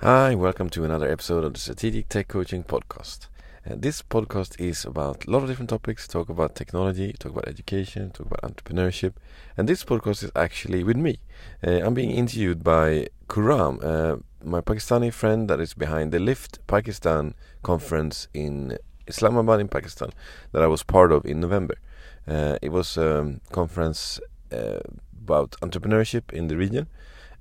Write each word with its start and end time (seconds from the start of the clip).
Hi, 0.00 0.36
welcome 0.36 0.70
to 0.70 0.84
another 0.84 1.10
episode 1.10 1.42
of 1.42 1.54
the 1.54 1.58
Strategic 1.58 2.08
Tech 2.08 2.28
Coaching 2.28 2.62
Podcast. 2.62 3.26
And 3.64 3.82
this 3.82 4.00
podcast 4.00 4.60
is 4.60 4.84
about 4.84 5.26
a 5.26 5.30
lot 5.32 5.42
of 5.42 5.48
different 5.48 5.70
topics. 5.70 6.06
Talk 6.06 6.28
about 6.28 6.54
technology, 6.54 7.12
talk 7.18 7.32
about 7.32 7.48
education, 7.48 8.12
talk 8.12 8.26
about 8.26 8.42
entrepreneurship. 8.42 9.14
And 9.56 9.68
this 9.68 9.82
podcast 9.82 10.22
is 10.22 10.30
actually 10.36 10.84
with 10.84 10.96
me. 10.96 11.18
Uh, 11.66 11.80
I'm 11.82 11.94
being 11.94 12.12
interviewed 12.12 12.62
by 12.62 13.08
Khurram, 13.26 13.82
uh, 13.82 14.18
my 14.44 14.60
Pakistani 14.60 15.12
friend 15.12 15.50
that 15.50 15.58
is 15.58 15.74
behind 15.74 16.12
the 16.12 16.20
Lift 16.20 16.64
Pakistan 16.68 17.34
conference 17.64 18.28
in 18.32 18.78
Islamabad 19.08 19.58
in 19.58 19.66
Pakistan 19.66 20.10
that 20.52 20.62
I 20.62 20.68
was 20.68 20.84
part 20.84 21.10
of 21.10 21.26
in 21.26 21.40
November. 21.40 21.74
Uh, 22.24 22.56
it 22.62 22.70
was 22.70 22.96
a 22.96 23.40
conference 23.50 24.20
uh, 24.52 24.78
about 25.24 25.56
entrepreneurship 25.60 26.32
in 26.32 26.46
the 26.46 26.56
region, 26.56 26.86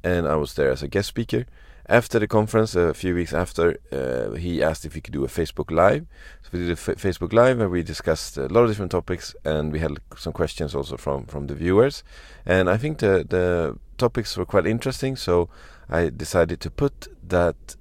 and 0.03 0.27
I 0.27 0.37
was 0.37 0.55
there 0.55 0.71
as 0.71 0.81
a 0.81 0.87
guest 0.87 1.09
speaker. 1.09 1.45
After 1.89 2.19
the 2.19 2.27
conference, 2.27 2.75
a 2.75 2.93
few 2.93 3.15
weeks 3.15 3.33
after, 3.33 3.77
uh, 3.93 4.35
he 4.35 4.61
asked 4.61 4.85
if 4.85 4.93
we 4.93 4.99
could 4.99 5.13
do 5.13 5.23
a 5.23 5.29
Facebook 5.29 5.71
Live. 5.71 6.05
So 6.43 6.49
we 6.51 6.59
did 6.59 6.69
a 6.69 6.73
F- 6.73 7.01
Facebook 7.01 7.31
Live 7.31 7.61
and 7.61 7.71
we 7.71 7.81
discussed 7.81 8.37
a 8.37 8.47
lot 8.47 8.63
of 8.63 8.69
different 8.69 8.91
topics, 8.91 9.33
and 9.45 9.71
we 9.71 9.79
had 9.79 9.97
some 10.17 10.33
questions 10.33 10.75
also 10.75 10.97
from 10.97 11.25
from 11.27 11.47
the 11.47 11.55
viewers. 11.55 12.03
And 12.45 12.69
I 12.69 12.77
think 12.77 12.97
the 12.97 13.25
the 13.29 13.77
topics 13.97 14.35
were 14.37 14.45
quite 14.45 14.67
interesting, 14.67 15.15
so 15.15 15.47
I 15.89 16.09
decided 16.09 16.59
to 16.59 16.69
put 16.69 17.07
that 17.29 17.77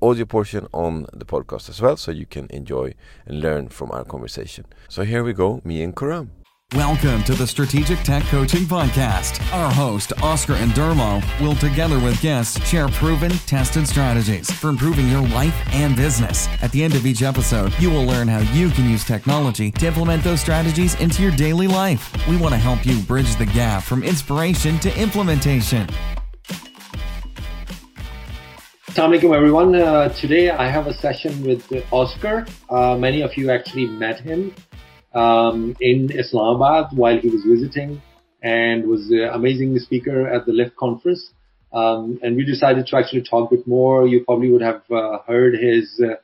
audio 0.00 0.26
portion 0.26 0.66
on 0.72 1.06
the 1.14 1.24
podcast 1.24 1.70
as 1.70 1.80
well, 1.80 1.96
so 1.96 2.12
you 2.12 2.26
can 2.26 2.46
enjoy 2.50 2.94
and 3.26 3.40
learn 3.40 3.68
from 3.68 3.90
our 3.92 4.04
conversation. 4.04 4.66
So 4.88 5.04
here 5.04 5.24
we 5.24 5.32
go, 5.32 5.60
me 5.64 5.82
and 5.82 5.94
Khurram. 5.94 6.28
Welcome 6.74 7.24
to 7.24 7.34
the 7.34 7.46
Strategic 7.46 7.98
Tech 8.00 8.22
Coaching 8.24 8.64
Podcast. 8.64 9.40
Our 9.54 9.72
host, 9.72 10.12
Oscar 10.22 10.52
and 10.52 10.70
Dermo, 10.72 11.24
will 11.40 11.54
together 11.54 11.98
with 11.98 12.20
guests 12.20 12.62
share 12.68 12.88
proven, 12.88 13.30
tested 13.46 13.88
strategies 13.88 14.50
for 14.50 14.68
improving 14.68 15.08
your 15.08 15.22
life 15.28 15.54
and 15.72 15.96
business. 15.96 16.46
At 16.60 16.70
the 16.72 16.84
end 16.84 16.94
of 16.94 17.06
each 17.06 17.22
episode, 17.22 17.72
you 17.78 17.88
will 17.88 18.04
learn 18.04 18.28
how 18.28 18.40
you 18.52 18.68
can 18.68 18.84
use 18.84 19.02
technology 19.02 19.70
to 19.70 19.86
implement 19.86 20.22
those 20.22 20.42
strategies 20.42 20.94
into 20.96 21.22
your 21.22 21.32
daily 21.32 21.66
life. 21.66 22.12
We 22.28 22.36
want 22.36 22.52
to 22.52 22.58
help 22.58 22.84
you 22.84 23.00
bridge 23.04 23.34
the 23.36 23.46
gap 23.46 23.82
from 23.82 24.02
inspiration 24.02 24.78
to 24.80 25.00
implementation. 25.00 25.88
Assalamu 28.88 29.18
alaikum 29.18 29.34
everyone. 29.34 29.74
Uh, 29.74 30.10
today 30.10 30.50
I 30.50 30.68
have 30.68 30.86
a 30.86 30.92
session 30.92 31.42
with 31.44 31.64
Oscar. 31.90 32.44
Uh, 32.68 32.94
many 32.98 33.22
of 33.22 33.38
you 33.38 33.50
actually 33.50 33.86
met 33.86 34.20
him 34.20 34.52
um, 35.18 35.76
in 35.80 36.10
Islamabad 36.12 36.86
while 36.92 37.18
he 37.18 37.28
was 37.28 37.42
visiting 37.44 38.00
and 38.42 38.86
was 38.86 39.10
an 39.10 39.30
amazing 39.32 39.76
speaker 39.78 40.28
at 40.28 40.46
the 40.46 40.52
Lift 40.52 40.76
conference. 40.76 41.30
Um, 41.72 42.18
and 42.22 42.36
we 42.36 42.44
decided 42.44 42.86
to 42.86 42.96
actually 42.96 43.22
talk 43.22 43.50
a 43.50 43.56
bit 43.56 43.66
more. 43.66 44.06
You 44.06 44.24
probably 44.24 44.50
would 44.52 44.62
have 44.62 44.82
uh, 44.90 45.18
heard 45.26 45.54
his 45.54 46.00
uh, 46.02 46.14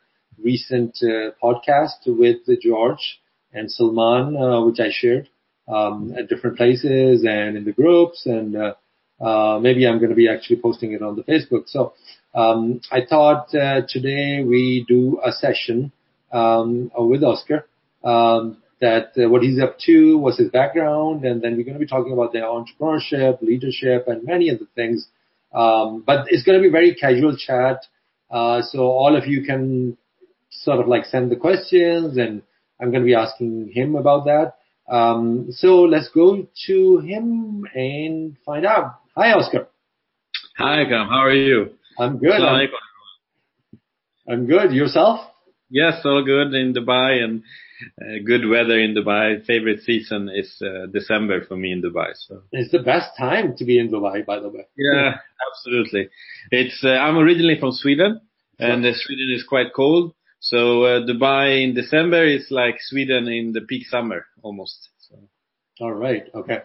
recent 0.43 0.97
uh, 1.03 1.33
podcast 1.43 2.01
with 2.07 2.39
George 2.63 3.21
and 3.53 3.71
Salman, 3.71 4.27
which 4.67 4.81
I 4.81 4.91
shared 4.91 5.29
um, 5.69 6.15
at 6.17 6.29
different 6.29 6.57
places 6.57 7.25
and 7.29 7.57
in 7.57 7.65
the 7.65 7.73
groups 7.73 8.27
and 8.27 8.57
uh, 8.57 9.59
maybe 9.61 9.87
I'm 9.87 9.99
going 9.99 10.11
to 10.11 10.17
be 10.17 10.29
actually 10.29 10.61
posting 10.61 10.93
it 10.93 11.03
on 11.03 11.17
the 11.17 11.23
Facebook. 11.23 11.65
So 11.67 11.95
um, 12.35 12.81
I 12.93 13.01
thought 13.09 13.55
uh, 13.55 13.83
today 13.89 14.43
we 14.45 14.85
do 14.89 15.21
a 15.25 15.33
session 15.33 15.93
um, 16.33 16.91
with 16.97 17.23
Oscar 17.23 17.67
um, 18.05 18.59
that 18.81 19.13
uh, 19.17 19.29
what 19.29 19.43
he's 19.43 19.61
up 19.61 19.79
to, 19.87 20.19
what's 20.19 20.39
his 20.39 20.51
background, 20.51 21.25
and 21.25 21.43
then 21.43 21.57
we're 21.57 21.65
going 21.65 21.75
to 21.75 21.81
be 21.81 21.87
talking 21.87 22.13
about 22.13 22.33
their 22.33 22.45
entrepreneurship, 22.45 23.41
leadership, 23.43 24.07
and 24.09 24.25
many 24.25 24.51
other 24.51 24.67
things. 24.75 25.09
Um, 25.53 26.03
but 26.07 26.27
it's 26.29 26.43
going 26.43 26.59
to 26.59 26.63
be 26.63 26.71
very 26.71 26.95
casual 26.95 27.37
chat, 27.37 27.87
uh, 28.31 28.63
so 28.63 28.81
all 28.81 29.17
of 29.17 29.27
you 29.27 29.45
can 29.45 29.97
sort 30.51 30.81
of 30.81 30.89
like 30.89 31.05
send 31.05 31.31
the 31.31 31.37
questions, 31.37 32.17
and 32.17 32.43
I'm 32.81 32.91
going 32.91 33.03
to 33.03 33.07
be 33.07 33.15
asking 33.15 33.71
him 33.73 33.97
about 33.97 34.25
that. 34.25 34.55
Um, 34.89 35.47
so 35.51 35.83
let's 35.83 36.09
go 36.09 36.47
to 36.67 36.99
him 36.99 37.65
and 37.75 38.37
find 38.45 38.67
out. 38.67 39.01
Hi, 39.17 39.33
Oscar. 39.33 39.69
Hi, 40.59 40.85
Cam. 40.85 41.09
How 41.09 41.25
are 41.25 41.33
you? 41.33 41.71
I'm 41.99 42.19
good. 42.19 42.33
I'm, 42.33 42.69
I'm, 44.29 44.47
good. 44.47 44.73
Yourself? 44.73 45.21
Yes, 45.71 46.01
all 46.05 46.25
good 46.25 46.53
in 46.55 46.75
Dubai 46.75 47.23
and 47.23 47.43
uh, 48.01 48.19
good 48.25 48.49
weather 48.49 48.79
in 48.79 48.95
Dubai. 48.95 49.45
Favorite 49.45 49.81
season 49.83 50.31
is 50.35 50.55
uh, 50.63 50.87
December 50.93 51.45
for 51.45 51.57
me 51.57 51.73
in 51.73 51.83
Dubai. 51.83 52.13
So 52.15 52.43
it's 52.53 52.71
the 52.73 52.81
best 52.81 53.11
time 53.19 53.57
to 53.57 53.65
be 53.65 53.79
in 53.79 53.91
Dubai, 53.91 54.25
by 54.25 54.41
the 54.41 54.49
way. 54.49 54.67
Yeah, 54.77 55.17
absolutely. 55.51 56.09
It's 56.51 56.83
uh, 56.85 56.91
I'm 56.91 57.17
originally 57.17 57.59
from 57.59 57.73
Sweden, 57.73 58.21
and 58.59 58.85
uh, 58.85 58.93
Sweden 58.95 59.33
is 59.35 59.45
quite 59.49 59.73
cold. 59.75 60.15
So 60.41 60.85
uh, 60.85 61.01
Dubai 61.07 61.65
in 61.65 61.75
December 61.75 62.27
is 62.27 62.47
like 62.51 62.77
Sweden 62.81 63.29
in 63.29 63.53
the 63.53 63.63
peak 63.63 63.87
summer 63.87 64.27
almost. 64.43 64.91
So. 64.99 65.17
All 65.81 65.93
right. 65.93 66.25
Okay. 66.35 66.59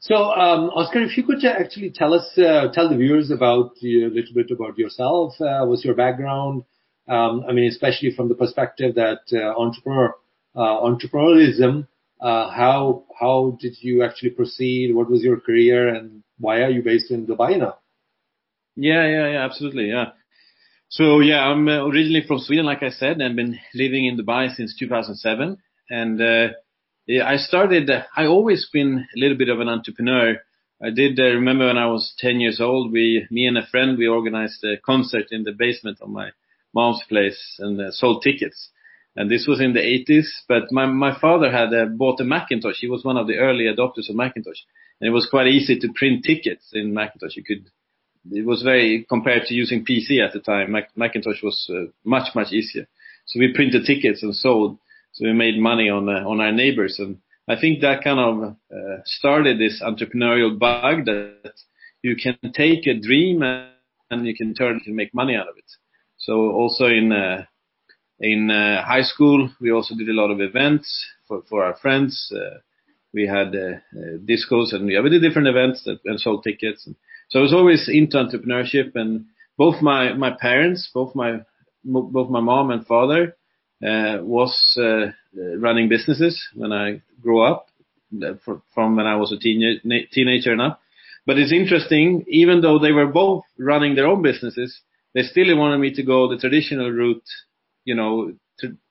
So, 0.00 0.16
um, 0.16 0.70
Oscar, 0.70 1.00
if 1.00 1.16
you 1.16 1.22
could 1.22 1.42
actually 1.44 1.90
tell 1.90 2.12
us, 2.12 2.26
uh, 2.36 2.68
tell 2.72 2.90
the 2.90 2.96
viewers 2.96 3.30
about 3.30 3.72
a 3.82 4.10
little 4.12 4.34
bit 4.34 4.50
about 4.50 4.76
yourself. 4.76 5.40
Uh, 5.40 5.64
what's 5.64 5.84
your 5.84 5.94
background? 5.94 6.64
Um, 7.08 7.44
I 7.48 7.52
mean, 7.52 7.68
especially 7.70 8.10
from 8.14 8.28
the 8.28 8.34
perspective 8.34 8.96
that 8.96 9.20
uh, 9.32 9.58
entrepreneur, 9.58 10.14
entrepreneurialism. 10.56 11.86
Uh, 12.20 12.50
how 12.50 13.04
how 13.18 13.56
did 13.60 13.76
you 13.80 14.02
actually 14.02 14.30
proceed? 14.30 14.94
What 14.94 15.10
was 15.10 15.22
your 15.22 15.40
career, 15.40 15.88
and 15.88 16.22
why 16.38 16.62
are 16.62 16.70
you 16.70 16.82
based 16.82 17.10
in 17.10 17.26
Dubai 17.26 17.58
now? 17.58 17.78
Yeah, 18.76 19.06
yeah, 19.06 19.28
yeah, 19.32 19.44
absolutely, 19.44 19.88
yeah. 19.88 20.10
So 20.88 21.20
yeah, 21.20 21.40
I'm 21.40 21.66
uh, 21.68 21.86
originally 21.86 22.24
from 22.26 22.38
Sweden, 22.38 22.66
like 22.66 22.82
I 22.82 22.90
said, 22.90 23.20
and 23.20 23.36
been 23.36 23.58
living 23.74 24.06
in 24.06 24.18
Dubai 24.18 24.54
since 24.54 24.76
2007, 24.78 25.56
and 25.88 26.20
yeah, 27.10 27.26
I 27.26 27.38
started, 27.38 27.90
I 28.16 28.26
always 28.26 28.68
been 28.72 29.04
a 29.16 29.18
little 29.18 29.36
bit 29.36 29.48
of 29.48 29.58
an 29.58 29.68
entrepreneur. 29.68 30.36
I 30.80 30.90
did 30.90 31.18
uh, 31.18 31.24
remember 31.24 31.66
when 31.66 31.76
I 31.76 31.86
was 31.86 32.14
10 32.18 32.38
years 32.38 32.60
old, 32.60 32.92
we, 32.92 33.26
me 33.32 33.46
and 33.46 33.58
a 33.58 33.66
friend, 33.66 33.98
we 33.98 34.06
organized 34.06 34.62
a 34.62 34.76
concert 34.76 35.26
in 35.32 35.42
the 35.42 35.50
basement 35.50 35.98
of 36.00 36.08
my 36.08 36.30
mom's 36.72 37.02
place 37.08 37.56
and 37.58 37.80
uh, 37.80 37.90
sold 37.90 38.22
tickets. 38.22 38.70
And 39.16 39.30
this 39.30 39.46
was 39.48 39.60
in 39.60 39.72
the 39.72 39.80
80s, 39.80 40.26
but 40.48 40.70
my, 40.70 40.86
my 40.86 41.18
father 41.18 41.50
had 41.50 41.74
uh, 41.74 41.86
bought 41.86 42.20
a 42.20 42.24
Macintosh. 42.24 42.78
He 42.80 42.88
was 42.88 43.04
one 43.04 43.16
of 43.16 43.26
the 43.26 43.36
early 43.36 43.64
adopters 43.64 44.08
of 44.08 44.16
Macintosh. 44.16 44.60
And 45.00 45.08
it 45.08 45.12
was 45.12 45.28
quite 45.28 45.48
easy 45.48 45.78
to 45.78 45.92
print 45.94 46.24
tickets 46.24 46.70
in 46.72 46.94
Macintosh. 46.94 47.36
You 47.36 47.44
could, 47.44 47.70
it 48.30 48.46
was 48.46 48.62
very, 48.62 49.04
compared 49.08 49.44
to 49.46 49.54
using 49.54 49.84
PC 49.84 50.24
at 50.24 50.32
the 50.32 50.40
time, 50.40 50.72
Mac, 50.72 50.90
Macintosh 50.96 51.42
was 51.42 51.68
uh, 51.70 51.90
much, 52.04 52.34
much 52.34 52.52
easier. 52.52 52.86
So 53.26 53.38
we 53.38 53.52
printed 53.52 53.84
tickets 53.84 54.22
and 54.22 54.34
sold. 54.34 54.78
So 55.12 55.24
we 55.24 55.32
made 55.32 55.58
money 55.58 55.88
on 55.88 56.08
uh, 56.08 56.28
on 56.28 56.40
our 56.40 56.52
neighbors, 56.52 56.96
and 56.98 57.18
I 57.48 57.60
think 57.60 57.80
that 57.80 58.04
kind 58.04 58.20
of 58.20 58.56
uh, 58.72 59.02
started 59.04 59.58
this 59.58 59.82
entrepreneurial 59.82 60.56
bug 60.58 61.04
that 61.06 61.54
you 62.02 62.14
can 62.16 62.38
take 62.52 62.86
a 62.86 62.98
dream 62.98 63.42
and 63.42 64.26
you 64.26 64.34
can 64.36 64.54
turn 64.54 64.80
and 64.86 64.96
make 64.96 65.12
money 65.12 65.34
out 65.34 65.48
of 65.48 65.56
it. 65.56 65.70
So 66.16 66.52
also 66.52 66.86
in 66.86 67.12
uh, 67.12 67.44
in 68.20 68.50
uh, 68.50 68.84
high 68.84 69.02
school, 69.02 69.50
we 69.60 69.72
also 69.72 69.94
did 69.94 70.08
a 70.08 70.12
lot 70.12 70.30
of 70.30 70.40
events 70.40 70.86
for 71.26 71.42
for 71.48 71.64
our 71.64 71.76
friends. 71.76 72.30
Uh, 72.34 72.58
we 73.12 73.26
had 73.26 73.48
uh, 73.48 73.78
uh, 73.98 74.18
discos 74.24 74.72
and 74.72 74.86
we 74.86 75.10
did 75.10 75.22
different 75.22 75.48
events 75.48 75.82
that, 75.84 75.98
and 76.04 76.20
sold 76.20 76.44
tickets. 76.44 76.86
And 76.86 76.94
so 77.28 77.40
I 77.40 77.42
was 77.42 77.52
always 77.54 77.88
into 77.88 78.16
entrepreneurship, 78.18 78.94
and 78.94 79.26
both 79.56 79.82
my 79.82 80.12
my 80.12 80.30
parents, 80.30 80.90
both 80.92 81.14
my 81.14 81.40
both 81.82 82.30
my 82.30 82.40
mom 82.40 82.70
and 82.70 82.86
father, 82.86 83.36
uh, 83.82 84.18
was 84.20 84.54
running 85.34 85.88
businesses 85.88 86.40
when 86.54 86.72
I 86.72 87.02
grew 87.22 87.42
up, 87.42 87.66
from 88.74 88.96
when 88.96 89.06
I 89.06 89.16
was 89.16 89.32
a 89.32 89.38
teenager 89.38 90.52
and 90.52 90.60
up. 90.60 90.80
But 91.26 91.38
it's 91.38 91.52
interesting, 91.52 92.24
even 92.28 92.60
though 92.60 92.78
they 92.78 92.92
were 92.92 93.06
both 93.06 93.44
running 93.58 93.94
their 93.94 94.06
own 94.06 94.22
businesses, 94.22 94.80
they 95.14 95.22
still 95.22 95.56
wanted 95.56 95.78
me 95.78 95.94
to 95.94 96.02
go 96.02 96.28
the 96.28 96.38
traditional 96.38 96.90
route, 96.90 97.22
you 97.90 97.96
know, 98.00 98.12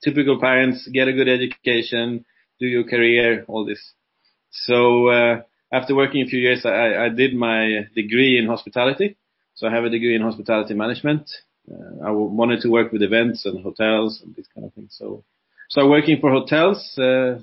typical 0.04 0.38
parents, 0.48 0.88
get 0.98 1.07
a 1.07 1.13
good 1.19 1.30
education, 1.38 2.25
do 2.60 2.68
your 2.75 2.86
career, 2.94 3.46
all 3.48 3.63
this. 3.66 3.84
So, 4.68 5.07
uh, 5.18 5.36
after 5.72 5.96
working 5.96 6.22
a 6.22 6.30
few 6.31 6.42
years, 6.48 6.62
I, 6.66 7.06
I 7.06 7.10
did 7.22 7.31
my 7.36 7.62
degree 8.01 8.40
in 8.40 8.48
hospitality. 8.48 9.18
So 9.56 9.68
I 9.68 9.72
have 9.75 9.86
a 9.86 9.96
degree 9.98 10.16
in 10.16 10.24
hospitality 10.30 10.74
management 10.74 11.25
uh, 11.72 12.07
I 12.07 12.12
wanted 12.12 12.62
to 12.62 12.69
work 12.69 12.92
with 12.92 13.01
events 13.01 13.46
and 13.46 13.63
hotels 13.63 14.22
and 14.24 14.36
these 14.36 14.48
kind 14.54 14.66
of 14.66 14.74
things. 14.74 14.96
So, 14.98 15.24
so 15.69 15.88
working 15.88 16.19
for 16.19 16.31
hotels, 16.31 16.98
uh, 16.98 17.40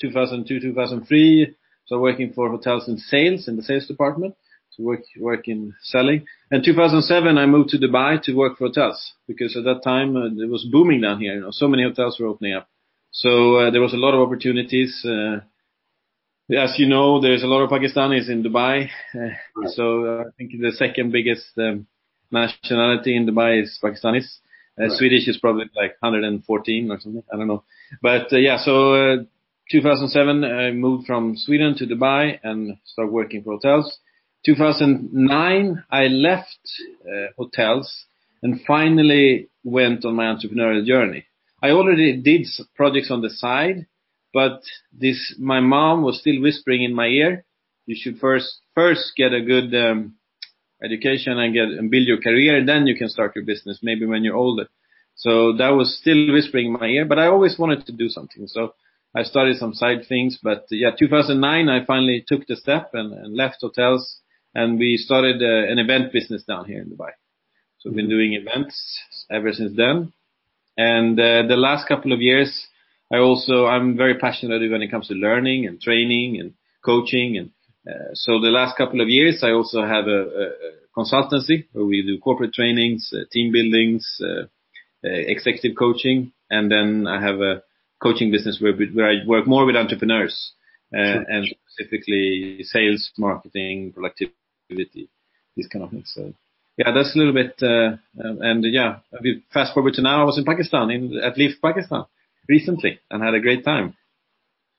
2002, 0.00 0.60
2003. 0.60 1.54
So 1.86 1.98
working 1.98 2.32
for 2.32 2.50
hotels 2.50 2.88
in 2.88 2.98
sales 2.98 3.48
in 3.48 3.56
the 3.56 3.62
sales 3.62 3.86
department 3.86 4.34
to 4.78 4.82
work 4.84 5.02
work 5.18 5.48
in 5.48 5.74
selling. 5.82 6.24
And 6.50 6.64
2007, 6.64 7.36
I 7.36 7.46
moved 7.46 7.70
to 7.70 7.78
Dubai 7.78 8.22
to 8.22 8.32
work 8.34 8.56
for 8.56 8.68
hotels 8.68 9.12
because 9.26 9.56
at 9.56 9.64
that 9.64 9.82
time 9.84 10.16
uh, 10.16 10.26
it 10.26 10.48
was 10.48 10.66
booming 10.70 11.02
down 11.02 11.20
here. 11.20 11.34
You 11.34 11.40
know, 11.42 11.50
so 11.50 11.68
many 11.68 11.82
hotels 11.82 12.18
were 12.18 12.28
opening 12.28 12.54
up. 12.54 12.68
So 13.10 13.56
uh, 13.56 13.70
there 13.70 13.80
was 13.80 13.92
a 13.92 13.96
lot 13.96 14.14
of 14.14 14.20
opportunities. 14.20 15.04
Uh, 15.04 15.40
as 16.56 16.78
you 16.78 16.86
know, 16.86 17.20
there's 17.20 17.42
a 17.42 17.46
lot 17.46 17.62
of 17.62 17.70
Pakistanis 17.70 18.30
in 18.30 18.42
Dubai. 18.42 18.88
Uh, 19.58 19.68
so 19.74 20.04
uh, 20.04 20.20
I 20.28 20.30
think 20.36 20.52
the 20.52 20.70
second 20.70 21.10
biggest 21.10 21.46
um, 21.58 21.86
nationality 22.30 23.16
in 23.16 23.26
Dubai 23.26 23.62
is 23.62 23.78
Pakistanis. 23.82 24.38
Uh, 24.78 24.84
right. 24.84 24.92
Swedish 24.92 25.26
is 25.26 25.36
probably 25.38 25.64
like 25.74 25.96
114 26.00 26.90
or 26.90 27.00
something. 27.00 27.22
I 27.32 27.36
don't 27.36 27.48
know. 27.48 27.64
But 28.00 28.32
uh, 28.32 28.36
yeah, 28.36 28.58
so 28.58 28.94
uh, 28.94 29.16
2007 29.70 30.44
I 30.44 30.70
moved 30.70 31.06
from 31.06 31.36
Sweden 31.36 31.74
to 31.78 31.86
Dubai 31.86 32.38
and 32.44 32.76
started 32.84 33.12
working 33.12 33.42
for 33.42 33.54
hotels. 33.54 33.98
2009 34.48 35.84
I 35.90 36.04
left 36.04 36.58
uh, 37.04 37.26
hotels 37.36 38.06
and 38.42 38.60
finally 38.66 39.50
went 39.62 40.06
on 40.06 40.14
my 40.14 40.24
entrepreneurial 40.24 40.86
journey. 40.86 41.26
I 41.62 41.70
already 41.70 42.16
did 42.16 42.46
projects 42.74 43.10
on 43.10 43.20
the 43.20 43.28
side, 43.28 43.86
but 44.32 44.62
this 44.90 45.34
my 45.38 45.60
mom 45.60 46.02
was 46.02 46.18
still 46.20 46.40
whispering 46.40 46.82
in 46.82 46.94
my 46.94 47.08
ear. 47.08 47.44
You 47.84 47.96
should 47.98 48.18
first 48.18 48.60
first 48.74 49.12
get 49.16 49.34
a 49.34 49.42
good 49.42 49.74
um, 49.74 50.14
education 50.82 51.38
and 51.38 51.52
get 51.52 51.68
and 51.78 51.90
build 51.90 52.06
your 52.06 52.20
career, 52.20 52.64
then 52.64 52.86
you 52.86 52.96
can 52.96 53.10
start 53.10 53.32
your 53.34 53.44
business. 53.44 53.80
Maybe 53.82 54.06
when 54.06 54.24
you're 54.24 54.36
older. 54.36 54.68
So 55.16 55.56
that 55.58 55.70
was 55.70 55.98
still 56.00 56.32
whispering 56.32 56.66
in 56.68 56.72
my 56.72 56.86
ear, 56.86 57.04
but 57.04 57.18
I 57.18 57.26
always 57.26 57.58
wanted 57.58 57.84
to 57.86 57.92
do 57.92 58.08
something. 58.08 58.46
So 58.46 58.72
I 59.14 59.24
started 59.24 59.58
some 59.58 59.74
side 59.74 60.06
things, 60.08 60.38
but 60.42 60.66
yeah, 60.70 60.90
2009 60.96 61.68
I 61.68 61.84
finally 61.84 62.24
took 62.26 62.46
the 62.46 62.56
step 62.56 62.90
and, 62.94 63.12
and 63.12 63.34
left 63.34 63.58
hotels, 63.60 64.20
and 64.58 64.78
we 64.78 64.96
started 64.96 65.38
uh, 65.40 65.72
an 65.72 65.78
event 65.78 66.12
business 66.12 66.42
down 66.50 66.64
here 66.70 66.80
in 66.82 66.88
Dubai. 66.90 67.12
So 67.78 67.84
we've 67.84 67.96
been 67.96 68.08
doing 68.16 68.32
events 68.42 68.76
ever 69.30 69.52
since 69.52 69.72
then. 69.76 70.12
And 70.76 71.14
uh, 71.18 71.42
the 71.52 71.60
last 71.68 71.86
couple 71.86 72.12
of 72.12 72.20
years, 72.20 72.50
I 73.12 73.18
also 73.18 73.66
I'm 73.66 73.96
very 73.96 74.16
passionate 74.18 74.68
when 74.72 74.82
it 74.82 74.90
comes 74.90 75.08
to 75.08 75.14
learning 75.14 75.66
and 75.66 75.80
training 75.80 76.40
and 76.40 76.54
coaching. 76.84 77.28
And 77.40 77.48
uh, 77.90 78.10
so 78.14 78.40
the 78.40 78.54
last 78.60 78.76
couple 78.76 79.00
of 79.00 79.08
years, 79.08 79.36
I 79.48 79.50
also 79.58 79.80
have 79.94 80.06
a, 80.18 80.22
a, 80.42 80.44
a 80.68 80.70
consultancy 80.98 81.58
where 81.72 81.84
we 81.84 82.02
do 82.02 82.18
corporate 82.18 82.52
trainings, 82.52 83.12
uh, 83.14 83.24
team 83.32 83.52
buildings, 83.52 84.04
uh, 84.20 84.44
uh, 85.06 85.22
executive 85.34 85.76
coaching, 85.78 86.32
and 86.50 86.64
then 86.74 87.06
I 87.06 87.20
have 87.20 87.40
a 87.40 87.62
coaching 88.02 88.32
business 88.32 88.58
where, 88.60 88.74
where 88.96 89.08
I 89.12 89.16
work 89.26 89.46
more 89.46 89.64
with 89.66 89.76
entrepreneurs 89.76 90.36
uh, 90.92 90.98
sure. 90.98 91.24
and 91.28 91.42
specifically 91.74 92.64
sales, 92.64 93.10
marketing, 93.16 93.92
productivity, 93.92 94.37
these 94.68 95.68
kind 95.72 95.84
of 95.84 95.90
things. 95.90 96.12
So 96.14 96.32
yeah, 96.76 96.92
that's 96.94 97.14
a 97.14 97.18
little 97.18 97.34
bit, 97.34 97.56
uh, 97.60 97.96
and 98.16 98.64
yeah, 98.64 98.98
we 99.20 99.42
fast 99.52 99.74
forward 99.74 99.94
to 99.94 100.02
now. 100.02 100.22
I 100.22 100.24
was 100.24 100.38
in 100.38 100.44
Pakistan, 100.44 100.90
in 100.90 101.18
at 101.18 101.36
Lift 101.36 101.60
Pakistan, 101.60 102.04
recently, 102.48 103.00
and 103.10 103.22
had 103.22 103.34
a 103.34 103.40
great 103.40 103.64
time. 103.64 103.96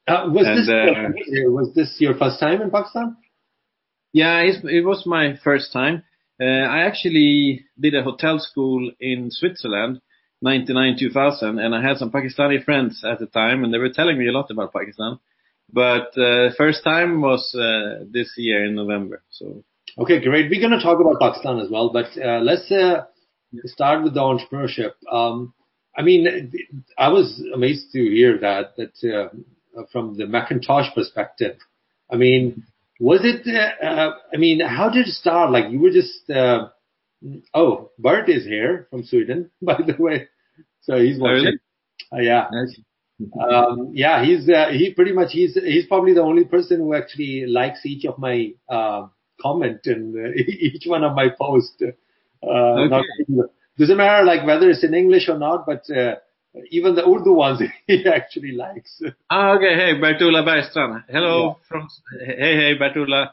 Uh, 0.07 0.29
was 0.29 0.47
and, 0.47 0.57
this 0.57 0.69
uh, 0.69 1.51
was 1.51 1.73
this 1.75 1.97
your 1.99 2.15
first 2.15 2.39
time 2.39 2.61
in 2.61 2.71
Pakistan? 2.71 3.17
Yeah, 4.13 4.39
it 4.39 4.85
was 4.85 5.05
my 5.05 5.35
first 5.43 5.73
time. 5.73 6.03
Uh, 6.41 6.45
I 6.45 6.83
actually 6.83 7.65
did 7.77 7.95
a 7.95 8.01
hotel 8.01 8.39
school 8.39 8.91
in 8.99 9.29
Switzerland, 9.29 9.99
99 10.41 10.95
2000, 10.97 11.59
and 11.59 11.75
I 11.75 11.81
had 11.81 11.97
some 11.97 12.11
Pakistani 12.11 12.63
friends 12.63 13.03
at 13.03 13.19
the 13.19 13.27
time, 13.27 13.63
and 13.63 13.73
they 13.73 13.77
were 13.77 13.91
telling 13.91 14.17
me 14.17 14.27
a 14.29 14.31
lot 14.31 14.49
about 14.49 14.73
Pakistan. 14.73 15.19
But 15.71 16.17
uh, 16.17 16.51
first 16.57 16.83
time 16.83 17.21
was 17.21 17.53
uh, 17.53 18.05
this 18.09 18.33
year 18.37 18.65
in 18.65 18.73
November. 18.75 19.21
So 19.29 19.63
Okay, 19.99 20.21
great. 20.21 20.49
We're 20.49 20.61
going 20.61 20.79
to 20.79 20.81
talk 20.81 21.01
about 21.01 21.19
Pakistan 21.19 21.59
as 21.59 21.69
well, 21.69 21.89
but 21.91 22.05
uh, 22.17 22.39
let's 22.39 22.71
uh, 22.71 23.03
start 23.65 24.01
with 24.01 24.13
the 24.13 24.21
entrepreneurship. 24.21 24.91
Um, 25.11 25.53
I 25.97 26.03
mean, 26.03 26.53
I 26.97 27.09
was 27.09 27.43
amazed 27.53 27.91
to 27.91 27.99
hear 27.99 28.37
that 28.39 28.77
that 28.77 28.93
uh, 29.03 29.83
from 29.91 30.15
the 30.15 30.25
Macintosh 30.25 30.93
perspective. 30.95 31.57
I 32.09 32.15
mean, 32.15 32.63
was 33.01 33.19
it? 33.23 33.45
Uh, 33.45 33.85
uh, 33.85 34.13
I 34.33 34.37
mean, 34.37 34.61
how 34.61 34.89
did 34.89 35.07
it 35.07 35.13
start? 35.13 35.51
Like 35.51 35.69
you 35.69 35.79
were 35.79 35.91
just. 35.91 36.29
Uh, 36.29 36.69
oh, 37.53 37.91
Bert 37.99 38.29
is 38.29 38.45
here 38.45 38.87
from 38.89 39.03
Sweden, 39.03 39.51
by 39.61 39.81
the 39.85 40.01
way. 40.01 40.29
So 40.81 40.97
he's 40.97 41.19
watching. 41.19 41.57
Really? 42.13 42.25
yeah. 42.25 42.47
um, 43.51 43.91
yeah, 43.93 44.23
he's 44.23 44.45
he 44.45 44.93
pretty 44.95 45.11
much 45.11 45.33
he's 45.33 45.55
he's 45.55 45.87
probably 45.87 46.13
the 46.13 46.21
only 46.21 46.45
person 46.45 46.79
who 46.79 46.93
actually 46.95 47.45
likes 47.47 47.85
each 47.85 48.05
of 48.05 48.17
my 48.17 48.53
comment 49.41 49.79
in 49.85 50.13
uh, 50.17 50.41
each 50.47 50.85
one 50.85 51.03
of 51.03 51.15
my 51.15 51.29
posts. 51.29 51.81
Uh, 52.41 52.47
okay. 52.47 53.03
doesn't 53.77 53.97
matter 53.97 54.25
like 54.25 54.45
whether 54.45 54.69
it's 54.69 54.83
in 54.83 54.93
English 54.93 55.27
or 55.27 55.37
not, 55.37 55.65
but 55.65 55.83
uh, 55.89 56.15
even 56.71 56.95
the 56.95 57.05
Urdu 57.05 57.33
ones 57.33 57.61
he 57.87 58.05
actually 58.05 58.51
likes. 58.51 59.01
Ah, 59.29 59.55
okay. 59.55 59.75
Hey, 59.75 59.93
Bertula 59.95 60.43
Bergstrand. 60.43 61.03
Hello 61.09 61.47
yeah. 61.47 61.53
from. 61.67 61.87
Hey, 62.19 62.55
hey, 62.55 62.73
Bertula. 62.77 63.31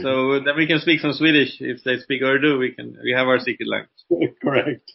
So 0.00 0.40
then 0.44 0.56
we 0.56 0.66
can 0.66 0.80
speak 0.80 1.00
some 1.00 1.12
Swedish. 1.12 1.60
If 1.60 1.82
they 1.84 1.98
speak 1.98 2.22
Urdu, 2.22 2.58
we 2.58 2.72
can. 2.72 2.96
We 3.02 3.12
have 3.12 3.28
our 3.28 3.38
secret 3.38 3.68
language. 3.68 4.34
Correct. 4.42 4.90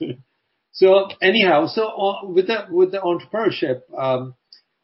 So 0.71 1.07
anyhow, 1.21 1.67
so 1.67 1.87
uh, 1.87 2.25
with 2.25 2.47
the 2.47 2.65
with 2.69 2.91
the 2.91 2.99
entrepreneurship, 2.99 3.81
um, 3.97 4.35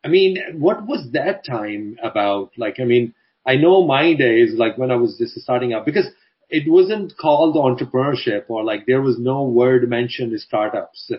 I 0.03 0.07
mean, 0.07 0.37
what 0.57 0.87
was 0.87 1.09
that 1.13 1.45
time 1.45 1.97
about? 2.01 2.51
Like, 2.57 2.79
I 2.79 2.85
mean, 2.85 3.13
I 3.45 3.55
know 3.55 3.85
my 3.85 4.13
days, 4.13 4.53
like 4.55 4.77
when 4.77 4.91
I 4.91 4.95
was 4.95 5.17
just 5.17 5.39
starting 5.41 5.73
up, 5.73 5.85
because 5.85 6.07
it 6.49 6.69
wasn't 6.69 7.17
called 7.17 7.55
entrepreneurship 7.55 8.45
or 8.49 8.63
like 8.63 8.85
there 8.85 9.01
was 9.01 9.17
no 9.17 9.43
word 9.43 9.89
mentioned 9.89 10.33
as 10.33 10.43
startups. 10.43 11.11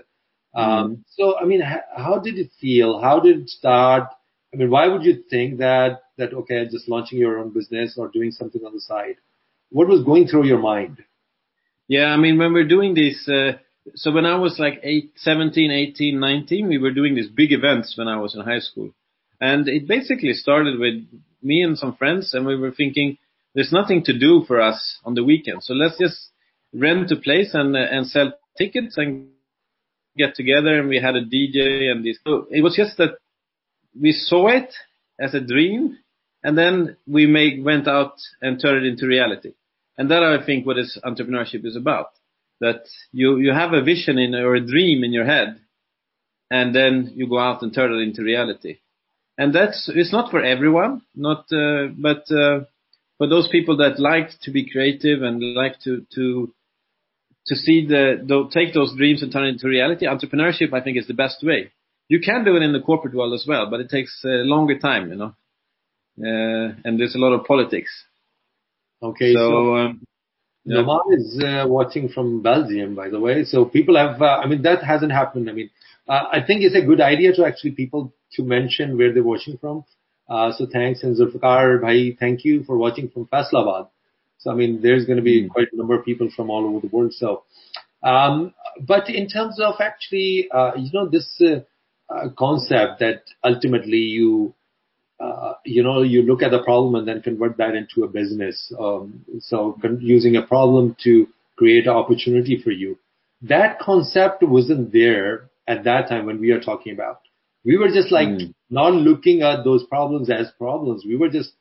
Um, 0.55 0.65
mm-hmm. 0.65 0.95
so, 1.09 1.39
I 1.39 1.45
mean, 1.47 1.63
how 1.63 2.19
did 2.19 2.39
it 2.39 2.51
feel? 2.61 3.01
How 3.01 3.19
did 3.21 3.41
it 3.41 3.49
start? 3.49 4.09
I 4.53 4.59
mean, 4.59 4.71
why 4.71 4.87
would 4.89 5.03
you 5.03 5.25
think 5.31 5.59
that, 5.59 6.03
that, 6.19 6.35
okay, 6.35 6.67
just 6.71 6.89
launching 6.89 7.19
your 7.19 7.39
own 7.39 7.51
business 7.51 7.95
or 7.97 8.09
doing 8.09 8.31
something 8.31 8.63
on 8.65 8.75
the 8.75 8.81
side? 8.81 9.17
What 9.71 9.89
was 9.89 10.05
going 10.05 10.27
through 10.27 10.45
your 10.45 10.59
mind? 10.59 11.03
Yeah, 11.89 12.07
I 12.07 12.19
mean, 12.19 12.39
when 12.39 12.53
we're 12.53 12.69
doing 12.69 12.95
this, 12.95 13.27
uh, 13.27 13.59
so 13.95 14.13
when 14.13 14.27
I 14.27 14.37
was 14.37 14.59
like 14.59 14.81
eight, 14.83 15.13
17, 15.17 15.71
18, 15.71 16.21
19, 16.21 16.69
we 16.69 16.79
were 16.79 16.93
doing 16.93 17.15
these 17.15 17.29
big 17.29 17.53
events 17.53 17.95
when 17.97 18.09
I 18.09 18.19
was 18.19 18.35
in 18.35 18.43
high 18.43 18.61
school. 18.61 18.91
And 19.41 19.67
it 19.67 19.89
basically 19.89 20.35
started 20.35 20.79
with 20.79 21.05
me 21.43 21.63
and 21.63 21.77
some 21.79 21.97
friends, 21.97 22.35
and 22.35 22.47
we 22.47 22.57
were 22.57 22.73
thinking 22.73 23.19
there's 23.55 23.73
nothing 23.73 24.03
to 24.05 24.19
do 24.19 24.45
for 24.47 24.61
us 24.61 24.99
on 25.05 25.15
the 25.15 25.25
weekend, 25.25 25.63
so 25.63 25.75
let's 25.75 25.99
just 25.99 26.29
rent 26.73 27.11
a 27.11 27.17
place 27.17 27.51
and 27.55 27.77
uh, 27.77 27.81
and 27.81 28.07
sell 28.07 28.33
tickets 28.57 28.97
and 28.97 29.29
get 30.17 30.35
together. 30.35 30.79
And 30.79 30.89
we 30.89 30.99
had 30.99 31.17
a 31.17 31.25
DJ 31.25 31.91
and 31.91 32.05
this. 32.05 32.19
So 32.25 32.47
it 32.51 32.63
was 32.63 32.75
just 32.77 32.97
that 32.99 33.19
we 34.01 34.13
saw 34.13 34.49
it 34.49 34.73
as 35.21 35.35
a 35.35 35.41
dream, 35.41 35.99
and 36.43 36.57
then 36.57 36.97
we 37.07 37.27
make 37.27 37.65
went 37.65 37.89
out 37.89 38.15
and 38.41 38.61
turned 38.61 38.85
it 38.85 38.89
into 38.89 39.07
reality. 39.07 39.53
And 39.99 40.11
that 40.11 40.23
I 40.23 40.45
think 40.45 40.67
what 40.67 40.79
is 40.79 40.99
entrepreneurship 41.05 41.67
is 41.67 41.77
about. 41.77 42.07
That 42.61 42.85
you 43.13 43.39
you 43.39 43.53
have 43.53 43.73
a 43.73 43.83
vision 43.83 44.19
in 44.19 44.35
or 44.35 44.55
a 44.55 44.67
dream 44.67 45.05
in 45.05 45.13
your 45.13 45.27
head, 45.27 45.61
and 46.51 46.75
then 46.75 47.13
you 47.15 47.29
go 47.29 47.39
out 47.39 47.63
and 47.63 47.75
turn 47.75 47.93
it 47.93 48.03
into 48.03 48.23
reality 48.23 48.79
and 49.43 49.53
that's 49.53 49.91
it's 49.93 50.13
not 50.13 50.31
for 50.31 50.43
everyone, 50.43 51.03
not 51.15 51.47
uh, 51.53 51.89
but 51.97 52.31
uh, 52.31 52.61
for 53.19 53.27
those 53.27 53.49
people 53.49 53.77
that 53.79 53.99
like 53.99 54.31
to 54.43 54.51
be 54.53 54.71
creative 54.71 55.23
and 55.23 55.43
like 55.55 55.81
to 55.81 56.07
to 56.15 56.53
to 57.49 57.57
see 57.57 57.85
the, 57.85 58.49
take 58.53 58.73
those 58.73 58.95
dreams 58.97 59.21
and 59.21 59.33
turn 59.33 59.45
it 59.47 59.55
into 59.55 59.67
reality. 59.67 60.07
Entrepreneurship, 60.07 60.73
I 60.73 60.81
think, 60.81 60.97
is 60.97 61.09
the 61.09 61.15
best 61.15 61.43
way. 61.43 61.73
You 62.09 62.21
can 62.21 62.45
do 62.45 62.55
it 62.57 62.63
in 62.63 62.73
the 62.73 62.81
corporate 62.81 63.15
world 63.15 63.35
as 63.35 63.45
well, 63.49 63.69
but 63.69 63.81
it 63.81 63.91
takes 63.91 64.23
a 64.25 64.45
longer 64.55 64.79
time, 64.79 65.11
you 65.11 65.17
know, 65.17 65.35
uh, 66.21 66.75
and 66.85 67.01
there's 67.01 67.17
a 67.17 67.19
lot 67.19 67.33
of 67.33 67.45
politics. 67.45 67.91
Okay, 69.03 69.35
so. 69.35 69.41
so 69.41 69.77
um, 69.77 70.07
yeah. 70.65 70.85
is 71.19 71.43
uh, 71.45 71.65
watching 71.67 72.11
from 72.11 72.43
Belgium, 72.43 72.95
by 72.95 73.09
the 73.09 73.19
way. 73.19 73.43
So 73.45 73.65
people 73.65 73.97
have, 73.97 74.23
uh, 74.23 74.41
I 74.45 74.47
mean, 74.47 74.63
that 74.63 74.85
hasn't 74.85 75.11
happened. 75.11 75.51
I 75.51 75.53
mean, 75.53 75.71
uh, 76.09 76.25
I 76.31 76.39
think 76.47 76.63
it's 76.63 76.77
a 76.77 76.87
good 76.87 77.01
idea 77.01 77.33
to 77.35 77.45
actually 77.45 77.73
people 77.73 78.13
to 78.35 78.43
mention 78.43 78.97
where 78.97 79.13
they're 79.13 79.23
watching 79.23 79.59
from. 79.59 79.85
Uh, 80.29 80.53
so 80.53 80.67
thanks 80.73 81.03
and 81.03 81.17
Zulfikar 81.17 81.81
bhai, 81.81 82.17
thank 82.19 82.45
you 82.45 82.65
for 82.65 82.77
watching 82.77 83.09
from 83.09 83.27
Faisalabad. 83.27 83.89
So 84.39 84.51
I 84.51 84.55
mean, 84.55 84.81
there's 84.83 85.05
going 85.05 85.19
to 85.19 85.23
be 85.23 85.45
mm. 85.45 85.51
quite 85.51 85.69
a 85.73 85.77
number 85.77 85.95
of 85.99 86.05
people 86.05 86.31
from 86.35 86.51
all 86.51 86.67
over 86.67 86.81
the 86.81 86.89
world. 86.89 87.13
So, 87.15 87.45
um, 88.03 88.55
but 88.81 89.09
in 89.09 89.29
terms 89.29 89.61
of 89.61 89.75
actually, 89.81 90.49
uh, 90.53 90.73
you 90.77 90.91
know, 90.93 91.09
this 91.09 91.41
uh, 91.41 91.61
uh, 92.13 92.29
concept 92.37 93.01
that 93.01 93.23
ultimately 93.45 93.99
you, 93.99 94.55
uh, 95.21 95.55
you 95.65 95.83
know, 95.83 96.03
you 96.03 96.23
look 96.23 96.43
at 96.43 96.51
the 96.51 96.63
problem 96.63 96.95
and 96.97 97.07
then 97.07 97.23
convert 97.23 97.57
that 97.59 97.75
into 97.75 98.03
a 98.03 98.09
business. 98.09 98.73
Um, 98.79 99.25
so 99.41 99.79
con- 99.81 100.01
using 100.01 100.37
a 100.37 100.43
problem 100.43 100.97
to 101.05 101.29
create 101.57 101.87
an 101.87 101.95
opportunity 101.95 102.61
for 102.63 102.71
you. 102.71 102.99
That 103.43 103.79
concept 103.79 104.43
wasn't 104.43 104.93
there 104.93 105.51
at 105.69 105.85
that 105.85 106.09
time 106.09 106.27
when 106.27 106.41
we 106.41 106.51
are 106.51 106.61
talking 106.61 106.93
about. 106.93 107.21
We 107.65 107.77
were 107.77 107.89
just 107.89 108.11
like 108.11 108.29
mm. 108.29 108.55
not 108.71 108.93
looking 108.93 109.43
at 109.43 109.65
those 109.65 109.85
problems 109.85 110.31
as 110.31 110.51
problems. 110.59 111.05
We 111.07 111.17
were 111.17 111.29
just 111.29 111.53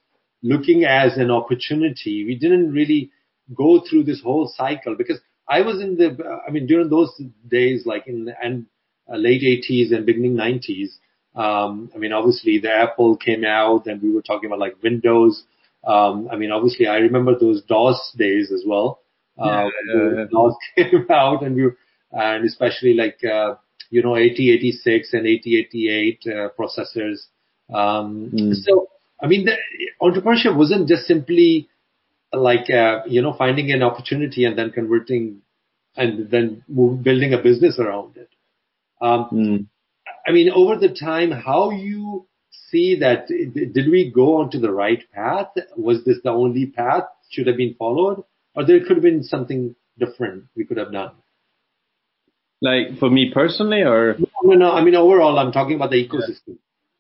looking 0.42 0.86
as 0.86 1.18
an 1.18 1.30
opportunity. 1.32 2.26
We 2.26 2.36
didn't 2.36 2.72
really 2.72 3.12
go 3.54 3.82
through 3.88 4.06
this 4.06 4.22
whole 4.22 4.52
cycle 4.56 4.96
because 4.96 5.20
I 5.48 5.62
was 5.62 5.82
in 5.82 5.98
the, 5.98 6.18
I 6.48 6.52
mean, 6.52 6.66
during 6.66 6.90
those 6.90 7.12
days, 7.48 7.86
like 7.86 8.08
in 8.08 8.26
the 8.26 8.34
and 8.42 8.66
uh, 9.12 9.18
late 9.18 9.42
80s 9.42 9.94
and 9.94 10.06
beginning 10.06 10.36
90s. 10.36 10.90
Um, 11.36 11.92
I 11.96 11.98
mean, 11.98 12.12
obviously 12.12 12.60
the 12.60 12.72
Apple 12.72 13.16
came 13.18 13.46
out 13.46 13.88
and 13.88 14.02
we 14.02 14.14
were 14.14 14.22
talking 14.22 14.48
about 14.48 14.60
like 14.60 14.82
Windows. 14.84 15.44
Um, 15.86 16.30
I 16.32 16.36
mean, 16.36 16.52
obviously 16.52 16.88
I 16.88 16.98
remember 16.98 17.38
those 17.38 17.62
DOS 17.64 18.16
days 18.18 18.52
as 18.52 18.64
well. 18.66 19.02
uh, 19.38 19.70
yeah, 20.16 20.26
laws 20.32 20.56
came 20.76 21.06
out, 21.10 21.42
and 21.42 21.56
we 21.56 21.70
and 22.12 22.46
especially 22.46 22.94
like 22.94 23.20
uh, 23.24 23.56
you 23.92 24.02
know 24.02 24.16
8086 24.16 25.14
and 25.14 25.28
8088 25.28 26.24
uh, 26.26 26.50
processors. 26.58 27.28
Um, 27.72 28.32
mm. 28.34 28.56
So 28.56 28.88
I 29.22 29.28
mean, 29.28 29.46
the 29.46 29.56
entrepreneurship 30.02 30.58
wasn't 30.58 30.88
just 30.88 31.06
simply 31.06 31.70
like 32.34 32.70
uh, 32.70 33.02
you 33.06 33.22
know 33.22 33.34
finding 33.38 33.72
an 33.72 33.84
opportunity 33.84 34.46
and 34.46 34.58
then 34.58 34.72
converting 34.72 35.42
and 35.96 36.30
then 36.32 36.64
move, 36.68 37.04
building 37.04 37.34
a 37.34 37.38
business 37.38 37.78
around 37.78 38.18
it. 38.18 38.30
Um, 39.02 39.30
mm. 39.32 39.66
I 40.26 40.32
mean, 40.32 40.50
over 40.50 40.78
the 40.78 40.90
time, 40.90 41.32
how 41.32 41.72
you 41.72 42.28
see 42.70 42.98
that? 43.00 43.28
Did 43.28 43.92
we 43.92 44.12
go 44.14 44.38
onto 44.42 44.60
the 44.60 44.72
right 44.72 45.04
path? 45.12 45.50
Was 45.76 46.04
this 46.06 46.18
the 46.24 46.32
only 46.32 46.68
path 46.68 47.04
should 47.30 47.48
have 47.48 47.58
been 47.58 47.76
followed, 47.78 48.24
or 48.56 48.66
there 48.66 48.80
could 48.80 48.98
have 48.98 49.04
been 49.04 49.24
something 49.24 49.76
different 50.00 50.46
we 50.56 50.66
could 50.66 50.78
have 50.78 50.92
done? 50.92 51.12
Like 52.62 53.00
for 53.00 53.10
me 53.10 53.32
personally, 53.34 53.82
or 53.82 54.18
no, 54.44 54.54
no. 54.54 54.72
I 54.72 54.84
mean, 54.84 54.96
overall, 54.96 55.40
I'm 55.40 55.52
talking 55.52 55.76
about 55.76 55.90
the 55.90 56.08
ecosystem. 56.08 56.58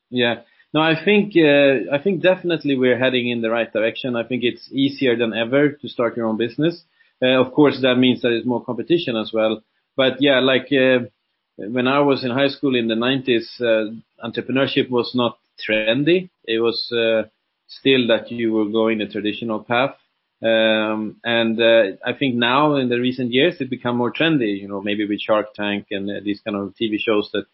Yeah. 0.09 0.35
yeah. 0.35 0.35
No, 0.73 0.79
I 0.81 0.95
think 1.03 1.33
uh, 1.35 1.93
I 1.93 2.01
think 2.01 2.21
definitely 2.21 2.77
we're 2.77 2.97
heading 2.97 3.29
in 3.29 3.41
the 3.41 3.49
right 3.49 3.71
direction. 3.71 4.15
I 4.15 4.23
think 4.23 4.43
it's 4.43 4.71
easier 4.71 5.15
than 5.17 5.33
ever 5.33 5.69
to 5.69 5.87
start 5.87 6.17
your 6.17 6.27
own 6.27 6.37
business. 6.37 6.83
Uh, 7.21 7.39
of 7.39 7.53
course, 7.53 7.79
that 7.81 7.95
means 7.95 8.21
that 8.21 8.29
there 8.29 8.37
is 8.37 8.45
more 8.45 8.63
competition 8.63 9.15
as 9.15 9.31
well. 9.33 9.61
But 9.95 10.21
yeah, 10.21 10.39
like 10.39 10.71
uh, 10.71 11.05
when 11.57 11.87
I 11.87 11.99
was 11.99 12.23
in 12.23 12.31
high 12.31 12.47
school 12.47 12.75
in 12.75 12.87
the 12.87 12.95
90s, 12.95 13.61
uh, 13.61 13.93
entrepreneurship 14.25 14.89
was 14.89 15.11
not 15.13 15.37
trendy. 15.59 16.29
It 16.45 16.59
was 16.59 16.91
uh, 16.91 17.29
still 17.67 18.07
that 18.07 18.31
you 18.31 18.53
were 18.53 18.69
going 18.69 18.99
the 18.99 19.07
traditional 19.07 19.63
path. 19.63 19.95
Um, 20.43 21.17
and 21.24 21.62
uh, 21.62 21.98
I 22.03 22.13
think 22.17 22.36
now 22.36 22.75
in 22.77 22.89
the 22.89 23.00
recent 23.00 23.31
years 23.31 23.57
it 23.60 23.69
become 23.69 23.98
more 23.98 24.12
trendy, 24.12 24.60
you 24.60 24.67
know, 24.67 24.81
maybe 24.81 25.07
with 25.07 25.21
Shark 25.21 25.53
Tank 25.53 25.88
and 25.91 26.10
uh, 26.10 26.13
these 26.24 26.41
kind 26.43 26.57
of 26.57 26.74
TV 26.81 26.98
shows 27.00 27.29
that, 27.33 27.45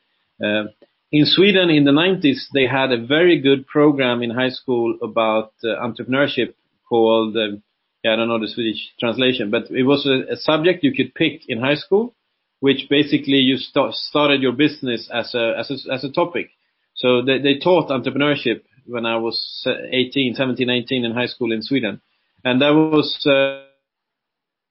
uh, 0.46 0.70
in 1.12 1.26
Sweden 1.26 1.70
in 1.70 1.84
the 1.84 1.92
90s, 1.92 2.48
they 2.54 2.66
had 2.66 2.92
a 2.92 3.06
very 3.06 3.40
good 3.42 3.68
program 3.68 4.24
in 4.24 4.30
high 4.30 4.50
school 4.50 4.98
about 5.02 5.54
uh, 5.64 5.68
entrepreneurship 5.68 6.54
called, 6.88 7.36
uh, 7.36 7.58
yeah, 8.04 8.14
I 8.14 8.16
don't 8.16 8.28
know 8.30 8.40
the 8.40 8.48
Swedish 8.48 8.94
translation, 9.00 9.52
but 9.52 9.70
it 9.70 9.84
was 9.84 10.06
a, 10.06 10.34
a 10.34 10.38
subject 10.38 10.84
you 10.84 10.94
could 10.94 11.14
pick 11.14 11.42
in 11.48 11.60
high 11.60 11.76
school, 11.76 12.14
which 12.60 12.88
basically 12.90 13.38
you 13.38 13.58
st- 13.58 13.96
started 13.96 14.42
your 14.42 14.54
business 14.54 15.10
as 15.14 15.34
a, 15.34 15.56
as 15.58 15.72
a, 15.72 15.94
as 15.94 16.04
a 16.06 16.12
topic. 16.12 16.52
So 16.96 17.22
they, 17.22 17.40
they 17.40 17.60
taught 17.60 17.90
entrepreneurship 17.90 18.64
when 18.86 19.06
I 19.06 19.18
was 19.18 19.66
18, 19.66 20.36
17, 20.36 20.70
18 20.70 21.06
in 21.06 21.12
high 21.12 21.26
school 21.26 21.52
in 21.52 21.62
Sweden 21.62 22.02
and 22.44 22.62
that 22.62 22.74
was 22.74 23.26
uh, 23.26 23.68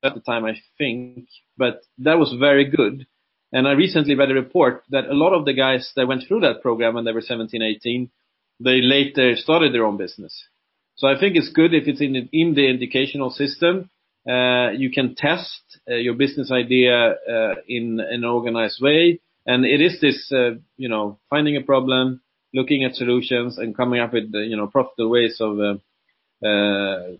at 0.06 0.14
the 0.14 0.20
time 0.20 0.44
I 0.44 0.56
think, 0.78 1.28
but 1.56 1.80
that 1.98 2.18
was 2.18 2.34
very 2.38 2.64
good. 2.70 3.06
And 3.52 3.66
I 3.66 3.72
recently 3.72 4.14
read 4.14 4.30
a 4.30 4.34
report 4.34 4.84
that 4.90 5.06
a 5.06 5.14
lot 5.14 5.32
of 5.32 5.44
the 5.44 5.54
guys 5.54 5.92
that 5.96 6.06
went 6.06 6.24
through 6.26 6.40
that 6.40 6.62
program 6.62 6.94
when 6.94 7.04
they 7.04 7.12
were 7.12 7.20
17, 7.20 7.62
18, 7.62 8.10
they 8.60 8.80
later 8.80 9.36
started 9.36 9.72
their 9.72 9.84
own 9.84 9.96
business. 9.96 10.34
So 10.96 11.08
I 11.08 11.18
think 11.18 11.36
it's 11.36 11.52
good 11.52 11.74
if 11.74 11.86
it's 11.86 12.00
in 12.00 12.12
the, 12.14 12.28
in 12.32 12.54
the 12.54 12.68
educational 12.68 13.30
system. 13.30 13.90
Uh, 14.28 14.70
you 14.70 14.90
can 14.90 15.14
test 15.14 15.78
uh, 15.88 15.94
your 15.94 16.14
business 16.14 16.50
idea 16.50 17.10
uh, 17.10 17.54
in, 17.68 18.00
in 18.00 18.24
an 18.24 18.24
organized 18.24 18.80
way, 18.82 19.20
and 19.46 19.64
it 19.64 19.80
is 19.80 20.00
this, 20.00 20.30
uh, 20.32 20.56
you 20.76 20.88
know, 20.88 21.18
finding 21.30 21.56
a 21.56 21.60
problem, 21.60 22.20
looking 22.52 22.82
at 22.82 22.94
solutions, 22.94 23.56
and 23.58 23.76
coming 23.76 24.00
up 24.00 24.12
with, 24.12 24.24
you 24.32 24.56
know, 24.56 24.66
profitable 24.66 25.10
ways 25.10 25.36
of 25.40 25.60
uh, 25.60 26.46
uh, 26.46 27.16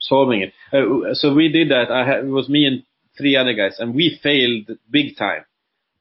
solving 0.00 0.42
it. 0.42 0.52
Uh, 0.72 1.14
so 1.14 1.34
we 1.34 1.48
did 1.48 1.70
that. 1.70 1.90
I 1.90 2.06
had, 2.06 2.24
it 2.24 2.28
was 2.28 2.48
me 2.48 2.66
and 2.66 2.82
three 3.16 3.36
other 3.36 3.54
guys, 3.54 3.76
and 3.78 3.94
we 3.94 4.18
failed 4.22 4.78
big 4.90 5.16
time. 5.16 5.44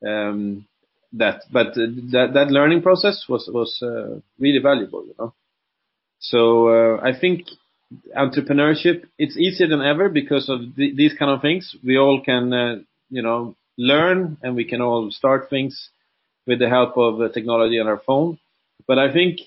Um, 0.05 0.67
that, 1.13 1.43
but 1.51 1.73
that 1.75 2.31
that 2.33 2.47
learning 2.49 2.81
process 2.81 3.25
was 3.29 3.49
was 3.51 3.79
uh, 3.81 4.19
really 4.39 4.59
valuable, 4.59 5.05
you 5.05 5.15
know. 5.17 5.33
So 6.19 6.67
uh, 6.67 7.01
I 7.01 7.17
think 7.17 7.47
entrepreneurship 8.15 9.05
it's 9.17 9.37
easier 9.37 9.67
than 9.67 9.81
ever 9.81 10.09
because 10.09 10.49
of 10.49 10.75
th- 10.75 10.95
these 10.95 11.13
kind 11.17 11.31
of 11.31 11.41
things. 11.41 11.75
We 11.83 11.97
all 11.97 12.21
can, 12.23 12.53
uh, 12.53 12.75
you 13.09 13.21
know, 13.21 13.55
learn, 13.77 14.37
and 14.43 14.55
we 14.55 14.65
can 14.65 14.81
all 14.81 15.09
start 15.11 15.49
things 15.49 15.89
with 16.45 16.59
the 16.59 16.69
help 16.69 16.97
of 16.97 17.33
technology 17.33 17.79
on 17.79 17.87
our 17.87 18.01
phone. 18.05 18.37
But 18.87 18.99
I 18.99 19.11
think 19.11 19.39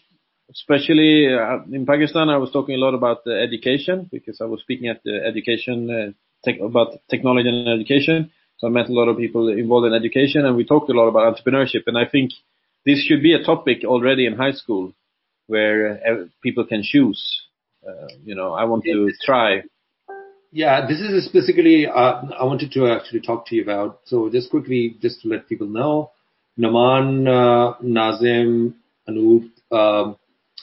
especially 0.51 1.29
uh, 1.33 1.59
in 1.73 1.87
Pakistan, 1.87 2.29
I 2.29 2.37
was 2.37 2.51
talking 2.51 2.75
a 2.75 2.79
lot 2.79 2.95
about 2.95 3.25
the 3.25 3.41
education 3.41 4.09
because 4.11 4.41
I 4.41 4.45
was 4.45 4.61
speaking 4.61 4.89
at 4.89 5.03
the 5.05 5.21
education 5.25 5.91
uh, 5.91 6.13
tech, 6.45 6.61
about 6.61 6.99
technology 7.09 7.49
and 7.49 7.69
education. 7.69 8.31
So 8.59 8.67
I 8.67 8.71
met 8.71 8.89
a 8.89 8.93
lot 8.93 9.09
of 9.09 9.17
people 9.17 9.49
involved 9.49 9.87
in 9.87 9.95
education, 9.95 10.45
and 10.45 10.57
we 10.57 10.65
talked 10.65 10.91
a 10.91 10.93
lot 10.93 11.09
about 11.09 11.35
entrepreneurship. 11.35 11.85
And 11.87 11.97
I 11.97 12.05
think 12.05 12.33
this 12.85 13.05
should 13.07 13.23
be 13.23 13.35
a 13.35 13.43
topic 13.43 13.85
already 13.85 14.27
in 14.27 14.37
high 14.37 14.53
school, 14.53 14.93
where 15.47 16.01
uh, 16.07 16.27
people 16.43 16.67
can 16.67 16.83
choose. 16.83 17.23
Uh, 17.87 18.09
you 18.23 18.35
know, 18.35 18.53
I 18.53 18.65
want 18.65 18.85
to 18.85 19.11
try. 19.25 19.63
Yeah, 20.53 20.87
this 20.87 20.99
is 20.99 21.25
specifically 21.25 21.87
uh, 21.87 22.23
I 22.39 22.45
wanted 22.45 22.73
to 22.73 22.89
actually 22.89 23.21
talk 23.21 23.47
to 23.47 23.55
you 23.55 23.63
about. 23.63 24.01
So 24.05 24.29
just 24.31 24.51
quickly, 24.51 24.97
just 25.01 25.23
to 25.23 25.29
let 25.29 25.49
people 25.49 25.69
know, 25.69 26.11
Naman, 26.59 27.27
uh, 27.27 27.77
Nazim, 27.83 28.75
Anoop, 29.09 29.49
um, 29.73 30.17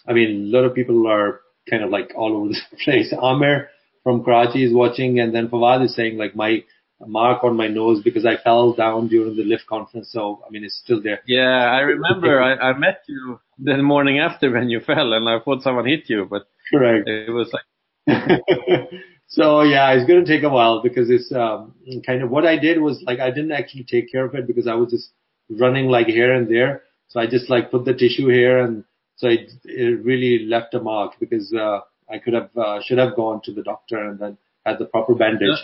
I 0.08 0.14
mean, 0.14 0.50
a 0.54 0.58
lot 0.58 0.66
of 0.66 0.74
people 0.74 1.08
are 1.08 1.42
kind 1.70 1.84
of 1.84 1.90
like 1.90 2.14
all 2.16 2.36
over 2.36 2.50
the 2.50 2.60
place. 2.84 3.14
Amir 3.22 3.70
from 4.04 4.24
Karachi 4.24 4.64
is 4.64 4.74
watching, 4.74 5.20
and 5.20 5.34
then 5.34 5.50
Fawad 5.50 5.84
is 5.84 5.96
saying 5.96 6.18
like 6.18 6.36
my 6.36 6.64
mark 7.06 7.44
on 7.44 7.56
my 7.56 7.68
nose 7.68 8.02
because 8.04 8.26
I 8.26 8.42
fell 8.44 8.74
down 8.74 9.08
during 9.08 9.36
the 9.36 9.44
lift 9.44 9.68
conference. 9.68 10.12
So 10.12 10.42
I 10.48 10.50
mean, 10.50 10.64
it's 10.64 10.80
still 10.84 11.02
there. 11.02 11.20
Yeah, 11.28 11.42
I 11.42 11.80
remember. 11.80 12.42
I, 12.42 12.56
I 12.56 12.78
met 12.78 13.02
you 13.08 13.40
the 13.60 13.78
morning 13.78 14.20
after 14.20 14.52
when 14.52 14.70
you 14.70 14.80
fell, 14.80 15.14
and 15.14 15.28
I 15.28 15.40
thought 15.40 15.62
someone 15.62 15.86
hit 15.86 16.10
you, 16.10 16.28
but 16.30 16.48
correct. 16.72 17.08
It 17.08 17.32
was 17.32 17.54
like. 17.54 17.64
so 19.28 19.62
yeah, 19.64 19.92
it's 19.92 20.08
going 20.08 20.24
to 20.24 20.32
take 20.32 20.44
a 20.44 20.50
while 20.50 20.82
because 20.82 21.10
it's 21.10 21.32
um, 21.34 21.74
kind 22.06 22.24
of 22.24 22.30
what 22.30 22.46
I 22.46 22.58
did 22.58 22.82
was 22.82 23.04
like 23.06 23.20
I 23.20 23.30
didn't 23.30 23.52
actually 23.52 23.84
take 23.84 24.12
care 24.12 24.26
of 24.26 24.34
it 24.36 24.48
because 24.48 24.68
I 24.68 24.76
was 24.76 24.92
just 24.92 25.12
running 25.50 25.88
like 25.88 26.08
here 26.08 26.34
and 26.34 26.50
there. 26.50 26.84
So 27.10 27.20
I 27.20 27.28
just 27.28 27.50
like 27.50 27.72
put 27.72 27.86
the 27.86 27.94
tissue 27.94 28.28
here 28.30 28.60
and 28.60 28.84
so 29.18 29.28
it, 29.28 29.52
it 29.66 30.04
really 30.06 30.46
left 30.46 30.74
a 30.74 30.80
mark 30.80 31.14
because 31.20 31.54
uh, 31.54 31.80
I 32.10 32.20
could 32.20 32.34
have 32.34 32.50
uh, 32.56 32.80
should 32.84 33.00
have 33.00 33.16
gone 33.16 33.42
to 33.46 33.54
the 33.54 33.64
doctor 33.64 33.98
and 33.98 34.20
then 34.20 34.38
had 34.66 34.80
the 34.80 34.86
proper 34.86 35.16
bandage. 35.16 35.60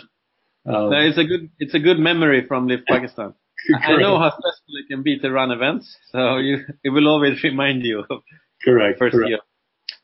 Um, 0.66 0.92
it's 0.92 1.18
a 1.18 1.24
good 1.24 1.50
it's 1.58 1.74
a 1.74 1.78
good 1.78 1.98
memory 1.98 2.46
from 2.46 2.66
Lift 2.66 2.86
Pakistan. 2.86 3.34
I 3.82 3.96
know 3.96 4.18
how 4.18 4.30
stressful 4.30 4.74
it 4.82 4.88
can 4.88 5.02
be 5.02 5.18
to 5.18 5.30
run 5.30 5.50
events, 5.50 5.96
so 6.10 6.38
you 6.38 6.58
it 6.82 6.90
will 6.90 7.08
always 7.08 7.42
remind 7.44 7.84
you 7.84 8.04
of 8.10 8.22
correct. 8.62 8.98
First 8.98 9.14
correct. 9.14 9.28
year. 9.28 9.38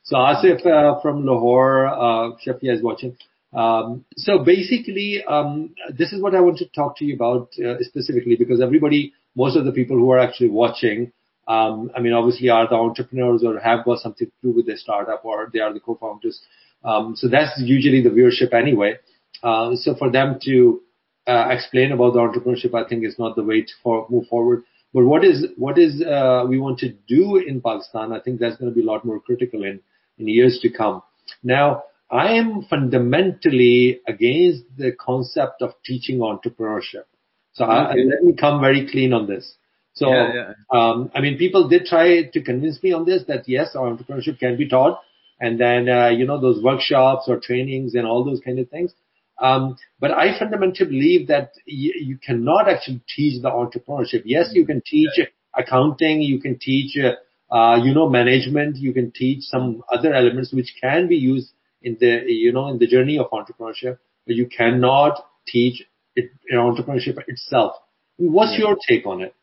So 0.05 0.17
Asif 0.17 0.65
uh, 0.67 1.01
from 1.01 1.27
Lahore, 1.27 1.87
uh, 1.87 2.37
Shafia 2.45 2.75
is 2.75 2.83
watching. 2.83 3.17
Um, 3.53 4.05
so 4.17 4.39
basically, 4.39 5.25
um, 5.29 5.75
this 5.97 6.13
is 6.13 6.23
what 6.23 6.35
I 6.35 6.41
want 6.41 6.59
to 6.59 6.69
talk 6.69 6.97
to 6.99 7.05
you 7.05 7.15
about 7.15 7.51
uh, 7.59 7.77
specifically 7.81 8.37
because 8.37 8.61
everybody, 8.61 9.13
most 9.35 9.57
of 9.57 9.65
the 9.65 9.73
people 9.73 9.97
who 9.97 10.11
are 10.11 10.19
actually 10.19 10.51
watching 10.51 11.13
um, 11.51 11.91
I 11.97 12.01
mean, 12.01 12.13
obviously 12.13 12.49
are 12.49 12.69
the 12.69 12.77
entrepreneurs 12.77 13.43
or 13.43 13.59
have 13.59 13.85
got 13.85 13.99
something 13.99 14.29
to 14.29 14.33
do 14.43 14.55
with 14.55 14.67
their 14.67 14.77
startup 14.77 15.25
or 15.25 15.51
they 15.53 15.59
are 15.59 15.73
the 15.73 15.81
co-founders. 15.81 16.41
Um, 16.85 17.17
so 17.17 17.29
that's 17.29 17.61
usually 17.61 18.03
the 18.03 18.11
viewership 18.11 18.55
anyway. 18.55 18.99
Uh, 19.43 19.75
so 19.75 19.97
for 19.97 20.11
them 20.13 20.39
to 20.45 20.81
uh, 21.27 21.49
explain 21.51 21.91
about 21.91 22.13
the 22.13 22.21
entrepreneurship, 22.21 22.73
I 22.75 22.89
think 22.89 23.05
is 23.05 23.19
not 23.19 23.35
the 23.35 23.43
way 23.43 23.63
to 23.63 23.73
for, 23.83 24.07
move 24.09 24.27
forward. 24.29 24.63
But 24.95 25.05
what 25.05 25.25
is 25.25 25.47
what 25.57 25.77
is 25.79 26.03
uh, 26.03 26.45
we 26.49 26.59
want 26.59 26.79
to 26.81 26.93
do 27.09 27.37
in 27.37 27.61
Pakistan? 27.61 28.13
I 28.13 28.21
think 28.21 28.39
that's 28.39 28.57
going 28.57 28.71
to 28.71 28.75
be 28.75 28.83
a 28.83 28.91
lot 28.93 29.05
more 29.05 29.21
critical 29.21 29.65
in 29.65 29.81
in 30.19 30.29
years 30.29 30.59
to 30.63 30.71
come. 30.71 31.03
Now, 31.43 31.85
I 32.11 32.33
am 32.35 32.63
fundamentally 32.63 34.01
against 34.07 34.65
the 34.77 34.93
concept 34.93 35.63
of 35.63 35.75
teaching 35.85 36.19
entrepreneurship. 36.19 37.07
So 37.53 37.65
okay. 37.65 37.73
I, 37.73 37.95
let 38.13 38.23
me 38.23 38.35
come 38.35 38.61
very 38.61 38.89
clean 38.91 39.13
on 39.13 39.27
this. 39.27 39.55
So, 39.95 40.11
yeah, 40.11 40.33
yeah. 40.35 40.53
Um, 40.73 41.11
I 41.15 41.21
mean, 41.21 41.37
people 41.37 41.69
did 41.69 41.85
try 41.85 42.25
to 42.25 42.43
convince 42.43 42.83
me 42.83 42.93
on 42.93 43.05
this 43.05 43.25
that 43.29 43.49
yes, 43.49 43.75
our 43.75 43.91
entrepreneurship 43.91 44.39
can 44.39 44.57
be 44.57 44.69
taught. 44.69 45.01
And 45.41 45.59
then, 45.59 45.89
uh, 45.89 46.09
you 46.09 46.27
know, 46.27 46.39
those 46.41 46.63
workshops 46.63 47.25
or 47.27 47.41
trainings 47.41 47.95
and 47.95 48.07
all 48.07 48.25
those 48.25 48.41
kind 48.45 48.59
of 48.59 48.69
things. 48.69 48.93
Um, 49.41 49.77
but 49.99 50.11
I 50.11 50.39
fundamentally 50.39 50.87
believe 50.87 51.29
that 51.29 51.53
y- 51.67 51.97
you 51.97 52.19
cannot 52.19 52.69
actually 52.69 53.01
teach 53.17 53.41
the 53.41 53.49
entrepreneurship. 53.49 54.23
Yes, 54.27 54.51
you 54.53 54.67
can 54.67 54.83
teach 54.85 55.19
accounting, 55.57 56.21
you 56.21 56.41
can 56.41 56.59
teach, 56.59 56.97
uh, 56.99 57.55
uh, 57.55 57.77
you 57.83 57.95
know, 57.95 58.09
management, 58.09 58.77
you 58.77 58.93
can 58.93 59.11
teach 59.13 59.45
some 59.45 59.83
other 59.91 60.13
elements 60.13 60.53
which 60.53 60.75
can 60.81 61.09
be 61.09 61.17
used 61.17 61.53
in 61.83 61.97
the, 61.99 62.23
you 62.27 62.53
know, 62.53 62.69
in 62.69 62.79
the 62.79 62.87
journey 62.87 63.19
of 63.19 63.31
entrepreneurship, 63.31 63.97
but 64.27 64.37
you 64.37 64.47
cannot 64.47 65.25
teach 65.47 65.83
it, 66.15 66.31
entrepreneurship 66.53 67.19
itself. 67.27 67.73
What's 68.19 68.53
yeah. 68.53 68.67
your 68.67 68.77
take 68.87 69.07
on 69.07 69.23
it? 69.23 69.35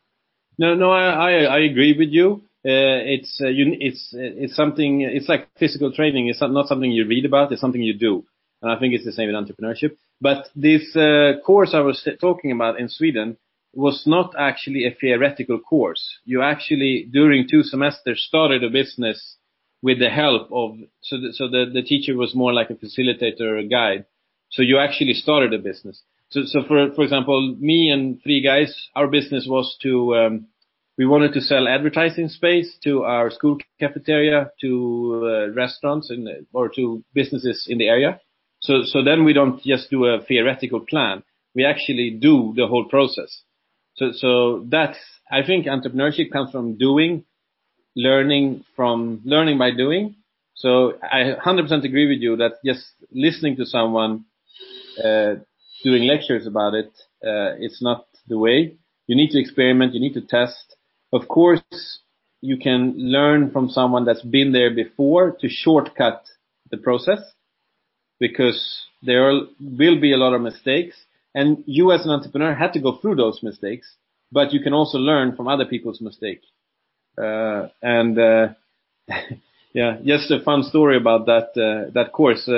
No, 0.58 0.74
no, 0.74 0.90
I, 0.90 1.10
I, 1.10 1.30
I 1.42 1.58
agree 1.60 1.96
with 1.96 2.08
you. 2.08 2.42
Uh, 2.66 2.98
it's, 3.14 3.40
uh, 3.40 3.48
you, 3.48 3.76
it's, 3.78 4.08
it's 4.12 4.56
something, 4.56 5.02
it's 5.02 5.28
like 5.28 5.48
physical 5.58 5.92
training. 5.92 6.28
It's 6.28 6.40
not 6.40 6.66
something 6.66 6.90
you 6.90 7.06
read 7.06 7.24
about. 7.24 7.52
It's 7.52 7.60
something 7.60 7.80
you 7.80 7.96
do. 7.96 8.24
And 8.60 8.72
I 8.72 8.78
think 8.78 8.92
it's 8.92 9.04
the 9.04 9.12
same 9.12 9.28
with 9.32 9.36
entrepreneurship. 9.36 9.96
But 10.20 10.48
this 10.56 10.96
uh, 10.96 11.34
course 11.46 11.70
I 11.74 11.80
was 11.80 12.06
talking 12.20 12.50
about 12.50 12.80
in 12.80 12.88
Sweden 12.88 13.36
was 13.72 14.02
not 14.06 14.34
actually 14.36 14.84
a 14.84 14.96
theoretical 15.00 15.60
course. 15.60 16.18
You 16.24 16.42
actually, 16.42 17.08
during 17.12 17.46
two 17.48 17.62
semesters, 17.62 18.24
started 18.26 18.64
a 18.64 18.70
business 18.70 19.36
with 19.80 20.00
the 20.00 20.10
help 20.10 20.50
of, 20.50 20.76
so 21.02 21.20
the, 21.20 21.32
so 21.32 21.48
the, 21.48 21.70
the 21.72 21.82
teacher 21.82 22.16
was 22.16 22.34
more 22.34 22.52
like 22.52 22.70
a 22.70 22.74
facilitator 22.74 23.42
or 23.42 23.58
a 23.58 23.68
guide. 23.68 24.06
So 24.50 24.62
you 24.62 24.78
actually 24.78 25.14
started 25.14 25.54
a 25.54 25.58
business. 25.58 26.02
So, 26.30 26.42
so 26.44 26.60
for, 26.66 26.92
for 26.94 27.02
example, 27.04 27.56
me 27.58 27.90
and 27.90 28.20
three 28.22 28.42
guys, 28.42 28.74
our 28.94 29.06
business 29.08 29.46
was 29.48 29.76
to, 29.82 30.14
um, 30.14 30.46
we 30.98 31.06
wanted 31.06 31.32
to 31.34 31.40
sell 31.40 31.68
advertising 31.68 32.28
space 32.28 32.76
to 32.84 33.04
our 33.04 33.30
school 33.30 33.56
cafeteria, 33.80 34.50
to 34.60 35.22
uh, 35.24 35.54
restaurants 35.54 36.10
and, 36.10 36.28
or 36.52 36.68
to 36.70 37.02
businesses 37.14 37.66
in 37.68 37.78
the 37.78 37.88
area. 37.88 38.20
So, 38.60 38.82
so 38.84 39.02
then 39.02 39.24
we 39.24 39.32
don't 39.32 39.62
just 39.62 39.90
do 39.90 40.04
a 40.04 40.20
theoretical 40.20 40.80
plan. 40.80 41.22
We 41.54 41.64
actually 41.64 42.18
do 42.20 42.52
the 42.56 42.66
whole 42.66 42.86
process. 42.88 43.42
So, 43.96 44.12
so 44.12 44.66
that's, 44.68 44.98
I 45.30 45.44
think 45.46 45.66
entrepreneurship 45.66 46.30
comes 46.30 46.50
from 46.50 46.76
doing, 46.76 47.24
learning 47.96 48.64
from, 48.76 49.22
learning 49.24 49.58
by 49.58 49.70
doing. 49.70 50.16
So 50.54 50.94
I 51.02 51.34
100% 51.44 51.84
agree 51.84 52.08
with 52.08 52.20
you 52.20 52.36
that 52.36 52.54
just 52.64 52.84
listening 53.12 53.56
to 53.56 53.66
someone, 53.66 54.24
uh, 55.02 55.36
doing 55.84 56.04
lectures 56.04 56.46
about 56.46 56.74
it, 56.74 56.90
uh, 57.24 57.56
it's 57.58 57.82
not 57.82 58.06
the 58.28 58.38
way. 58.38 58.76
You 59.06 59.16
need 59.16 59.30
to 59.30 59.40
experiment, 59.40 59.94
you 59.94 60.00
need 60.00 60.14
to 60.14 60.20
test. 60.20 60.76
Of 61.12 61.28
course, 61.28 61.62
you 62.40 62.58
can 62.58 62.94
learn 62.96 63.50
from 63.50 63.68
someone 63.68 64.04
that's 64.04 64.22
been 64.22 64.52
there 64.52 64.74
before 64.74 65.36
to 65.40 65.48
shortcut 65.48 66.24
the 66.70 66.76
process 66.76 67.20
because 68.20 68.82
there 69.02 69.32
will 69.60 70.00
be 70.00 70.12
a 70.12 70.16
lot 70.16 70.34
of 70.34 70.42
mistakes 70.42 70.96
and 71.34 71.62
you 71.66 71.92
as 71.92 72.04
an 72.04 72.10
entrepreneur 72.10 72.54
had 72.54 72.72
to 72.72 72.80
go 72.80 72.96
through 72.96 73.16
those 73.16 73.40
mistakes, 73.42 73.94
but 74.32 74.52
you 74.52 74.60
can 74.60 74.72
also 74.72 74.98
learn 74.98 75.36
from 75.36 75.48
other 75.48 75.64
people's 75.64 76.00
mistakes. 76.00 76.46
Uh, 77.16 77.68
and, 77.82 78.18
uh, 78.18 78.48
yeah, 79.72 79.98
just 80.04 80.30
a 80.30 80.40
fun 80.40 80.62
story 80.62 80.96
about 80.96 81.26
that, 81.26 81.48
uh, 81.56 81.90
that 81.92 82.12
course. 82.12 82.48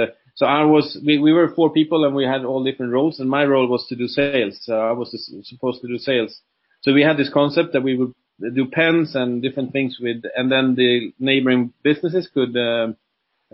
So 0.41 0.47
I 0.47 0.65
was, 0.65 0.97
we, 1.05 1.19
we 1.19 1.35
were 1.35 1.53
four 1.55 1.71
people 1.71 2.07
and 2.07 2.15
we 2.15 2.25
had 2.25 2.47
all 2.47 2.65
different 2.65 2.95
roles 2.95 3.21
and 3.21 3.29
my 3.29 3.45
role 3.45 3.69
was 3.69 3.87
to 3.89 3.95
do 3.95 4.07
sales. 4.09 4.59
So 4.63 4.73
I 4.75 4.93
was 4.93 5.11
supposed 5.45 5.83
to 5.83 5.87
do 5.87 5.99
sales. 5.99 6.41
So 6.81 6.95
we 6.95 7.03
had 7.03 7.19
this 7.19 7.29
concept 7.31 7.75
that 7.75 7.83
we 7.83 7.95
would 7.95 8.15
do 8.55 8.65
pens 8.65 9.15
and 9.15 9.43
different 9.43 9.75
things 9.75 9.99
with, 10.01 10.23
and 10.35 10.51
then 10.51 10.77
the 10.77 11.13
neighboring 11.19 11.75
businesses 11.83 12.27
could, 12.33 12.57
uh, 12.57 12.95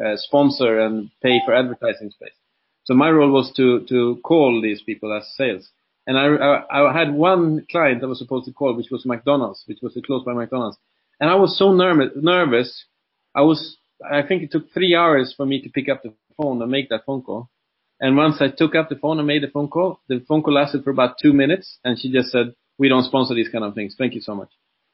uh, 0.01 0.15
sponsor 0.15 0.79
and 0.79 1.11
pay 1.25 1.41
for 1.45 1.57
advertising 1.57 2.11
space. 2.11 2.39
So 2.85 2.95
my 2.95 3.11
role 3.11 3.33
was 3.33 3.53
to, 3.57 3.85
to 3.89 4.21
call 4.23 4.63
these 4.63 4.81
people 4.83 5.13
as 5.13 5.27
sales. 5.37 5.69
And 6.07 6.17
I, 6.17 6.27
I, 6.27 6.89
I 6.89 6.97
had 6.97 7.13
one 7.13 7.67
client 7.69 8.01
that 8.01 8.07
was 8.07 8.21
supposed 8.21 8.45
to 8.47 8.53
call, 8.53 8.77
which 8.77 8.93
was 8.93 9.05
McDonald's, 9.05 9.65
which 9.67 9.79
was 9.83 9.99
close 10.07 10.23
by 10.25 10.35
McDonald's. 10.35 10.79
And 11.19 11.31
I 11.31 11.35
was 11.35 11.59
so 11.59 11.73
nervous, 11.73 12.13
nervous. 12.15 12.85
I 13.35 13.41
was, 13.41 13.77
I 14.09 14.23
think 14.23 14.45
it 14.45 14.53
took 14.53 14.73
three 14.73 14.95
hours 14.95 15.35
for 15.37 15.45
me 15.45 15.61
to 15.63 15.69
pick 15.69 15.89
up 15.89 16.05
the 16.05 16.15
phone 16.37 16.61
and 16.63 16.71
make 16.71 16.89
that 16.91 17.05
phone 17.07 17.23
call. 17.23 17.51
And 18.01 18.17
once 18.17 18.37
I 18.41 18.49
took 18.49 18.75
up 18.75 18.89
the 18.89 18.97
phone 18.97 19.19
and 19.19 19.27
made 19.27 19.43
the 19.43 19.49
phone 19.49 19.69
call, 19.69 20.01
the 20.09 20.25
phone 20.29 20.43
call 20.43 20.55
lasted 20.55 20.85
for 20.85 20.91
about 20.91 21.17
two 21.21 21.33
minutes 21.33 21.79
and 21.85 21.99
she 21.99 22.13
just 22.13 22.31
said, 22.31 22.55
we 22.79 22.89
don't 22.89 23.05
sponsor 23.05 23.35
these 23.35 23.49
kind 23.49 23.65
of 23.65 23.75
things. 23.75 23.95
Thank 23.97 24.15
you 24.15 24.21
so 24.21 24.35
much. 24.35 24.51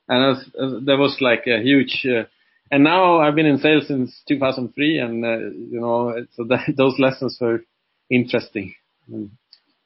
And 0.09 0.23
that 0.23 0.29
was, 0.29 0.85
that 0.87 0.99
was 0.99 1.17
like 1.21 1.47
a 1.47 1.63
huge, 1.63 2.07
uh, 2.07 2.25
and 2.71 2.85
now 2.85 3.21
I've 3.21 3.35
been 3.35 3.47
in 3.47 3.59
sales 3.59 3.89
since 3.89 4.23
2003 4.29 4.99
and, 4.99 5.25
uh, 5.25 5.39
you 5.39 5.81
know, 5.81 6.15
so 6.35 6.45
that, 6.45 6.73
those 6.77 6.95
lessons 6.99 7.39
were 7.41 7.63
interesting. 8.11 8.75
And, 9.09 9.31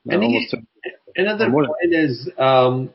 and 0.09 0.23
he, 0.23 0.49
another 1.17 1.51
point 1.51 1.95
is, 1.95 2.31
um, 2.39 2.91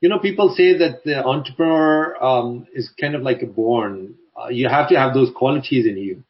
you 0.00 0.08
know, 0.08 0.18
people 0.18 0.54
say 0.54 0.78
that 0.78 1.02
the 1.04 1.24
entrepreneur 1.24 2.22
um, 2.22 2.66
is 2.74 2.90
kind 3.00 3.14
of 3.14 3.22
like 3.22 3.42
a 3.42 3.46
born. 3.46 4.14
Uh, 4.36 4.48
you 4.48 4.68
have 4.68 4.88
to 4.90 4.96
have 4.96 5.14
those 5.14 5.30
qualities 5.34 5.86
in 5.86 5.96
you. 5.96 6.24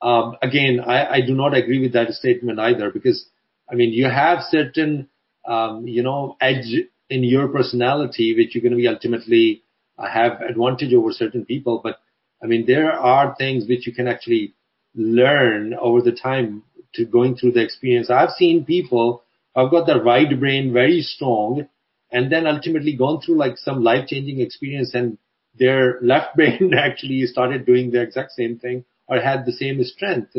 Um, 0.00 0.36
again, 0.42 0.80
I, 0.80 1.14
I, 1.14 1.20
do 1.26 1.34
not 1.34 1.56
agree 1.56 1.80
with 1.80 1.92
that 1.94 2.12
statement 2.12 2.60
either 2.60 2.90
because, 2.90 3.26
I 3.70 3.74
mean, 3.74 3.92
you 3.92 4.04
have 4.08 4.44
certain, 4.48 5.08
um, 5.44 5.88
you 5.88 6.04
know, 6.04 6.36
edge 6.40 6.72
in 7.10 7.24
your 7.24 7.48
personality 7.48 8.34
which 8.36 8.54
you're 8.54 8.62
going 8.62 8.72
to 8.72 8.76
be 8.76 8.86
ultimately 8.86 9.62
uh, 9.98 10.08
have 10.08 10.40
advantage 10.40 10.94
over 10.94 11.10
certain 11.10 11.44
people. 11.44 11.80
But 11.82 11.98
I 12.42 12.46
mean, 12.46 12.64
there 12.66 12.92
are 12.92 13.34
things 13.36 13.68
which 13.68 13.86
you 13.86 13.92
can 13.92 14.06
actually 14.06 14.54
learn 14.94 15.74
over 15.74 16.00
the 16.00 16.12
time 16.12 16.62
to 16.94 17.04
going 17.04 17.36
through 17.36 17.52
the 17.52 17.62
experience. 17.62 18.10
I've 18.10 18.30
seen 18.30 18.64
people 18.64 19.22
who've 19.54 19.70
got 19.70 19.86
the 19.86 20.00
right 20.00 20.38
brain 20.38 20.72
very 20.72 21.00
strong 21.00 21.68
and 22.10 22.32
then 22.32 22.46
ultimately 22.46 22.96
gone 22.96 23.20
through 23.20 23.36
like 23.36 23.58
some 23.58 23.82
life 23.82 24.06
changing 24.06 24.40
experience 24.40 24.94
and 24.94 25.18
their 25.58 25.98
left 26.02 26.36
brain 26.36 26.72
actually 26.76 27.26
started 27.26 27.66
doing 27.66 27.90
the 27.90 28.00
exact 28.00 28.32
same 28.32 28.58
thing 28.58 28.84
or 29.08 29.20
had 29.20 29.46
the 29.46 29.52
same 29.52 29.82
strength. 29.84 30.36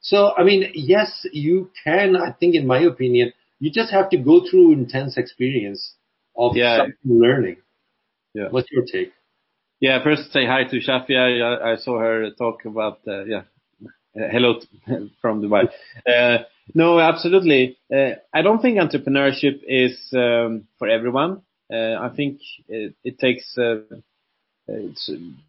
So, 0.00 0.32
I 0.36 0.44
mean, 0.44 0.70
yes, 0.74 1.26
you 1.32 1.70
can, 1.84 2.16
I 2.16 2.32
think 2.32 2.54
in 2.54 2.66
my 2.66 2.80
opinion, 2.80 3.32
you 3.58 3.70
just 3.70 3.92
have 3.92 4.10
to 4.10 4.16
go 4.16 4.46
through 4.48 4.72
intense 4.72 5.16
experience 5.16 5.94
of 6.36 6.56
yeah. 6.56 6.86
learning. 7.04 7.56
Yeah. 8.34 8.48
What's 8.50 8.70
your 8.70 8.84
take? 8.84 9.12
Yeah, 9.80 10.02
first 10.02 10.32
say 10.32 10.44
hi 10.46 10.64
to 10.64 10.80
Shafia. 10.80 11.42
I, 11.42 11.72
I 11.72 11.76
saw 11.76 11.98
her 11.98 12.30
talk 12.30 12.64
about, 12.64 12.98
uh, 13.06 13.24
yeah, 13.24 13.42
uh, 13.82 14.28
hello 14.30 14.60
from 15.20 15.42
Dubai. 15.42 15.68
Uh, 16.06 16.44
no, 16.74 16.98
absolutely. 17.00 17.78
Uh, 17.92 18.10
I 18.34 18.42
don't 18.42 18.60
think 18.60 18.78
entrepreneurship 18.78 19.60
is 19.66 19.96
um, 20.12 20.64
for 20.78 20.88
everyone. 20.88 21.42
Uh, 21.72 21.94
I 22.00 22.10
think 22.14 22.40
it, 22.68 22.94
it 23.04 23.18
takes 23.18 23.56
uh, 23.58 23.76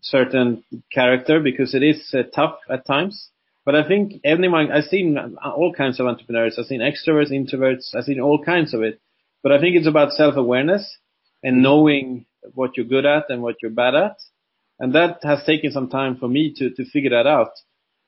certain 0.02 0.64
character 0.92 1.40
because 1.40 1.74
it 1.74 1.84
is 1.84 2.16
tough 2.34 2.60
at 2.70 2.86
times. 2.86 3.30
But 3.66 3.76
I 3.76 3.88
think 3.88 4.22
anyone, 4.24 4.72
I've 4.72 4.86
seen 4.86 5.18
all 5.44 5.74
kinds 5.74 6.00
of 6.00 6.08
entrepreneurs. 6.08 6.58
I've 6.58 6.66
seen 6.66 6.82
extroverts, 6.82 7.32
introverts. 7.32 7.94
I've 7.96 8.06
seen 8.06 8.20
all 8.20 8.44
kinds 8.44 8.74
of 8.74 8.82
it. 8.82 9.00
But 9.44 9.52
I 9.52 9.60
think 9.60 9.76
it's 9.76 9.88
about 9.88 10.12
self-awareness 10.14 10.98
and 11.44 11.62
knowing 11.62 12.26
what 12.54 12.76
you're 12.76 12.86
good 12.86 13.06
at 13.06 13.30
and 13.30 13.42
what 13.42 13.58
you're 13.62 13.72
bad 13.72 13.96
at. 13.96 14.18
And 14.80 14.94
that 14.96 15.20
has 15.24 15.44
taken 15.46 15.72
some 15.72 15.90
time 15.90 16.18
for 16.18 16.28
me 16.28 16.54
to, 16.58 16.70
to 16.72 16.86
figure 16.86 17.12
that 17.12 17.28
out. 17.28 17.52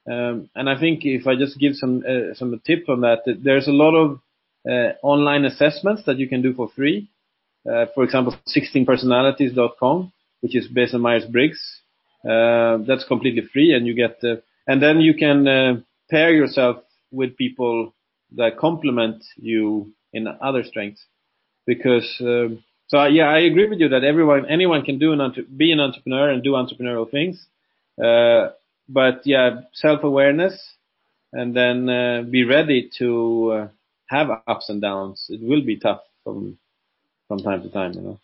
Um, 0.10 0.50
and 0.56 0.70
I 0.70 0.80
think 0.80 1.02
if 1.04 1.28
I 1.28 1.36
just 1.36 1.60
give 1.60 1.76
some, 1.76 2.04
uh, 2.08 2.34
some 2.34 2.60
tip 2.66 2.90
on 2.90 3.02
that, 3.02 3.20
there's 3.26 3.68
a 3.68 3.72
lot 3.72 3.94
of 3.96 4.20
uh, 4.70 4.94
online 5.04 5.46
assessments 5.46 6.04
that 6.06 6.18
you 6.18 6.28
can 6.28 6.42
do 6.42 6.54
for 6.54 6.70
free. 6.76 7.10
Uh, 7.70 7.86
for 7.94 8.04
example, 8.04 8.36
16personalities.com, 8.48 10.12
which 10.42 10.56
is 10.56 10.68
based 10.68 10.94
on 10.94 11.02
Myers-Briggs. 11.02 11.60
Uh, 12.24 12.78
that's 12.88 13.06
completely 13.06 13.42
free 13.52 13.74
and 13.74 13.88
you 13.88 13.96
get, 13.96 14.22
and 14.68 14.82
then 14.82 15.02
you 15.02 15.14
can 15.16 15.48
uh, 15.48 15.74
pair 16.10 16.32
yourself 16.34 16.78
with 17.12 17.36
people 17.36 17.94
that 18.38 18.58
complement 18.58 19.24
you 19.38 19.92
in 20.14 20.28
other 20.28 20.64
strengths 20.64 21.04
because 21.66 22.16
um, 22.22 22.64
so 22.92 23.06
yeah, 23.06 23.30
I 23.30 23.40
agree 23.40 23.70
with 23.70 23.80
you 23.80 23.88
that 23.90 24.04
everyone, 24.04 24.46
anyone 24.50 24.84
can 24.84 25.00
do 25.00 25.14
an 25.14 25.48
be 25.56 25.72
an 25.72 25.80
entrepreneur 25.80 26.30
and 26.30 26.44
do 26.44 26.52
entrepreneurial 26.52 27.10
things. 27.10 27.46
Uh, 28.04 28.50
but 28.90 29.22
yeah, 29.24 29.62
self-awareness 29.74 30.60
and 31.32 31.56
then 31.56 31.90
uh, 31.90 32.24
be 32.30 32.44
ready 32.44 32.90
to 32.98 33.52
uh, 33.52 33.68
have 34.08 34.30
ups 34.46 34.68
and 34.68 34.82
downs. 34.82 35.26
It 35.30 35.42
will 35.42 35.64
be 35.66 35.78
tough 35.78 36.02
from 36.26 36.58
from 37.30 37.40
time 37.40 37.62
to 37.64 37.70
time, 37.70 37.94
you 37.94 38.02
know. 38.02 38.20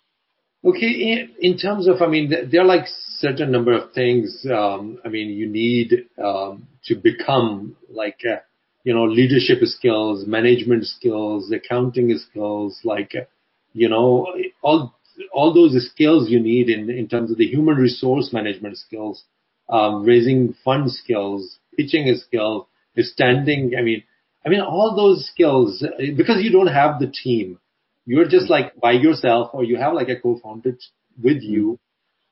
Okay, 0.68 1.30
in, 1.40 1.58
terms 1.58 1.88
of, 1.88 2.02
I 2.02 2.08
mean, 2.08 2.30
there 2.52 2.62
are 2.62 2.66
like 2.66 2.88
certain 3.20 3.52
number 3.52 3.72
of 3.72 3.94
things. 3.94 4.46
Um, 4.52 5.00
I 5.06 5.08
mean, 5.08 5.30
you 5.30 5.48
need 5.48 6.08
um, 6.22 6.68
to 6.86 6.96
become 6.96 7.78
like, 7.90 8.20
uh, 8.30 8.40
you 8.84 8.94
know, 8.94 9.06
leadership 9.06 9.60
skills, 9.64 10.28
management 10.28 10.86
skills, 10.86 11.50
accounting 11.54 12.18
skills, 12.18 12.82
like 12.84 13.14
uh, 13.16 13.24
you 13.72 13.88
know, 13.88 14.28
all 14.62 14.94
all 15.34 15.54
those 15.54 15.90
skills 15.90 16.30
you 16.30 16.40
need 16.40 16.70
in 16.70 16.90
in 16.90 17.08
terms 17.08 17.32
of 17.32 17.38
the 17.38 17.48
human 17.48 17.78
resource 17.78 18.34
management 18.34 18.78
skills, 18.78 19.24
um, 19.70 20.04
raising 20.04 20.54
fund 20.66 20.92
skills, 20.92 21.60
pitching 21.78 22.10
a 22.10 22.18
skill, 22.18 22.68
standing. 22.98 23.74
I 23.78 23.84
mean, 23.84 24.04
I 24.46 24.50
mean 24.50 24.62
all 24.62 24.96
those 24.96 25.28
skills 25.28 25.84
because 26.18 26.44
you 26.44 26.52
don't 26.52 26.68
have 26.68 27.00
the 27.00 27.08
team. 27.08 27.60
You're 28.08 28.28
just 28.28 28.50
like 28.50 28.80
by 28.80 28.94
yourself, 28.94 29.52
or 29.54 29.66
you 29.66 29.76
have 29.78 29.94
like 29.94 30.08
a 30.08 30.18
co-founder 30.20 30.78
with 31.22 31.42
you. 31.42 31.78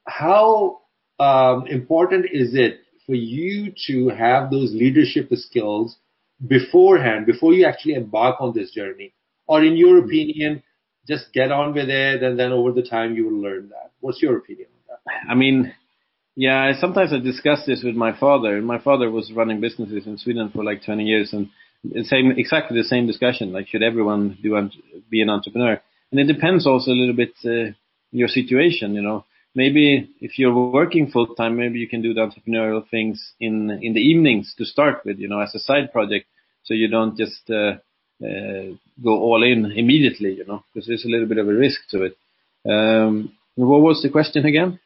How 0.08 0.80
um, 1.20 1.68
important 1.68 2.28
is 2.32 2.56
it 2.56 2.80
for 3.06 3.14
you 3.14 3.74
to 3.88 4.08
have 4.10 4.50
those 4.50 4.72
leadership 4.74 5.28
skills 5.34 5.98
beforehand, 6.48 7.26
before 7.26 7.54
you 7.54 7.66
actually 7.66 7.96
embark 7.96 8.40
on 8.40 8.54
this 8.56 8.72
journey? 8.72 9.14
Or 9.48 9.64
in 9.64 9.76
your 9.76 10.00
opinion, 10.00 10.64
just 11.08 11.34
get 11.34 11.52
on 11.52 11.74
with 11.74 11.90
it 11.90 12.24
and 12.24 12.40
then 12.40 12.54
over 12.54 12.72
the 12.72 12.82
time 12.82 13.14
you 13.14 13.26
will 13.26 13.42
learn 13.42 13.68
that. 13.70 13.92
What's 14.00 14.22
your 14.22 14.38
opinion 14.38 14.70
on 14.90 14.98
that? 15.06 15.30
I 15.30 15.36
mean, 15.36 15.74
yeah, 16.38 16.72
sometimes 16.80 17.12
I 17.12 17.20
discuss 17.20 17.66
this 17.66 17.84
with 17.84 17.96
my 17.96 18.18
father. 18.18 18.62
My 18.62 18.80
father 18.80 19.12
was 19.12 19.32
running 19.34 19.60
businesses 19.60 20.08
in 20.08 20.18
Sweden 20.18 20.52
for 20.54 20.64
like 20.64 20.86
20 20.86 21.04
years 21.04 21.34
and 21.34 21.50
same 22.04 22.32
exactly 22.32 22.78
the 22.78 22.88
same 22.88 23.08
discussion. 23.08 23.52
Like, 23.52 23.68
should 23.68 23.84
everyone 23.84 24.38
do 24.42 24.70
be 25.10 25.22
an 25.22 25.30
entrepreneur? 25.30 25.82
And 26.12 26.20
it 26.20 26.32
depends 26.32 26.66
also 26.68 26.92
a 26.92 27.00
little 27.02 27.16
bit 27.16 27.34
uh, 27.46 27.74
your 28.12 28.28
situation. 28.28 28.96
You 28.96 29.02
know, 29.02 29.26
maybe 29.54 30.10
if 30.22 30.38
you're 30.38 30.54
working 30.54 31.12
full 31.12 31.28
time, 31.36 31.58
maybe 31.58 31.80
you 31.80 31.88
can 31.88 32.02
do 32.02 32.14
the 32.14 32.22
entrepreneurial 32.22 32.88
things 32.90 33.34
in 33.40 33.72
in 33.82 33.94
the 33.94 34.02
evenings 34.02 34.54
to 34.58 34.66
start 34.66 35.02
with. 35.06 35.20
You 35.20 35.28
know, 35.28 35.40
as 35.40 35.54
a 35.56 35.60
side 35.60 35.92
project, 35.92 36.28
so 36.64 36.74
you 36.74 36.88
don't 36.88 37.18
just 37.18 37.50
uh, 37.50 37.78
uh, 38.24 38.76
go 39.04 39.12
all 39.12 39.44
in 39.44 39.72
immediately. 39.76 40.34
You 40.34 40.46
know, 40.46 40.64
because 40.74 40.88
there's 40.88 41.06
a 41.06 41.10
little 41.10 41.28
bit 41.28 41.38
of 41.38 41.48
a 41.48 41.54
risk 41.54 41.82
to 41.92 42.04
it. 42.04 42.18
Um, 42.70 43.34
what 43.56 43.82
was 43.82 44.02
the 44.02 44.10
question 44.10 44.46
again? 44.46 44.80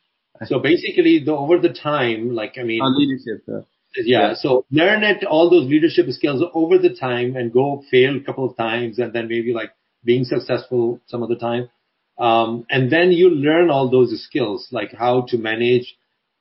So 0.45 0.59
basically, 0.59 1.21
the, 1.23 1.33
over 1.33 1.59
the 1.59 1.73
time, 1.73 2.33
like 2.33 2.57
I 2.57 2.63
mean, 2.63 2.81
leadership. 2.95 3.43
Uh, 3.47 3.61
yeah, 3.95 4.33
so 4.35 4.65
learn 4.71 5.03
it 5.03 5.23
all 5.23 5.49
those 5.49 5.67
leadership 5.67 6.07
skills 6.09 6.43
over 6.53 6.77
the 6.77 6.95
time 6.95 7.35
and 7.35 7.51
go 7.51 7.83
fail 7.89 8.15
a 8.15 8.23
couple 8.23 8.49
of 8.49 8.55
times 8.55 8.99
and 8.99 9.13
then 9.13 9.27
maybe 9.27 9.53
like 9.53 9.71
being 10.03 10.23
successful 10.23 10.99
some 11.07 11.23
of 11.23 11.29
the 11.29 11.35
time. 11.35 11.69
Um, 12.17 12.65
and 12.69 12.91
then 12.91 13.11
you 13.11 13.29
learn 13.29 13.69
all 13.69 13.89
those 13.89 14.11
skills, 14.23 14.67
like 14.71 14.91
how 14.93 15.25
to 15.29 15.37
manage 15.37 15.95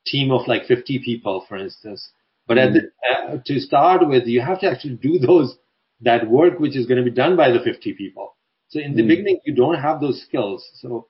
team 0.06 0.30
of 0.32 0.46
like 0.48 0.66
50 0.66 1.00
people, 1.04 1.44
for 1.48 1.56
instance. 1.56 2.10
But 2.46 2.58
mm-hmm. 2.58 2.74
the, 2.74 3.34
uh, 3.34 3.38
to 3.46 3.60
start 3.60 4.06
with, 4.06 4.26
you 4.26 4.40
have 4.40 4.60
to 4.60 4.70
actually 4.70 4.96
do 4.96 5.18
those, 5.18 5.56
that 6.00 6.28
work 6.28 6.58
which 6.58 6.76
is 6.76 6.86
going 6.86 6.98
to 7.02 7.08
be 7.08 7.14
done 7.14 7.36
by 7.36 7.50
the 7.50 7.60
50 7.60 7.94
people. 7.94 8.36
So 8.68 8.80
in 8.80 8.94
the 8.94 9.02
mm-hmm. 9.02 9.08
beginning, 9.08 9.40
you 9.44 9.54
don't 9.54 9.80
have 9.80 10.00
those 10.00 10.22
skills. 10.22 10.68
So 10.74 11.08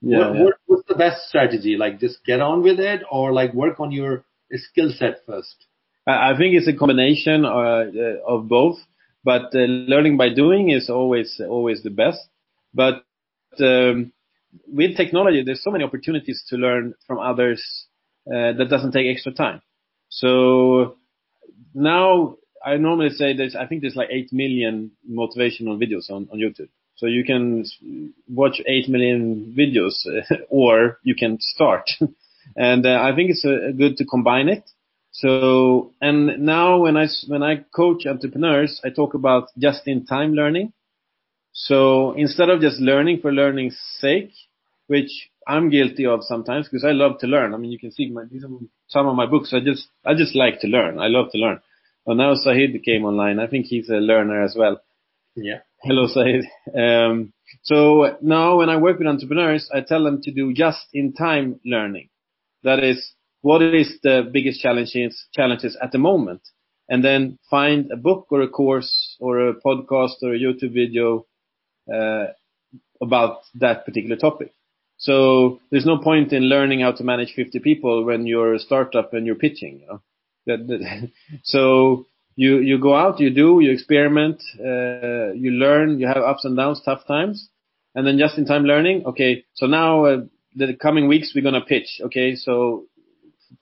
yeah, 0.00 0.18
what, 0.18 0.34
yeah. 0.34 0.42
What, 0.44 0.54
what's 0.66 0.88
the 0.88 0.94
best 0.96 1.28
strategy? 1.28 1.76
Like 1.76 2.00
just 2.00 2.24
get 2.24 2.40
on 2.40 2.62
with 2.62 2.80
it 2.80 3.02
or 3.10 3.32
like 3.32 3.54
work 3.54 3.78
on 3.80 3.92
your 3.92 4.24
skill 4.58 4.90
set 4.96 5.18
first? 5.26 5.66
I 6.06 6.36
think 6.36 6.54
it's 6.56 6.66
a 6.66 6.72
combination 6.72 7.44
uh, 7.44 7.48
uh, 7.48 7.84
of 8.26 8.48
both, 8.48 8.78
but 9.22 9.54
uh, 9.54 9.58
learning 9.58 10.16
by 10.16 10.30
doing 10.34 10.70
is 10.70 10.90
always 10.90 11.40
always 11.48 11.82
the 11.82 11.90
best. 11.90 12.18
But 12.74 13.04
um, 13.60 14.12
with 14.66 14.96
technology, 14.96 15.44
there's 15.44 15.62
so 15.62 15.70
many 15.70 15.84
opportunities 15.84 16.44
to 16.48 16.56
learn 16.56 16.94
from 17.06 17.20
others 17.20 17.86
uh, 18.26 18.52
that 18.52 18.66
doesn't 18.68 18.92
take 18.92 19.06
extra 19.06 19.32
time. 19.32 19.62
So 20.08 20.96
now 21.72 22.36
I 22.64 22.76
normally 22.78 23.10
say 23.10 23.36
there's 23.36 23.54
I 23.54 23.66
think 23.66 23.82
there's 23.82 23.96
like 23.96 24.08
eight 24.10 24.32
million 24.32 24.90
motivational 25.08 25.78
videos 25.78 26.10
on, 26.10 26.28
on 26.32 26.38
YouTube. 26.38 26.68
So 26.96 27.06
you 27.06 27.24
can 27.24 27.64
watch 28.28 28.60
eight 28.66 28.88
million 28.88 29.54
videos, 29.58 29.94
or 30.48 30.98
you 31.02 31.14
can 31.14 31.38
start. 31.40 31.90
and 32.56 32.86
uh, 32.86 33.00
I 33.02 33.14
think 33.14 33.30
it's 33.30 33.44
uh, 33.44 33.72
good 33.76 33.96
to 33.98 34.04
combine 34.04 34.48
it. 34.48 34.64
So, 35.12 35.92
and 36.00 36.44
now 36.44 36.78
when 36.78 36.96
I, 36.96 37.06
when 37.28 37.42
I 37.42 37.64
coach 37.74 38.06
entrepreneurs, 38.06 38.80
I 38.84 38.88
talk 38.90 39.14
about 39.14 39.48
just-in-time 39.58 40.32
learning. 40.32 40.72
So 41.52 42.12
instead 42.12 42.48
of 42.48 42.60
just 42.60 42.80
learning 42.80 43.20
for 43.20 43.30
learning's 43.30 43.78
sake, 43.98 44.32
which 44.86 45.10
I'm 45.46 45.68
guilty 45.68 46.06
of 46.06 46.20
sometimes 46.22 46.66
because 46.66 46.84
I 46.84 46.92
love 46.92 47.18
to 47.20 47.26
learn. 47.26 47.52
I 47.52 47.58
mean, 47.58 47.72
you 47.72 47.78
can 47.78 47.92
see 47.92 48.10
my, 48.10 48.22
these 48.30 48.44
are 48.44 48.48
some 48.88 49.06
of 49.06 49.16
my 49.16 49.26
books. 49.26 49.52
I 49.52 49.60
just, 49.60 49.86
I 50.04 50.14
just 50.14 50.34
like 50.34 50.60
to 50.60 50.66
learn. 50.66 50.98
I 50.98 51.08
love 51.08 51.30
to 51.32 51.38
learn. 51.38 51.60
But 52.06 52.14
now 52.14 52.34
Sahid 52.34 52.82
came 52.82 53.04
online. 53.04 53.38
I 53.38 53.46
think 53.48 53.66
he's 53.66 53.88
a 53.90 53.94
learner 53.96 54.42
as 54.42 54.54
well. 54.58 54.80
Yeah. 55.36 55.58
Hello, 55.82 56.06
Sahid. 56.06 56.44
Um, 56.74 57.32
so 57.62 58.16
now 58.22 58.58
when 58.58 58.70
I 58.70 58.76
work 58.76 58.98
with 58.98 59.08
entrepreneurs, 59.08 59.68
I 59.74 59.80
tell 59.80 60.04
them 60.04 60.22
to 60.22 60.32
do 60.32 60.54
just-in-time 60.54 61.60
learning. 61.64 62.08
That 62.62 62.82
is, 62.84 63.12
what 63.40 63.62
is 63.62 63.98
the 64.02 64.28
biggest 64.32 64.60
challenges 64.60 65.26
challenges 65.34 65.76
at 65.82 65.92
the 65.92 65.98
moment, 65.98 66.42
and 66.88 67.04
then 67.04 67.38
find 67.50 67.90
a 67.90 67.96
book 67.96 68.26
or 68.30 68.42
a 68.42 68.48
course 68.48 69.16
or 69.20 69.48
a 69.48 69.54
podcast 69.54 70.22
or 70.22 70.34
a 70.34 70.38
YouTube 70.38 70.74
video 70.74 71.26
uh, 71.92 72.26
about 73.00 73.40
that 73.54 73.84
particular 73.84 74.16
topic. 74.16 74.52
So 74.98 75.60
there's 75.70 75.86
no 75.86 75.98
point 75.98 76.32
in 76.32 76.44
learning 76.44 76.80
how 76.80 76.92
to 76.92 77.02
manage 77.02 77.32
50 77.34 77.58
people 77.58 78.04
when 78.04 78.26
you're 78.26 78.54
a 78.54 78.60
startup 78.60 79.12
and 79.12 79.26
you're 79.26 79.34
pitching. 79.34 79.80
You 79.80 79.86
know? 79.86 81.08
so 81.42 82.06
you 82.36 82.58
you 82.58 82.78
go 82.78 82.94
out, 82.94 83.20
you 83.20 83.30
do, 83.30 83.60
you 83.60 83.72
experiment, 83.72 84.42
uh, 84.60 85.32
you 85.34 85.50
learn, 85.52 85.98
you 85.98 86.06
have 86.06 86.18
ups 86.18 86.44
and 86.44 86.56
downs, 86.56 86.80
tough 86.84 87.06
times, 87.06 87.48
and 87.94 88.06
then 88.06 88.18
just 88.18 88.38
in 88.38 88.46
time 88.46 88.64
learning. 88.64 89.04
Okay, 89.06 89.44
so 89.54 89.66
now 89.66 90.04
uh, 90.04 90.16
the 90.54 90.74
coming 90.74 91.08
weeks 91.08 91.32
we're 91.34 91.42
gonna 91.42 91.60
pitch. 91.60 92.00
Okay, 92.02 92.34
so 92.36 92.84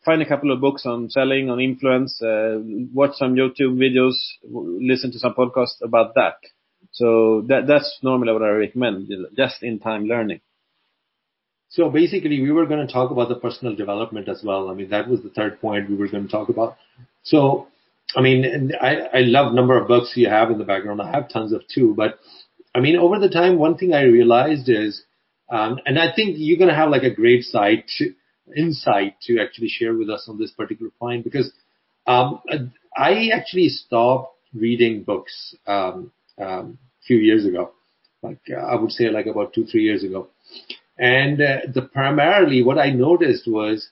find 0.05 0.23
a 0.23 0.29
couple 0.29 0.53
of 0.53 0.61
books 0.61 0.87
on 0.87 1.11
selling, 1.11 1.51
on 1.51 1.61
influence, 1.61 2.21
uh, 2.23 2.59
watch 2.93 3.15
some 3.17 3.35
YouTube 3.35 3.77
videos, 3.77 4.15
listen 4.43 5.11
to 5.13 5.19
some 5.19 5.35
podcasts 5.35 5.83
about 5.83 6.15
that. 6.15 6.35
So 6.93 7.43
that 7.49 7.67
that's 7.67 7.99
normally 8.03 8.33
what 8.33 8.43
I 8.43 8.49
recommend, 8.49 9.11
just 9.37 9.63
in 9.63 9.79
time 9.79 10.07
learning. 10.07 10.41
So 11.69 11.89
basically, 11.89 12.41
we 12.41 12.51
were 12.51 12.67
going 12.67 12.85
to 12.85 12.93
talk 12.93 13.13
about 13.13 13.29
the 13.29 13.37
personal 13.37 13.77
development 13.77 14.29
as 14.29 14.43
well. 14.43 14.71
I 14.71 14.75
mean, 14.75 14.91
that 14.91 15.09
was 15.09 15.23
the 15.23 15.31
third 15.31 15.61
point 15.61 15.89
we 15.89 15.97
were 15.97 16.09
going 16.09 16.25
to 16.25 16.31
talk 16.31 16.49
about. 16.49 16.77
So, 17.23 17.69
I 18.17 18.23
mean, 18.23 18.73
I, 18.81 18.97
I 19.15 19.21
love 19.21 19.55
number 19.55 19.79
of 19.79 19.87
books 19.87 20.13
you 20.17 20.29
have 20.29 20.51
in 20.51 20.59
the 20.59 20.65
background. 20.65 21.01
I 21.01 21.13
have 21.13 21.29
tons 21.29 21.53
of 21.53 21.63
too, 21.73 21.95
but 21.97 22.19
I 22.75 22.81
mean, 22.81 22.97
over 22.97 23.21
the 23.21 23.29
time, 23.29 23.57
one 23.57 23.77
thing 23.77 23.95
I 23.95 24.03
realized 24.03 24.69
is, 24.69 25.05
um, 25.51 25.79
and 25.85 25.99
I 25.99 26.13
think 26.15 26.37
you're 26.39 26.59
going 26.59 26.71
to 26.71 26.77
have 26.77 26.91
like 26.91 27.03
a 27.03 27.15
great 27.15 27.45
site 27.45 27.89
to, 27.99 28.13
insight 28.57 29.17
to 29.23 29.41
actually 29.41 29.69
share 29.69 29.95
with 29.95 30.11
us 30.11 30.27
on 30.29 30.39
this 30.39 30.51
particular 30.53 30.91
point 30.99 31.25
because 31.25 31.53
um, 32.07 32.41
I 32.97 33.29
actually 33.33 33.69
stopped 33.69 34.35
reading 34.55 35.03
books 35.03 35.55
um, 35.67 36.13
um, 36.39 36.79
a 37.03 37.05
few 37.07 37.19
years 37.19 37.45
ago, 37.45 37.73
like 38.23 38.41
uh, 38.51 38.61
I 38.61 38.75
would 38.77 38.91
say 38.91 39.11
like 39.11 39.27
about 39.27 39.53
two 39.53 39.67
three 39.67 39.83
years 39.83 40.03
ago, 40.03 40.29
and 40.99 41.41
uh, 41.41 41.59
the 41.73 41.83
primarily 41.83 42.63
what 42.63 42.79
I 42.79 42.91
noticed 42.91 43.47
was 43.47 43.89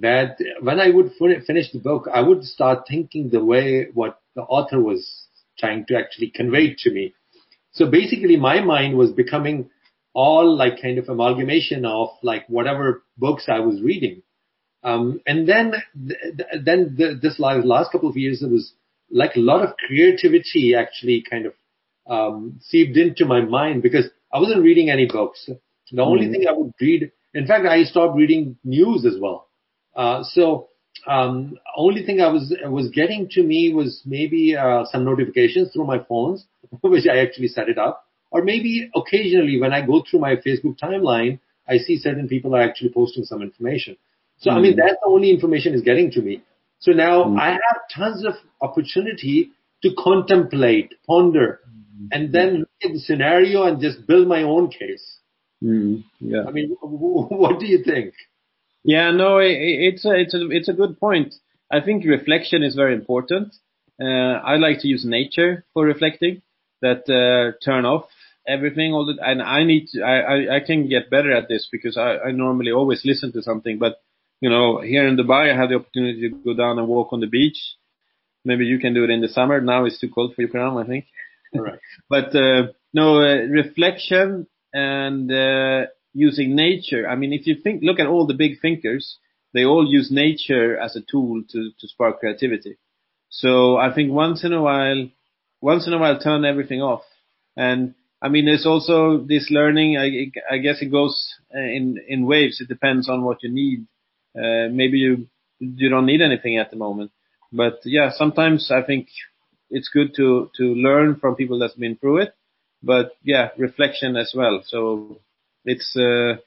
that 0.00 0.38
when 0.60 0.80
I 0.80 0.90
would 0.90 1.12
finish 1.18 1.72
the 1.72 1.80
book, 1.80 2.08
I 2.12 2.20
would 2.20 2.44
start 2.44 2.86
thinking 2.88 3.30
the 3.30 3.44
way 3.44 3.88
what 3.92 4.20
the 4.34 4.42
author 4.42 4.80
was 4.80 5.26
trying 5.58 5.84
to 5.86 5.96
actually 5.96 6.30
convey 6.30 6.74
to 6.78 6.90
me. 6.90 7.14
So 7.72 7.90
basically, 7.90 8.36
my 8.36 8.60
mind 8.60 8.96
was 8.96 9.10
becoming 9.10 9.70
all 10.12 10.56
like 10.56 10.80
kind 10.82 10.98
of 10.98 11.08
amalgamation 11.08 11.84
of 11.84 12.08
like 12.22 12.46
whatever 12.48 13.04
books 13.16 13.44
I 13.48 13.60
was 13.60 13.80
reading. 13.80 14.22
Um, 14.82 15.20
and 15.26 15.48
then, 15.48 15.74
th- 16.08 16.64
then 16.64 16.96
th- 16.96 17.20
this 17.20 17.38
last, 17.38 17.66
last 17.66 17.92
couple 17.92 18.08
of 18.08 18.16
years, 18.16 18.42
it 18.42 18.50
was 18.50 18.72
like 19.10 19.36
a 19.36 19.40
lot 19.40 19.62
of 19.62 19.76
creativity 19.76 20.74
actually 20.74 21.24
kind 21.28 21.46
of 21.46 21.52
um, 22.08 22.60
seeped 22.62 22.96
into 22.96 23.26
my 23.26 23.40
mind 23.42 23.82
because 23.82 24.06
I 24.32 24.38
wasn't 24.38 24.62
reading 24.62 24.90
any 24.90 25.06
books. 25.06 25.48
The 25.92 26.02
only 26.02 26.24
mm-hmm. 26.24 26.32
thing 26.32 26.46
I 26.48 26.52
would 26.52 26.72
read, 26.80 27.12
in 27.34 27.46
fact, 27.46 27.66
I 27.66 27.82
stopped 27.84 28.16
reading 28.16 28.56
news 28.64 29.04
as 29.04 29.16
well. 29.20 29.48
Uh, 29.94 30.22
so 30.22 30.68
um, 31.06 31.58
only 31.76 32.04
thing 32.04 32.20
I 32.20 32.28
was 32.28 32.54
was 32.64 32.88
getting 32.90 33.28
to 33.30 33.42
me 33.42 33.72
was 33.74 34.02
maybe 34.04 34.56
uh, 34.56 34.84
some 34.90 35.04
notifications 35.04 35.72
through 35.72 35.86
my 35.86 35.98
phones, 36.08 36.46
which 36.80 37.06
I 37.06 37.18
actually 37.18 37.48
set 37.48 37.68
it 37.68 37.78
up. 37.78 38.04
Or 38.30 38.42
maybe 38.42 38.90
occasionally 38.94 39.60
when 39.60 39.72
I 39.72 39.84
go 39.84 40.02
through 40.08 40.20
my 40.20 40.36
Facebook 40.36 40.78
timeline, 40.78 41.40
I 41.68 41.78
see 41.78 41.98
certain 41.98 42.28
people 42.28 42.54
are 42.54 42.60
actually 42.60 42.90
posting 42.90 43.24
some 43.24 43.42
information. 43.42 43.96
So, 44.38 44.50
mm. 44.50 44.54
I 44.54 44.60
mean, 44.60 44.72
hmm. 44.72 44.80
that's 44.80 45.00
the 45.02 45.08
only 45.08 45.30
information 45.30 45.74
is 45.74 45.82
getting 45.82 46.10
to 46.12 46.22
me. 46.22 46.42
So 46.80 46.92
now 46.92 47.24
mm. 47.24 47.38
I 47.38 47.50
have 47.50 47.82
tons 47.94 48.24
of 48.24 48.34
opportunity 48.60 49.50
to 49.82 49.90
contemplate, 49.98 50.94
ponder, 51.06 51.60
mm. 51.68 52.08
and 52.12 52.32
then 52.32 52.60
look 52.60 52.68
at 52.82 52.92
the 52.92 53.00
scenario 53.00 53.64
and 53.64 53.80
just 53.80 54.06
build 54.06 54.26
my 54.26 54.42
own 54.42 54.70
case. 54.70 55.18
Hmm. 55.62 55.96
Yeah. 56.20 56.44
I 56.48 56.50
mean, 56.52 56.76
what 56.80 57.60
do 57.60 57.66
you 57.66 57.84
think? 57.84 58.14
Yeah, 58.82 59.10
no, 59.10 59.38
it, 59.38 59.52
it's 59.58 60.04
a, 60.06 60.14
it's 60.14 60.34
a, 60.34 60.50
it's 60.50 60.68
a 60.68 60.72
good 60.72 60.98
point. 60.98 61.34
I 61.70 61.80
think 61.80 62.04
reflection 62.04 62.62
is 62.62 62.74
very 62.74 62.94
important. 62.94 63.54
Uh, 64.00 64.40
I 64.42 64.56
like 64.56 64.80
to 64.80 64.88
use 64.88 65.04
nature 65.04 65.64
for 65.74 65.84
reflecting 65.84 66.40
that 66.80 67.02
uh, 67.08 67.58
turn 67.62 67.84
off 67.84 68.06
everything 68.50 68.92
all 68.92 69.06
the 69.06 69.16
and 69.24 69.40
I 69.42 69.64
need 69.64 69.86
to, 69.88 70.02
I, 70.02 70.16
I, 70.34 70.56
I 70.56 70.60
can 70.60 70.88
get 70.88 71.10
better 71.10 71.32
at 71.32 71.48
this 71.48 71.68
because 71.70 71.96
I, 71.96 72.28
I 72.28 72.30
normally 72.32 72.72
always 72.72 73.02
listen 73.04 73.32
to 73.32 73.42
something 73.42 73.78
but 73.78 73.96
you 74.40 74.50
know 74.50 74.80
here 74.80 75.06
in 75.06 75.16
Dubai 75.16 75.52
I 75.52 75.56
have 75.56 75.68
the 75.70 75.76
opportunity 75.76 76.30
to 76.30 76.36
go 76.44 76.54
down 76.54 76.78
and 76.78 76.88
walk 76.88 77.12
on 77.12 77.20
the 77.20 77.26
beach. 77.26 77.60
Maybe 78.44 78.64
you 78.64 78.78
can 78.78 78.94
do 78.94 79.04
it 79.04 79.10
in 79.10 79.20
the 79.20 79.28
summer. 79.28 79.60
Now 79.60 79.84
it's 79.84 80.00
too 80.00 80.08
cold 80.08 80.34
for 80.34 80.42
you 80.42 80.48
Khurram 80.48 80.82
I 80.82 80.86
think. 80.86 81.06
Right. 81.54 81.78
but 82.08 82.34
uh, 82.34 82.68
no 82.92 83.18
uh, 83.18 83.44
reflection 83.60 84.46
and 84.72 85.30
uh, 85.30 85.86
using 86.12 86.56
nature. 86.56 87.08
I 87.08 87.16
mean 87.16 87.32
if 87.32 87.46
you 87.46 87.56
think 87.62 87.82
look 87.82 88.00
at 88.00 88.06
all 88.06 88.26
the 88.26 88.34
big 88.34 88.60
thinkers 88.60 89.18
they 89.52 89.64
all 89.64 89.86
use 89.88 90.10
nature 90.10 90.78
as 90.78 90.96
a 90.96 91.02
tool 91.10 91.42
to 91.50 91.70
to 91.78 91.88
spark 91.88 92.20
creativity. 92.20 92.78
So 93.28 93.76
I 93.76 93.94
think 93.94 94.12
once 94.12 94.44
in 94.44 94.52
a 94.52 94.62
while 94.62 95.08
once 95.60 95.86
in 95.86 95.92
a 95.92 95.98
while 95.98 96.18
turn 96.18 96.44
everything 96.44 96.82
off. 96.82 97.02
And 97.56 97.94
I 98.22 98.28
mean, 98.28 98.44
there's 98.44 98.66
also 98.66 99.18
this 99.18 99.48
learning. 99.50 99.96
I, 99.96 100.54
I 100.54 100.58
guess 100.58 100.82
it 100.82 100.90
goes 100.90 101.34
uh, 101.54 101.58
in 101.58 101.98
in 102.06 102.26
waves. 102.26 102.60
It 102.60 102.68
depends 102.68 103.08
on 103.08 103.22
what 103.24 103.42
you 103.42 103.50
need. 103.50 103.86
Uh, 104.36 104.68
maybe 104.70 104.98
you 104.98 105.26
you 105.58 105.88
don't 105.88 106.06
need 106.06 106.20
anything 106.20 106.58
at 106.58 106.70
the 106.70 106.76
moment, 106.76 107.10
but 107.52 107.80
yeah, 107.84 108.10
sometimes 108.14 108.70
I 108.70 108.82
think 108.82 109.08
it's 109.70 109.88
good 109.88 110.14
to 110.16 110.50
to 110.56 110.64
learn 110.74 111.16
from 111.16 111.34
people 111.34 111.58
that's 111.58 111.74
been 111.74 111.96
through 111.96 112.18
it, 112.18 112.34
but 112.82 113.12
yeah, 113.22 113.48
reflection 113.56 114.16
as 114.16 114.32
well. 114.34 114.62
So 114.66 115.20
it's 115.64 115.96
a, 115.96 116.38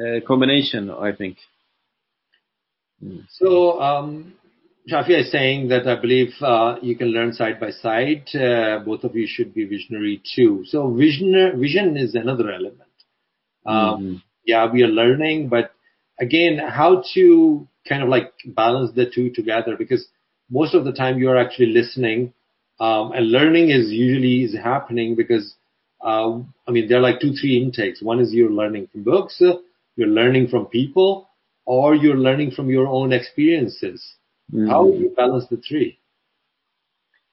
a 0.00 0.20
combination, 0.26 0.90
I 0.90 1.12
think. 1.12 1.36
So 3.28 3.80
um, 3.80 4.34
Shafi 4.90 5.18
is 5.18 5.32
saying 5.32 5.68
that 5.68 5.88
I 5.88 5.98
believe 5.98 6.32
uh, 6.42 6.76
you 6.82 6.94
can 6.94 7.08
learn 7.08 7.32
side 7.32 7.58
by 7.58 7.70
side. 7.70 8.28
Uh, 8.34 8.80
both 8.84 9.02
of 9.04 9.16
you 9.16 9.26
should 9.26 9.54
be 9.54 9.64
visionary 9.64 10.22
too. 10.34 10.64
So 10.66 10.92
vision 10.92 11.58
vision 11.58 11.96
is 11.96 12.14
another 12.14 12.50
element. 12.50 12.80
Um, 13.64 13.76
mm-hmm. 13.76 14.14
Yeah, 14.44 14.70
we 14.70 14.82
are 14.82 14.88
learning, 14.88 15.48
but 15.48 15.72
again, 16.20 16.58
how 16.58 17.02
to 17.14 17.66
kind 17.88 18.02
of 18.02 18.10
like 18.10 18.32
balance 18.44 18.92
the 18.94 19.10
two 19.10 19.30
together 19.30 19.74
because 19.76 20.06
most 20.50 20.74
of 20.74 20.84
the 20.84 20.92
time 20.92 21.18
you 21.18 21.30
are 21.30 21.38
actually 21.38 21.72
listening 21.72 22.34
um, 22.78 23.12
and 23.12 23.30
learning 23.30 23.70
is 23.70 23.90
usually 23.90 24.42
is 24.44 24.54
happening 24.54 25.14
because 25.14 25.54
uh, 26.04 26.38
I 26.68 26.70
mean 26.70 26.88
there 26.88 26.98
are 26.98 27.02
like 27.08 27.20
two 27.20 27.32
three 27.32 27.62
intakes. 27.62 28.02
One 28.02 28.20
is 28.20 28.34
you're 28.34 28.50
learning 28.50 28.88
from 28.92 29.04
books, 29.04 29.40
you're 29.96 30.08
learning 30.08 30.48
from 30.48 30.66
people, 30.66 31.28
or 31.64 31.94
you're 31.94 32.18
learning 32.18 32.50
from 32.50 32.68
your 32.68 32.86
own 32.86 33.12
experiences. 33.14 34.04
Mm-hmm. 34.52 34.68
How 34.68 34.84
do 34.84 34.98
you 34.98 35.12
balance 35.16 35.46
the 35.50 35.56
three? 35.56 35.98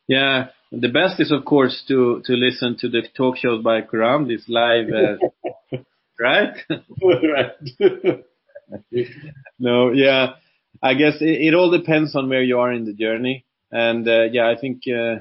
Yeah, 0.08 0.48
the 0.72 0.90
best 0.90 1.20
is 1.20 1.32
of 1.32 1.46
course 1.46 1.84
to 1.88 2.22
to 2.26 2.34
listen 2.34 2.78
to 2.80 2.90
the 2.90 3.04
talk 3.16 3.38
shows 3.38 3.64
by 3.64 3.82
Khurram, 3.82 4.28
this 4.28 4.48
live, 4.48 4.88
uh, 4.90 5.78
right? 6.20 6.54
right. 7.00 8.24
no, 9.60 9.92
yeah. 9.92 10.34
I 10.82 10.96
guess 10.96 11.16
it, 11.22 11.42
it, 11.48 11.54
all 11.54 11.70
depends 11.70 12.16
on 12.16 12.30
where 12.30 12.42
you 12.42 12.58
are 12.60 12.72
in 12.72 12.86
the 12.86 12.94
journey, 12.94 13.46
and 13.72 14.08
uh, 14.08 14.24
yeah, 14.32 14.50
I 14.50 14.60
think. 14.60 14.84
Uh, 14.88 15.18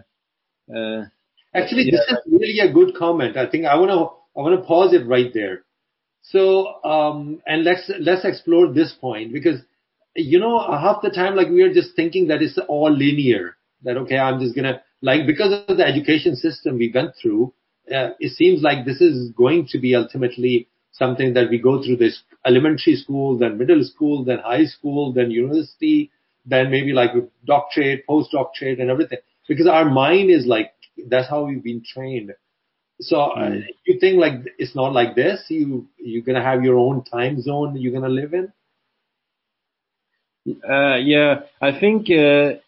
uh, 0.74 1.04
Actually, 1.52 1.86
yeah. 1.86 1.98
this 1.98 2.06
is 2.08 2.18
really 2.26 2.60
a 2.60 2.72
good 2.72 2.94
comment. 2.94 3.36
I 3.36 3.50
think 3.50 3.66
I 3.66 3.74
want 3.74 3.90
to 3.90 4.38
I 4.38 4.42
want 4.42 4.60
to 4.60 4.66
pause 4.66 4.92
it 4.94 5.06
right 5.06 5.32
there. 5.34 5.64
So, 6.22 6.82
um, 6.84 7.42
and 7.46 7.64
let's 7.64 7.90
let's 7.98 8.24
explore 8.24 8.72
this 8.72 8.92
point 9.00 9.32
because 9.32 9.60
you 10.16 10.38
know 10.38 10.60
half 10.60 11.02
the 11.02 11.10
time 11.10 11.36
like 11.36 11.48
we 11.48 11.62
are 11.62 11.72
just 11.72 11.94
thinking 11.96 12.28
that 12.28 12.42
it's 12.42 12.58
all 12.68 12.90
linear. 12.90 13.56
That 13.82 13.96
okay, 13.98 14.18
I'm 14.18 14.40
just 14.40 14.54
gonna 14.54 14.82
like 15.02 15.26
because 15.26 15.64
of 15.68 15.76
the 15.76 15.86
education 15.86 16.36
system 16.36 16.78
we 16.78 16.90
went 16.94 17.12
through. 17.20 17.52
Uh, 17.90 18.10
it 18.20 18.32
seems 18.36 18.62
like 18.62 18.84
this 18.84 19.00
is 19.00 19.32
going 19.32 19.66
to 19.66 19.78
be 19.78 19.96
ultimately 19.96 20.68
something 20.92 21.34
that 21.34 21.50
we 21.50 21.58
go 21.58 21.82
through 21.82 21.96
this 21.96 22.22
elementary 22.46 22.94
school, 22.94 23.38
then 23.38 23.58
middle 23.58 23.82
school, 23.84 24.24
then 24.24 24.38
high 24.38 24.64
school, 24.64 25.12
then 25.12 25.30
university, 25.30 26.10
then 26.46 26.70
maybe 26.70 26.92
like 26.92 27.10
doctorate, 27.44 28.06
postdoctorate 28.06 28.80
and 28.80 28.90
everything. 28.90 29.18
Because 29.48 29.66
our 29.66 29.84
mind 29.84 30.30
is 30.30 30.46
like, 30.46 30.72
that's 31.08 31.28
how 31.28 31.44
we've 31.44 31.64
been 31.64 31.82
trained. 31.82 32.32
So 33.00 33.16
mm. 33.16 33.62
uh, 33.62 33.66
you 33.86 33.98
think 33.98 34.20
like 34.20 34.34
it's 34.58 34.76
not 34.76 34.92
like 34.92 35.16
this? 35.16 35.44
You, 35.48 35.88
you're 35.98 36.22
going 36.22 36.36
to 36.36 36.44
have 36.44 36.62
your 36.62 36.78
own 36.78 37.02
time 37.04 37.40
zone 37.40 37.76
you're 37.76 37.92
going 37.92 38.04
to 38.04 38.10
live 38.10 38.34
in? 38.34 38.52
Uh, 40.46 40.96
yeah, 40.96 41.40
I 41.60 41.78
think, 41.78 42.08
uh, 42.10 42.58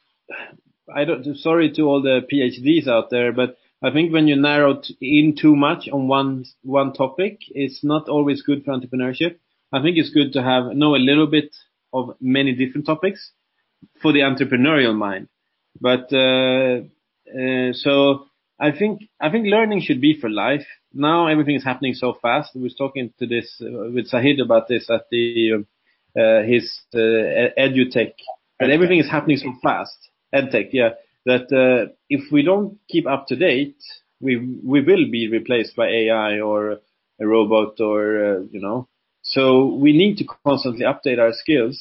I 0.95 1.05
don't, 1.05 1.37
sorry 1.37 1.73
to 1.73 1.83
all 1.83 2.03
the 2.03 2.21
PhDs 2.31 2.87
out 2.89 3.11
there, 3.11 3.33
but 3.33 3.57
I 3.83 3.91
think 3.91 4.13
when 4.13 4.29
you 4.29 4.37
narrow 4.37 4.81
in 5.01 5.35
too 5.41 5.57
much 5.57 5.89
on 5.93 6.07
one 6.07 6.45
one 6.63 6.93
topic, 6.93 7.39
it's 7.51 7.83
not 7.83 8.09
always 8.09 8.43
good 8.43 8.65
for 8.65 8.73
entrepreneurship. 8.73 9.39
I 9.73 9.83
think 9.83 9.97
it's 9.97 10.11
good 10.11 10.33
to 10.35 10.43
have 10.43 10.77
know 10.77 10.95
a 10.95 11.03
little 11.03 11.27
bit 11.27 11.51
of 11.93 12.15
many 12.21 12.55
different 12.55 12.87
topics 12.87 13.33
for 14.01 14.13
the 14.13 14.21
entrepreneurial 14.21 14.95
mind. 14.95 15.29
But 15.81 16.13
uh, 16.13 16.83
uh, 17.37 17.73
so 17.73 18.27
I 18.61 18.71
think 18.71 19.03
I 19.21 19.31
think 19.31 19.47
learning 19.47 19.81
should 19.81 20.01
be 20.01 20.17
for 20.21 20.31
life. 20.31 20.67
Now 20.93 21.27
everything 21.27 21.57
is 21.57 21.65
happening 21.65 21.95
so 21.95 22.17
fast. 22.23 22.55
We 22.55 22.63
was 22.63 22.77
talking 22.77 23.13
to 23.19 23.27
this 23.27 23.61
uh, 23.61 23.91
with 23.93 24.09
Sahid 24.13 24.41
about 24.41 24.69
this 24.69 24.89
at 24.91 25.07
the 25.11 25.65
uh, 26.17 26.43
his 26.43 26.71
uh, 26.95 26.99
edutech, 27.59 28.15
and 28.61 28.71
everything 28.71 28.99
is 28.99 29.11
happening 29.11 29.37
so 29.37 29.53
fast. 29.63 29.97
Edtech, 30.35 30.71
yeah 30.73 30.91
that 31.25 31.53
uh, 31.53 31.93
if 32.09 32.33
we 32.33 32.43
don't 32.43 32.79
keep 32.89 33.07
up 33.07 33.27
to 33.29 33.37
date, 33.37 33.77
we 34.21 34.37
we 34.37 34.81
will 34.81 35.11
be 35.11 35.29
replaced 35.31 35.77
by 35.77 35.89
AI 35.89 36.41
or 36.41 36.81
a 37.21 37.27
robot 37.27 37.81
or 37.81 38.25
uh, 38.25 38.41
you 38.51 38.61
know. 38.61 38.89
So 39.23 39.67
we 39.67 39.93
need 39.93 40.17
to 40.19 40.25
constantly 40.45 40.85
update 40.85 41.19
our 41.19 41.33
skills. 41.33 41.81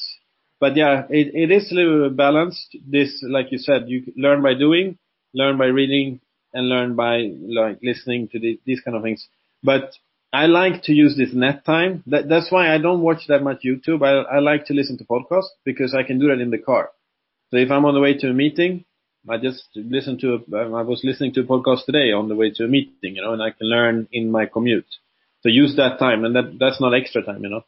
But 0.60 0.76
yeah, 0.76 1.06
it, 1.10 1.34
it 1.34 1.50
is 1.50 1.72
a 1.72 1.74
little 1.74 2.10
balanced. 2.10 2.76
This, 2.86 3.24
like 3.28 3.46
you 3.50 3.58
said, 3.58 3.88
you 3.88 4.12
learn 4.16 4.42
by 4.42 4.54
doing, 4.54 4.96
learn 5.34 5.58
by 5.58 5.66
reading, 5.66 6.20
and 6.54 6.68
learn 6.68 6.94
by 6.94 7.32
like 7.40 7.80
listening 7.82 8.28
to 8.28 8.38
the, 8.38 8.60
these 8.64 8.80
kind 8.80 8.96
of 8.96 9.02
things. 9.02 9.26
But 9.64 9.92
I 10.32 10.46
like 10.46 10.84
to 10.84 10.92
use 10.92 11.16
this 11.16 11.34
net 11.34 11.64
time. 11.64 12.02
That, 12.06 12.28
that's 12.28 12.50
why 12.50 12.74
I 12.74 12.78
don't 12.78 13.02
watch 13.02 13.26
that 13.28 13.42
much 13.42 13.62
YouTube. 13.64 14.02
I, 14.02 14.36
I 14.36 14.38
like 14.38 14.66
to 14.66 14.74
listen 14.74 14.96
to 14.98 15.04
podcasts 15.04 15.52
because 15.64 15.94
I 15.94 16.04
can 16.04 16.18
do 16.18 16.28
that 16.28 16.40
in 16.40 16.50
the 16.50 16.58
car. 16.58 16.90
So 17.50 17.58
if 17.58 17.70
I'm 17.70 17.84
on 17.84 17.94
the 17.94 18.00
way 18.00 18.14
to 18.14 18.30
a 18.30 18.32
meeting, 18.32 18.86
I 19.28 19.36
just 19.36 19.64
listen 19.74 20.18
to, 20.20 20.34
a, 20.34 20.56
I 20.56 20.82
was 20.82 21.02
listening 21.04 21.34
to 21.34 21.40
a 21.40 21.44
podcast 21.44 21.84
today 21.84 22.12
on 22.12 22.28
the 22.28 22.34
way 22.34 22.50
to 22.50 22.64
a 22.64 22.68
meeting, 22.68 23.16
you 23.16 23.22
know, 23.22 23.34
and 23.34 23.42
I 23.42 23.50
can 23.50 23.68
learn 23.68 24.08
in 24.10 24.30
my 24.30 24.46
commute. 24.46 24.86
So 25.42 25.48
use 25.50 25.76
that 25.76 25.98
time 25.98 26.24
and 26.24 26.34
that, 26.34 26.56
that's 26.58 26.80
not 26.80 26.94
extra 26.94 27.22
time, 27.22 27.42
you 27.44 27.50
know. 27.50 27.64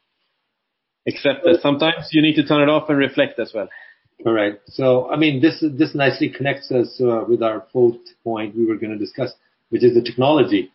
Except 1.05 1.43
that 1.43 1.59
sometimes 1.61 2.09
you 2.11 2.21
need 2.21 2.35
to 2.35 2.47
turn 2.47 2.63
it 2.63 2.69
off 2.69 2.89
and 2.89 2.97
reflect 2.97 3.37
as 3.39 3.51
well. 3.53 3.69
All 4.25 4.33
right. 4.33 4.59
So, 4.67 5.11
I 5.11 5.17
mean, 5.17 5.39
this, 5.39 5.63
this 5.77 5.93
nicely 5.93 6.29
connects 6.29 6.71
us 6.71 6.99
uh, 6.99 7.25
with 7.27 7.43
our 7.43 7.67
fourth 7.71 7.99
point 8.23 8.55
we 8.55 8.65
were 8.65 8.77
going 8.77 8.91
to 8.91 8.97
discuss, 8.97 9.31
which 9.69 9.83
is 9.83 9.93
the 9.93 10.01
technology. 10.01 10.71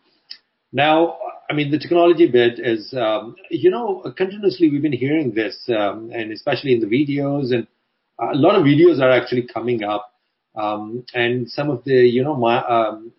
Now, 0.71 1.17
I 1.49 1.53
mean, 1.53 1.69
the 1.69 1.79
technology 1.79 2.27
bit 2.27 2.59
is, 2.59 2.93
um, 2.93 3.35
you 3.49 3.69
know, 3.69 4.03
continuously 4.15 4.69
we've 4.69 4.81
been 4.81 4.93
hearing 4.93 5.33
this, 5.33 5.57
um, 5.69 6.11
and 6.13 6.31
especially 6.31 6.73
in 6.73 6.79
the 6.79 6.87
videos 6.87 7.53
and 7.53 7.67
a 8.19 8.35
lot 8.35 8.55
of 8.55 8.63
videos 8.63 9.01
are 9.01 9.11
actually 9.11 9.47
coming 9.47 9.83
up 9.83 10.13
um, 10.55 11.05
and 11.13 11.49
some 11.49 11.69
of 11.69 11.83
the, 11.83 11.93
you 11.93 12.23
know, 12.23 12.35
my, 12.35 12.63
um, 12.63 13.11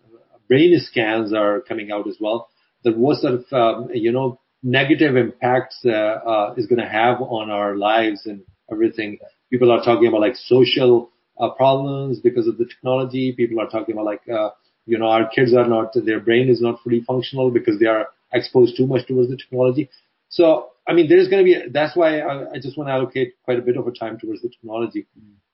brain 0.47 0.77
scans 0.79 1.33
are 1.33 1.61
coming 1.61 1.91
out 1.91 2.07
as 2.07 2.17
well. 2.19 2.49
That 2.83 2.97
what 2.97 3.17
sort 3.21 3.35
of, 3.35 3.53
um, 3.53 3.89
you 3.93 4.11
know, 4.11 4.39
negative 4.61 5.15
impacts 5.15 5.79
uh, 5.85 5.89
uh, 5.89 6.53
is 6.57 6.67
going 6.67 6.81
to 6.81 6.87
have 6.89 7.21
on 7.21 7.49
our 7.49 7.75
lives 7.75 8.25
and 8.25 8.41
everything. 8.71 9.19
People 9.51 9.71
are 9.71 9.83
talking 9.83 10.07
about 10.07 10.21
like 10.21 10.35
social 10.35 11.11
uh, 11.39 11.49
problems 11.51 12.19
because 12.19 12.47
of 12.47 12.57
the 12.57 12.65
technology. 12.65 13.31
People 13.31 13.59
are 13.59 13.69
talking 13.69 13.93
about 13.93 14.05
like, 14.05 14.21
uh, 14.29 14.49
you 14.85 14.97
know, 14.97 15.07
our 15.07 15.29
kids 15.29 15.53
are 15.53 15.67
not, 15.67 15.93
their 15.93 16.19
brain 16.19 16.49
is 16.49 16.61
not 16.61 16.81
fully 16.83 17.01
functional 17.01 17.51
because 17.51 17.79
they 17.79 17.85
are 17.85 18.07
exposed 18.33 18.75
too 18.75 18.87
much 18.87 19.07
towards 19.07 19.29
the 19.29 19.37
technology. 19.37 19.89
So, 20.29 20.69
I 20.87 20.93
mean, 20.93 21.07
there's 21.07 21.27
going 21.27 21.45
to 21.45 21.51
be, 21.51 21.71
that's 21.71 21.95
why 21.95 22.19
I, 22.19 22.53
I 22.53 22.59
just 22.59 22.77
want 22.77 22.89
to 22.89 22.93
allocate 22.93 23.35
quite 23.43 23.59
a 23.59 23.61
bit 23.61 23.77
of 23.77 23.87
a 23.87 23.91
time 23.91 24.17
towards 24.19 24.41
the 24.41 24.49
technology. 24.49 25.07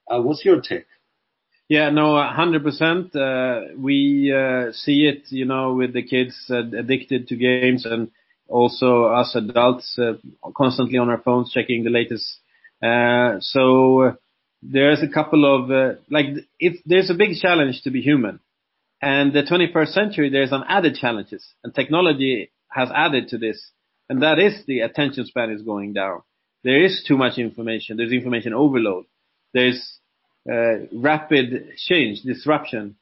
Uh, 0.10 0.22
what's 0.22 0.44
your 0.44 0.62
take? 0.62 0.86
Yeah, 1.68 1.92
no, 1.92 2.14
100%. 2.16 3.16
Uh, 3.16 3.76
we 3.78 4.34
uh, 4.36 4.72
see 4.72 5.06
it, 5.06 5.26
you 5.30 5.46
know, 5.46 5.76
with 5.76 5.94
the 5.94 6.02
kids 6.02 6.36
uh, 6.50 6.62
addicted 6.78 7.28
to 7.28 7.36
games 7.36 7.86
and 7.86 8.10
also 8.48 9.04
us 9.04 9.36
adults 9.36 10.00
constantly 10.58 10.98
on 10.98 11.10
our 11.10 11.22
phones 11.22 11.52
checking 11.52 11.84
the 11.84 11.92
latest. 11.92 12.40
So 13.52 14.18
there's 14.64 15.04
a 15.04 15.14
couple 15.14 15.46
of 15.46 16.00
like, 16.10 16.26
if 16.60 16.82
there's 16.88 17.12
a 17.12 17.14
big 17.14 17.38
challenge 17.40 17.84
to 17.84 17.92
be 17.92 18.02
human. 18.02 18.40
And 19.02 19.32
the 19.34 19.44
21st 19.44 19.94
century, 19.94 20.30
there's 20.30 20.50
some 20.50 20.64
added 20.68 20.96
challenges, 20.96 21.46
and 21.64 21.74
technology 21.74 22.52
has 22.70 22.90
added 22.94 23.30
to 23.30 23.38
this, 23.38 23.72
and 24.10 24.22
that 24.22 24.40
is 24.40 24.66
the 24.68 24.82
attention 24.82 25.26
span 25.26 25.52
is 25.52 25.62
going 25.62 25.94
down. 25.94 26.22
There 26.64 26.84
is 26.84 27.04
too 27.08 27.18
much 27.18 27.38
information. 27.38 27.96
There's 27.96 28.12
information 28.12 28.54
overload. 28.54 29.06
There's 29.54 30.00
uh, 30.52 30.88
rapid 30.94 31.78
change, 31.78 32.22
disruption. 32.22 32.96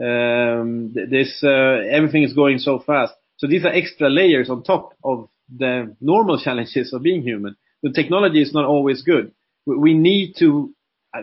Um, 0.00 0.92
this 0.94 1.40
uh, 1.42 1.82
everything 1.90 2.22
is 2.22 2.32
going 2.32 2.58
so 2.58 2.78
fast. 2.78 3.12
So 3.38 3.46
these 3.46 3.64
are 3.64 3.72
extra 3.72 4.08
layers 4.08 4.48
on 4.48 4.62
top 4.62 4.94
of 5.02 5.28
the 5.54 5.96
normal 6.00 6.40
challenges 6.44 6.92
of 6.92 7.02
being 7.02 7.22
human. 7.22 7.56
The 7.82 7.92
technology 7.92 8.42
is 8.42 8.54
not 8.54 8.64
always 8.66 9.02
good. 9.02 9.32
We 9.66 9.94
need 9.94 10.34
to. 10.38 10.74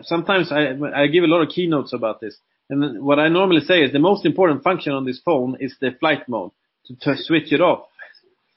Sometimes 0.02 0.52
I, 0.52 0.74
I 0.94 1.08
give 1.08 1.24
a 1.24 1.28
lot 1.28 1.42
of 1.42 1.50
keynotes 1.50 1.94
about 1.94 2.20
this, 2.20 2.38
and 2.70 3.04
what 3.04 3.20
I 3.20 3.30
normally 3.30 3.62
say 3.62 3.82
is 3.82 3.92
the 3.92 4.00
most 4.00 4.26
important 4.26 4.64
function 4.64 4.94
on 4.94 5.06
this 5.06 5.20
phone 5.24 5.58
is 5.60 5.76
the 5.80 5.92
flight 6.00 6.28
mode 6.28 6.52
to, 6.86 6.96
to 7.02 7.16
switch 7.18 7.52
it 7.54 7.62
off. 7.62 7.88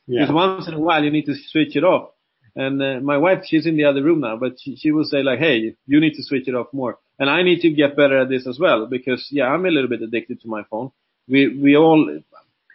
Yeah. 0.06 0.22
Because 0.22 0.34
once 0.34 0.68
in 0.68 0.74
a 0.74 0.80
while 0.80 1.04
you 1.04 1.10
need 1.10 1.26
to 1.26 1.34
switch 1.34 1.76
it 1.76 1.84
off. 1.84 2.10
And 2.56 2.82
uh, 2.82 3.00
my 3.00 3.16
wife, 3.16 3.44
she's 3.44 3.66
in 3.66 3.76
the 3.76 3.84
other 3.84 4.02
room 4.02 4.20
now, 4.20 4.36
but 4.36 4.54
she, 4.60 4.74
she 4.74 4.90
will 4.90 5.04
say 5.04 5.22
like, 5.22 5.38
"Hey, 5.38 5.76
you 5.86 6.00
need 6.00 6.14
to 6.14 6.24
switch 6.24 6.48
it 6.48 6.54
off 6.54 6.66
more." 6.72 6.98
And 7.18 7.30
I 7.30 7.42
need 7.42 7.60
to 7.60 7.70
get 7.70 7.96
better 7.96 8.18
at 8.18 8.28
this 8.28 8.46
as 8.46 8.58
well 8.58 8.86
because 8.86 9.28
yeah, 9.30 9.44
I'm 9.44 9.66
a 9.66 9.70
little 9.70 9.88
bit 9.88 10.02
addicted 10.02 10.40
to 10.40 10.48
my 10.48 10.64
phone. 10.68 10.90
We 11.28 11.56
we 11.62 11.76
all. 11.76 12.20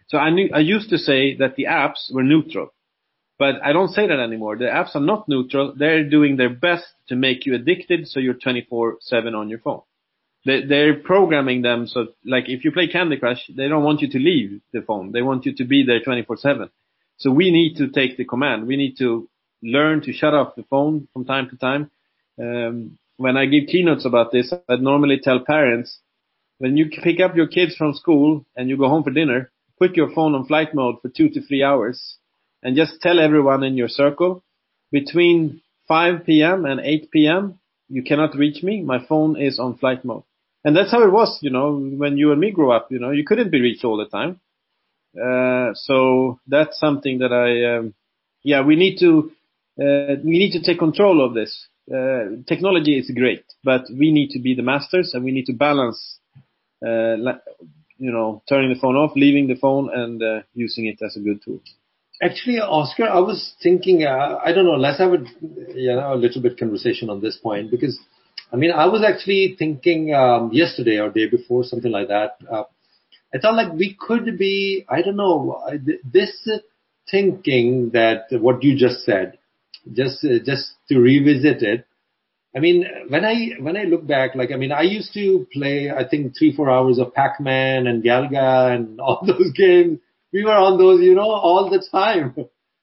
So 0.07 0.17
I 0.17 0.29
knew 0.29 0.49
I 0.53 0.59
used 0.59 0.89
to 0.91 0.97
say 0.97 1.35
that 1.37 1.57
the 1.57 1.65
apps 1.65 2.13
were 2.13 2.23
neutral, 2.23 2.73
but 3.37 3.55
I 3.61 3.73
don't 3.73 3.89
say 3.89 4.07
that 4.07 4.19
anymore. 4.19 4.55
The 4.55 4.65
apps 4.65 4.95
are 4.95 5.01
not 5.01 5.27
neutral. 5.27 5.73
They're 5.77 6.09
doing 6.09 6.37
their 6.37 6.49
best 6.49 6.85
to 7.09 7.17
make 7.17 7.45
you 7.45 7.53
addicted, 7.55 8.07
so 8.07 8.21
you're 8.21 8.35
24/7 8.35 9.35
on 9.35 9.49
your 9.49 9.59
phone. 9.59 9.81
They, 10.45 10.63
they're 10.65 10.99
programming 10.99 11.61
them 11.61 11.87
so 11.87 12.07
like 12.23 12.45
if 12.47 12.63
you 12.63 12.71
play 12.71 12.87
Candy 12.87 13.17
Crush, 13.17 13.49
they 13.55 13.67
don't 13.67 13.83
want 13.83 14.01
you 14.01 14.09
to 14.11 14.19
leave 14.19 14.61
the 14.71 14.81
phone. 14.81 15.11
They 15.11 15.21
want 15.21 15.45
you 15.45 15.55
to 15.55 15.65
be 15.65 15.83
there 15.85 16.01
24/7. 16.01 16.69
So 17.17 17.31
we 17.31 17.51
need 17.51 17.77
to 17.77 17.89
take 17.89 18.17
the 18.17 18.25
command. 18.25 18.67
We 18.67 18.77
need 18.77 18.97
to 18.99 19.29
learn 19.63 20.01
to 20.01 20.13
shut 20.13 20.33
off 20.33 20.55
the 20.55 20.63
phone 20.63 21.07
from 21.13 21.25
time 21.25 21.49
to 21.49 21.57
time. 21.57 21.91
Um, 22.39 22.97
when 23.17 23.37
I 23.37 23.45
give 23.45 23.67
keynotes 23.67 24.05
about 24.05 24.31
this, 24.31 24.53
I 24.69 24.75
normally 24.75 25.19
tell 25.23 25.39
parents 25.39 25.99
when 26.57 26.77
you 26.77 26.89
pick 26.89 27.19
up 27.19 27.35
your 27.35 27.47
kids 27.47 27.75
from 27.75 27.93
school 27.93 28.45
and 28.55 28.69
you 28.69 28.77
go 28.77 28.89
home 28.89 29.03
for 29.03 29.11
dinner, 29.11 29.51
put 29.79 29.95
your 29.95 30.13
phone 30.13 30.35
on 30.35 30.45
flight 30.45 30.73
mode 30.73 31.01
for 31.01 31.09
two 31.09 31.29
to 31.29 31.41
three 31.41 31.63
hours 31.63 32.17
and 32.63 32.75
just 32.75 33.01
tell 33.01 33.19
everyone 33.19 33.63
in 33.63 33.75
your 33.75 33.87
circle 33.87 34.43
between 34.91 35.61
5 35.87 36.25
p.m. 36.25 36.65
and 36.65 36.79
8 36.79 37.11
p.m. 37.11 37.59
you 37.89 38.03
cannot 38.03 38.35
reach 38.35 38.63
me. 38.63 38.81
My 38.81 39.05
phone 39.05 39.39
is 39.39 39.59
on 39.59 39.77
flight 39.77 40.03
mode. 40.03 40.23
And 40.65 40.75
that's 40.75 40.91
how 40.91 41.03
it 41.03 41.11
was, 41.11 41.37
you 41.41 41.51
know, 41.51 41.77
when 41.77 42.17
you 42.17 42.31
and 42.31 42.41
me 42.41 42.51
grew 42.51 42.71
up, 42.71 42.91
you 42.91 42.99
know, 42.99 43.11
you 43.11 43.23
couldn't 43.23 43.51
be 43.51 43.61
reached 43.61 43.85
all 43.85 43.97
the 43.97 44.07
time. 44.07 44.41
Uh, 45.15 45.73
so 45.75 46.39
that's 46.47 46.79
something 46.79 47.19
that 47.19 47.31
I, 47.31 47.77
um, 47.77 47.93
yeah, 48.43 48.61
we 48.63 48.75
need 48.75 48.97
to, 48.99 49.31
uh, 49.79 50.15
we 50.23 50.39
need 50.39 50.51
to 50.53 50.63
take 50.63 50.79
control 50.79 51.23
of 51.23 51.35
this. 51.35 51.67
Uh, 51.89 52.41
technology 52.47 52.97
is 52.97 53.11
great, 53.11 53.45
but 53.63 53.83
we 53.91 54.11
need 54.11 54.31
to 54.31 54.39
be 54.39 54.55
the 54.55 54.63
masters 54.63 55.13
and 55.13 55.23
we 55.23 55.31
need 55.31 55.45
to 55.45 55.53
balance, 55.53 56.17
uh, 56.85 57.15
you 57.97 58.11
know, 58.11 58.41
turning 58.49 58.73
the 58.73 58.79
phone 58.79 58.95
off, 58.95 59.11
leaving 59.15 59.47
the 59.47 59.55
phone 59.55 59.89
and 59.93 60.21
uh, 60.21 60.41
using 60.55 60.87
it 60.87 60.99
as 61.05 61.15
a 61.15 61.19
good 61.19 61.39
tool. 61.45 61.61
Actually, 62.23 62.59
Oscar, 62.59 63.05
I 63.05 63.19
was 63.19 63.53
thinking, 63.61 64.03
uh, 64.03 64.39
I 64.43 64.51
don't 64.51 64.65
know, 64.65 64.71
let's 64.71 64.97
have 64.97 65.13
a, 65.13 65.23
you 65.75 65.93
know, 65.93 66.13
a 66.13 66.15
little 66.15 66.41
bit 66.41 66.57
conversation 66.57 67.09
on 67.09 67.21
this 67.21 67.37
point 67.37 67.69
because, 67.69 67.99
I 68.51 68.57
mean, 68.57 68.71
I 68.71 68.85
was 68.85 69.03
actually 69.03 69.55
thinking 69.57 70.13
um, 70.13 70.51
yesterday 70.53 70.99
or 70.99 71.09
day 71.09 71.27
before, 71.27 71.63
something 71.63 71.91
like 71.91 72.07
that. 72.09 72.37
Uh, 72.49 72.63
I 73.33 73.39
thought 73.39 73.55
like 73.55 73.73
we 73.73 73.97
could 73.99 74.37
be, 74.37 74.85
I 74.87 75.01
don't 75.01 75.17
know, 75.17 75.61
this 76.03 76.47
thinking 77.09 77.91
that 77.91 78.27
what 78.31 78.63
you 78.63 78.77
just 78.77 79.03
said, 79.03 79.37
just 79.91 80.23
uh, 80.23 80.39
just 80.45 80.73
to 80.89 80.99
revisit 80.99 81.61
it. 81.61 81.85
I 82.55 82.59
mean, 82.59 82.85
when 83.09 83.25
I 83.25 83.49
when 83.59 83.75
I 83.75 83.83
look 83.83 84.07
back, 84.07 84.35
like 84.35 84.51
I 84.51 84.55
mean, 84.55 84.71
I 84.71 84.83
used 84.83 85.13
to 85.15 85.45
play, 85.51 85.91
I 85.91 86.07
think 86.07 86.37
three 86.37 86.55
four 86.55 86.69
hours 86.69 86.99
of 86.99 87.13
Pac-Man 87.13 87.87
and 87.87 88.03
Galaga 88.03 88.73
and 88.75 88.99
all 89.05 89.25
those 89.25 89.51
games. 89.51 89.99
We 90.31 90.43
were 90.43 90.51
on 90.51 90.77
those, 90.77 91.01
you 91.01 91.15
know, 91.15 91.29
all 91.29 91.69
the 91.69 91.85
time. 91.91 92.35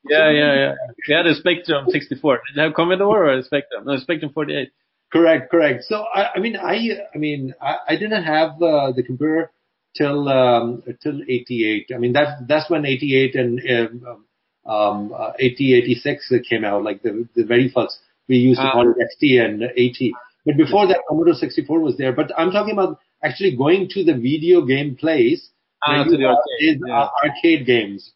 Yeah, 0.04 0.30
yeah, 0.30 0.54
yeah. 0.54 0.74
We 1.06 1.14
had 1.14 1.26
a 1.26 1.34
Spectrum 1.34 1.86
64. 1.88 2.34
Did 2.34 2.56
you 2.56 2.62
have 2.62 2.74
Commodore 2.74 3.26
or 3.26 3.38
a 3.38 3.42
Spectrum? 3.42 3.84
No, 3.84 3.96
Spectrum 3.98 4.32
48. 4.32 4.72
Correct, 5.12 5.50
correct. 5.50 5.84
So 5.84 6.02
I, 6.02 6.32
I 6.36 6.38
mean, 6.40 6.56
I, 6.56 6.88
I 7.14 7.18
mean, 7.18 7.54
I, 7.60 7.76
I 7.90 7.96
didn't 7.96 8.24
have 8.24 8.62
uh, 8.62 8.92
the 8.92 9.02
computer 9.02 9.50
till 9.96 10.28
um, 10.28 10.82
till 11.02 11.20
88. 11.28 11.90
I 11.94 11.98
mean, 11.98 12.12
that's 12.12 12.30
that's 12.48 12.70
when 12.70 12.86
88 12.86 13.34
and 13.34 13.60
um, 14.06 14.24
um, 14.64 15.12
uh, 15.12 15.32
80, 15.38 15.74
86 15.74 16.32
came 16.48 16.64
out, 16.64 16.82
like 16.82 17.02
the, 17.02 17.28
the 17.34 17.44
very 17.44 17.70
first. 17.70 17.98
We 18.28 18.36
used 18.36 18.60
to 18.60 18.70
call 18.72 18.90
it 18.90 18.96
XT 18.96 19.44
and 19.44 19.62
80. 19.76 20.12
But 20.46 20.56
before 20.56 20.86
that, 20.86 21.00
Commodore 21.08 21.34
64 21.34 21.80
was 21.80 21.96
there. 21.96 22.12
But 22.12 22.30
I'm 22.38 22.50
talking 22.50 22.72
about 22.72 22.98
actually 23.22 23.56
going 23.56 23.88
to 23.90 24.04
the 24.04 24.14
video 24.14 24.64
game 24.64 24.96
place. 24.96 25.50
Ah, 25.84 26.04
to 26.04 26.16
the 26.16 26.24
arcade, 26.26 26.80
yeah. 26.86 27.08
arcade 27.24 27.66
games. 27.66 28.12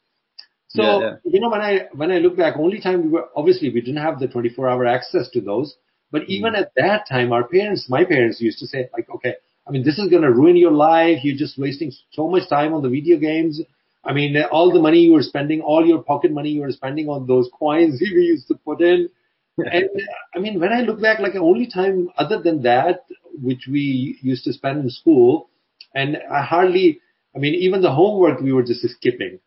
So 0.68 0.82
yeah, 0.82 1.00
yeah. 1.00 1.14
you 1.24 1.40
know 1.40 1.50
when 1.50 1.60
I 1.60 1.88
when 1.94 2.12
I 2.12 2.18
look 2.18 2.36
back, 2.36 2.54
only 2.58 2.80
time 2.80 3.02
we 3.02 3.08
were 3.08 3.28
obviously 3.34 3.70
we 3.70 3.80
didn't 3.80 4.02
have 4.02 4.20
the 4.20 4.28
24 4.28 4.68
hour 4.68 4.86
access 4.86 5.28
to 5.30 5.40
those. 5.40 5.76
But 6.16 6.22
mm. 6.22 6.28
even 6.28 6.54
at 6.54 6.72
that 6.76 7.06
time, 7.06 7.30
our 7.30 7.46
parents, 7.46 7.90
my 7.90 8.02
parents 8.02 8.40
used 8.40 8.58
to 8.60 8.66
say 8.66 8.88
like, 8.94 9.06
okay, 9.16 9.34
I 9.68 9.70
mean 9.70 9.84
this 9.84 9.98
is 9.98 10.08
going 10.08 10.22
to 10.22 10.32
ruin 10.32 10.56
your 10.56 10.72
life. 10.72 11.18
You're 11.22 11.36
just 11.36 11.58
wasting 11.58 11.92
so 12.12 12.26
much 12.26 12.48
time 12.48 12.72
on 12.72 12.82
the 12.82 12.88
video 12.88 13.18
games. 13.18 13.60
I 14.02 14.14
mean, 14.14 14.34
all 14.50 14.72
the 14.72 14.80
money 14.80 15.00
you 15.00 15.12
were 15.12 15.22
spending, 15.22 15.60
all 15.60 15.84
your 15.84 16.02
pocket 16.02 16.32
money 16.32 16.48
you 16.50 16.62
were 16.62 16.70
spending 16.70 17.10
on 17.10 17.26
those 17.26 17.50
coins 17.58 18.00
we 18.00 18.22
used 18.34 18.48
to 18.48 18.54
put 18.54 18.80
in. 18.80 19.10
and 19.58 19.90
I 20.34 20.38
mean, 20.38 20.58
when 20.58 20.72
I 20.72 20.80
look 20.80 21.02
back, 21.02 21.18
like 21.18 21.34
the 21.34 21.40
only 21.40 21.66
time 21.66 22.08
other 22.16 22.40
than 22.40 22.62
that, 22.62 23.04
which 23.42 23.68
we 23.70 24.18
used 24.22 24.44
to 24.44 24.54
spend 24.54 24.80
in 24.84 24.88
school, 24.88 25.50
and 25.94 26.16
I 26.30 26.42
hardly, 26.42 27.00
I 27.34 27.38
mean, 27.40 27.54
even 27.54 27.82
the 27.82 27.92
homework 27.92 28.40
we 28.40 28.52
were 28.52 28.62
just 28.62 28.88
skipping. 28.88 29.40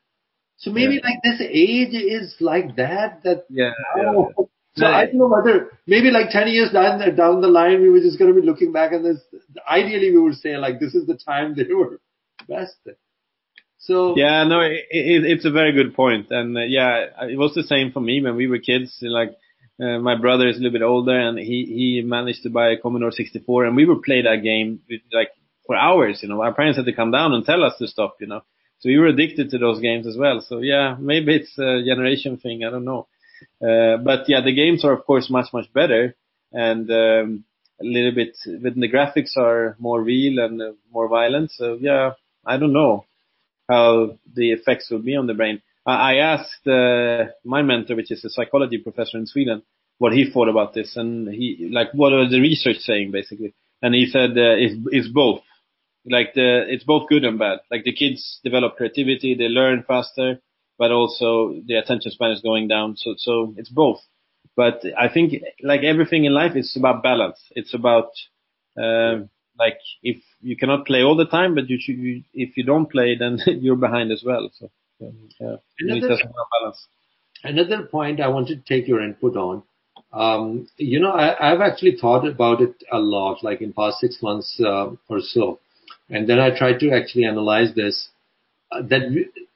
So 0.58 0.70
maybe 0.72 0.96
yeah. 0.96 1.10
like 1.10 1.20
this 1.24 1.42
age 1.42 1.96
is 1.96 2.36
like 2.40 2.76
that, 2.76 3.24
that, 3.24 3.46
yeah. 3.50 3.72
yeah. 3.98 4.46
So 4.76 4.86
I 4.86 5.06
don't 5.06 5.18
know 5.18 5.28
whether 5.28 5.72
maybe 5.88 6.10
like 6.12 6.30
10 6.30 6.48
years 6.48 6.72
down 6.72 7.00
the, 7.00 7.12
down 7.12 7.42
the 7.42 7.48
line, 7.48 7.82
we 7.82 7.90
were 7.90 8.00
just 8.00 8.18
going 8.18 8.34
to 8.34 8.40
be 8.40 8.46
looking 8.46 8.72
back 8.72 8.94
and 8.94 9.04
this, 9.04 9.20
ideally 9.70 10.12
we 10.12 10.20
would 10.20 10.36
say 10.36 10.56
like, 10.58 10.80
this 10.80 10.96
is 10.96 11.06
the 11.06 11.18
time 11.18 11.56
they 11.58 11.74
were 11.74 12.00
best. 12.48 12.78
So 13.80 14.16
yeah, 14.18 14.44
no, 14.44 14.60
it, 14.60 14.86
it, 14.92 15.26
it's 15.26 15.46
a 15.46 15.52
very 15.52 15.72
good 15.72 15.96
point, 15.96 16.32
and 16.32 16.56
uh, 16.56 16.62
yeah, 16.62 17.06
it 17.22 17.40
was 17.40 17.54
the 17.54 17.64
same 17.64 17.92
for 17.94 18.02
me 18.02 18.22
when 18.22 18.36
we 18.36 18.48
were 18.48 18.60
kids. 18.60 18.98
Like 19.02 19.32
uh, 19.82 20.00
my 20.00 20.16
brother 20.20 20.50
is 20.50 20.58
a 20.58 20.60
little 20.60 20.78
bit 20.78 20.86
older, 20.86 21.18
and 21.18 21.40
he 21.40 21.66
he 21.66 22.02
managed 22.06 22.44
to 22.44 22.50
buy 22.50 22.72
a 22.72 22.78
Commodore 22.78 23.12
64, 23.12 23.66
and 23.66 23.78
we 23.78 23.86
would 23.86 24.04
play 24.04 24.22
that 24.22 24.44
game 24.44 24.82
with, 24.90 25.02
like 25.14 25.30
for 25.66 25.78
hours. 25.78 26.20
You 26.22 26.28
know, 26.28 26.42
our 26.44 26.54
parents 26.54 26.78
had 26.78 26.86
to 26.88 26.94
come 26.94 27.12
down 27.12 27.34
and 27.34 27.46
tell 27.46 27.64
us 27.64 27.78
to 27.80 27.88
stop. 27.88 28.18
You 28.20 28.28
know, 28.28 28.42
so 28.80 28.90
we 28.90 28.98
were 28.98 29.08
addicted 29.08 29.50
to 29.52 29.58
those 29.58 29.80
games 29.80 30.06
as 30.06 30.18
well. 30.18 30.42
So 30.46 30.60
yeah, 30.60 30.98
maybe 31.00 31.36
it's 31.38 31.58
a 31.58 31.82
generation 31.84 32.36
thing. 32.36 32.66
I 32.66 32.72
don't 32.72 32.86
know, 32.86 33.08
uh, 33.62 33.98
but 33.98 34.28
yeah, 34.28 34.42
the 34.42 34.54
games 34.56 34.84
are 34.86 34.94
of 34.94 35.06
course 35.06 35.30
much 35.30 35.48
much 35.54 35.72
better, 35.74 36.16
and 36.52 36.90
um, 36.92 37.44
a 37.82 37.86
little 37.86 38.14
bit. 38.14 38.36
But 38.46 38.76
the 38.76 38.90
graphics 38.90 39.38
are 39.38 39.76
more 39.80 40.02
real 40.02 40.40
and 40.40 40.62
uh, 40.62 40.72
more 40.92 41.08
violent. 41.08 41.52
So 41.52 41.78
yeah, 41.80 42.12
I 42.46 42.58
don't 42.58 42.74
know 42.74 43.06
how 43.70 44.18
the 44.34 44.52
effects 44.52 44.90
will 44.90 45.02
be 45.02 45.16
on 45.16 45.28
the 45.28 45.34
brain. 45.34 45.62
I 45.86 46.14
I 46.14 46.16
asked 46.16 46.68
uh, 46.68 47.32
my 47.44 47.62
mentor, 47.62 47.96
which 47.96 48.12
is 48.12 48.24
a 48.26 48.30
psychology 48.30 48.78
professor 48.78 49.18
in 49.18 49.28
Sweden, 49.28 49.64
what 49.98 50.14
he 50.14 50.30
thought 50.32 50.50
about 50.50 50.74
this, 50.74 50.96
and 50.96 51.28
he 51.28 51.70
like 51.72 51.90
what 51.94 52.14
are 52.14 52.28
the 52.30 52.42
research 52.42 52.78
saying 52.78 53.12
basically, 53.12 53.54
and 53.82 53.94
he 53.94 54.06
said 54.08 54.32
uh, 54.32 54.56
it's, 54.58 54.76
it's 54.92 55.08
both, 55.08 55.42
like 56.06 56.34
the 56.34 56.66
it's 56.68 56.84
both 56.84 57.08
good 57.10 57.24
and 57.24 57.38
bad. 57.40 57.60
Like 57.72 57.84
the 57.84 57.94
kids 57.94 58.40
develop 58.44 58.78
creativity, 58.78 59.36
they 59.36 59.48
learn 59.48 59.84
faster, 59.88 60.42
but 60.80 60.92
also 60.92 61.62
the 61.68 61.76
attention 61.76 62.12
span 62.12 62.32
is 62.32 62.42
going 62.42 62.68
down. 62.68 62.96
So 62.98 63.14
so 63.18 63.54
it's 63.58 63.70
both. 63.70 64.00
But 64.56 64.82
I 64.98 65.08
think 65.08 65.34
like 65.62 65.84
everything 65.84 66.26
in 66.26 66.34
life, 66.34 66.54
it's 66.56 66.76
about 66.76 67.04
balance. 67.04 67.40
It's 67.52 67.74
about 67.74 68.10
um, 68.78 69.30
like 69.60 69.80
if 70.02 70.18
you 70.42 70.56
cannot 70.58 70.86
play 70.88 71.04
all 71.04 71.16
the 71.16 71.26
time, 71.26 71.54
but 71.54 71.70
you 71.70 71.78
should, 71.80 71.98
you, 71.98 72.24
if 72.34 72.58
you 72.58 72.64
don't 72.64 72.90
play, 72.90 73.16
then 73.18 73.40
you're 73.46 73.76
behind 73.76 74.12
as 74.12 74.24
well. 74.26 74.50
So 74.58 74.72
yeah, 75.40 75.56
another, 75.80 76.18
balance. 76.60 76.88
Another 77.44 77.84
point 77.84 78.20
I 78.20 78.28
wanted 78.28 78.66
to 78.66 78.74
take 78.74 78.88
your 78.88 79.02
input 79.02 79.36
on. 79.36 79.64
Um, 80.12 80.68
you 80.78 81.00
know, 81.00 81.12
I, 81.12 81.50
have 81.50 81.62
actually 81.62 81.98
thought 82.02 82.28
about 82.28 82.62
it 82.62 82.76
a 82.92 82.98
lot, 82.98 83.44
like 83.44 83.62
in 83.62 83.74
past 83.74 84.00
six 84.00 84.18
months 84.24 84.60
uh, 84.60 84.90
or 85.08 85.20
so, 85.20 85.60
and 86.10 86.28
then 86.28 86.40
I 86.40 86.58
tried 86.58 86.80
to 86.80 86.92
actually 86.92 87.26
analyze 87.26 87.76
this. 87.76 88.10
That 88.72 89.02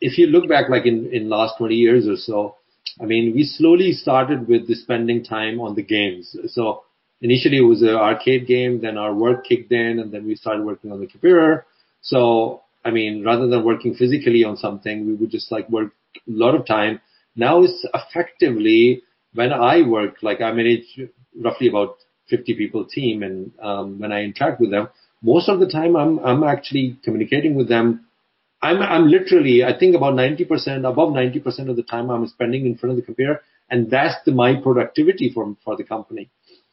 if 0.02 0.17
you 0.17 0.28
look 0.28 0.49
back, 0.49 0.69
like 0.69 0.86
in 0.86 1.13
in 1.13 1.30
last 1.30 1.58
20 1.58 1.76
years 1.76 2.08
or 2.08 2.17
so, 2.17 2.56
I 3.02 3.06
mean, 3.06 3.34
we 3.36 3.43
slowly 3.43 3.91
started 3.93 4.47
with 4.47 4.67
the 4.67 4.76
spending 4.76 5.23
time 5.23 5.60
on 5.60 5.76
the 5.76 5.84
games. 5.84 6.36
So 6.47 6.84
initially 7.21 7.58
it 7.58 7.62
was 7.62 7.82
an 7.82 7.89
arcade 7.89 8.47
game, 8.47 8.82
then 8.82 8.97
our 8.97 9.13
work 9.13 9.45
kicked 9.45 9.71
in, 9.71 9.99
and 9.99 10.12
then 10.12 10.26
we 10.26 10.36
started 10.36 10.65
working 10.65 10.91
on 10.91 10.99
the 10.99 11.08
computer. 11.08 11.65
So, 12.02 12.62
I 12.84 12.91
mean, 12.91 13.23
rather 13.23 13.47
than 13.47 13.63
working 13.63 13.95
physically 13.95 14.43
on 14.43 14.58
something, 14.58 15.08
we 15.08 15.13
would 15.13 15.32
just 15.32 15.52
like 15.52 15.69
work 15.69 15.93
a 16.15 16.19
lot 16.28 16.56
of 16.56 16.65
time. 16.65 16.99
Now 17.36 17.63
it's 17.63 17.86
effectively 17.93 19.02
when 19.34 19.52
I 19.52 19.82
work, 19.82 20.17
like 20.21 20.41
I 20.41 20.52
manage 20.52 20.99
roughly 21.39 21.67
about 21.67 21.97
50 22.30 22.56
people 22.56 22.86
team, 22.86 23.23
and 23.23 23.52
um, 23.62 23.99
when 23.99 24.12
I 24.12 24.23
interact 24.23 24.60
with 24.60 24.71
them, 24.71 24.89
most 25.21 25.49
of 25.49 25.60
the 25.60 25.67
time 25.67 25.95
I'm 25.95 26.19
I'm 26.19 26.43
actually 26.43 26.97
communicating 27.04 27.56
with 27.56 27.69
them. 27.69 28.06
I'm 28.63 28.81
I'm 28.81 29.07
literally 29.07 29.63
I 29.63 29.77
think 29.77 29.95
about 29.95 30.13
90% 30.13 30.89
above 30.89 31.09
90% 31.09 31.69
of 31.69 31.75
the 31.75 31.83
time 31.83 32.09
I'm 32.09 32.25
spending 32.27 32.65
in 32.65 32.77
front 32.77 32.91
of 32.91 32.97
the 32.97 33.03
computer, 33.03 33.41
and 33.69 33.91
that's 33.91 34.15
the 34.25 34.31
my 34.31 34.55
productivity 34.55 35.31
for 35.33 35.55
for 35.65 35.75
the 35.75 35.83
company. 35.83 36.29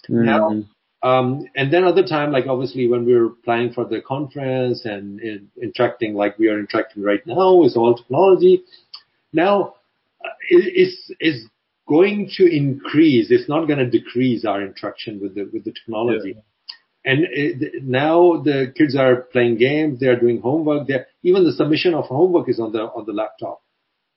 Mm. 0.08 0.24
Now, 0.24 0.64
um, 1.02 1.46
and 1.56 1.72
then 1.72 1.84
other 1.84 2.06
time, 2.06 2.30
like 2.30 2.46
obviously 2.46 2.86
when 2.86 3.04
we 3.04 3.14
were 3.14 3.30
planning 3.44 3.72
for 3.72 3.84
the 3.84 4.00
conference 4.00 4.84
and, 4.84 5.18
and 5.20 5.48
interacting 5.60 6.14
like 6.14 6.38
we 6.38 6.48
are 6.48 6.60
interacting 6.60 7.02
right 7.02 7.26
now 7.26 7.64
is 7.64 7.76
all 7.76 7.96
technology. 7.96 8.62
Now, 9.32 9.74
uh, 10.24 10.28
is 10.48 11.12
is 11.18 11.46
going 11.88 12.30
to 12.36 12.44
increase. 12.44 13.32
It's 13.32 13.48
not 13.48 13.66
going 13.66 13.80
to 13.80 13.90
decrease 13.90 14.44
our 14.44 14.62
interaction 14.62 15.20
with 15.20 15.34
the 15.34 15.50
with 15.52 15.64
the 15.64 15.72
technology. 15.72 16.34
Yeah. 16.36 16.42
And 17.02 17.26
it, 17.30 17.82
now 17.82 18.42
the 18.42 18.72
kids 18.76 18.94
are 18.94 19.22
playing 19.32 19.56
games. 19.56 19.98
They 19.98 20.06
are 20.06 20.20
doing 20.20 20.40
homework. 20.40 20.86
They 20.86 20.98
even 21.22 21.44
the 21.44 21.52
submission 21.52 21.94
of 21.94 22.06
homework 22.06 22.48
is 22.48 22.60
on 22.60 22.72
the 22.72 22.80
on 22.80 23.04
the 23.06 23.12
laptop. 23.12 23.62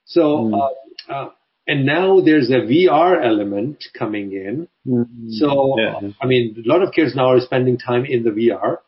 So 0.04 0.22
mm. 0.22 0.70
uh, 1.08 1.12
uh, 1.12 1.30
and 1.66 1.86
now 1.86 2.20
there's 2.20 2.50
a 2.50 2.60
VR 2.60 3.24
element 3.24 3.84
coming 3.98 4.32
in. 4.32 4.68
Mm-hmm. 4.86 5.30
So, 5.30 5.76
yeah. 5.78 6.10
I 6.20 6.26
mean, 6.26 6.62
a 6.64 6.68
lot 6.68 6.82
of 6.82 6.92
kids 6.92 7.14
now 7.14 7.30
are 7.30 7.40
spending 7.40 7.78
time 7.78 8.04
in 8.04 8.22
the 8.22 8.30
VR. 8.30 8.78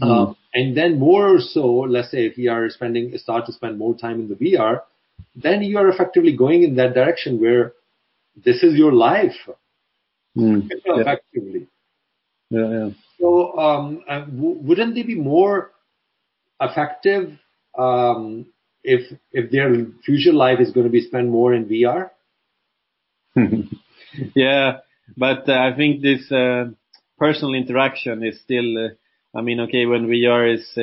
Uh, 0.00 0.32
and 0.54 0.76
then 0.76 0.98
more 0.98 1.38
so, 1.38 1.66
let's 1.66 2.10
say 2.10 2.26
if 2.26 2.38
you 2.38 2.50
are 2.50 2.68
spending, 2.70 3.16
start 3.18 3.46
to 3.46 3.52
spend 3.52 3.78
more 3.78 3.96
time 3.96 4.20
in 4.20 4.28
the 4.28 4.34
VR, 4.34 4.80
then 5.36 5.62
you 5.62 5.78
are 5.78 5.88
effectively 5.88 6.34
going 6.34 6.62
in 6.62 6.76
that 6.76 6.94
direction 6.94 7.40
where 7.40 7.74
this 8.42 8.62
is 8.62 8.74
your 8.74 8.92
life. 8.92 9.36
Mm. 10.36 10.68
Effectively. 10.70 11.68
Yeah, 12.48 12.70
yeah. 12.70 12.88
So, 13.20 13.56
um, 13.58 14.02
uh, 14.08 14.20
w- 14.20 14.58
wouldn't 14.62 14.94
they 14.94 15.02
be 15.02 15.14
more 15.14 15.71
effective 16.62 17.38
um, 17.78 18.46
if 18.84 19.12
if 19.32 19.50
their 19.50 19.86
future 20.04 20.32
life 20.32 20.60
is 20.60 20.70
going 20.70 20.86
to 20.86 20.92
be 20.92 21.00
spent 21.00 21.28
more 21.28 21.54
in 21.54 21.66
VR? 21.66 22.10
yeah, 24.34 24.78
but 25.16 25.48
uh, 25.48 25.52
I 25.52 25.74
think 25.76 26.02
this 26.02 26.30
uh, 26.30 26.70
personal 27.18 27.54
interaction 27.54 28.24
is 28.24 28.40
still. 28.40 28.86
Uh, 28.86 28.88
I 29.34 29.40
mean, 29.40 29.60
okay, 29.60 29.86
when 29.86 30.08
VR 30.08 30.54
is 30.54 30.66
uh, 30.76 30.82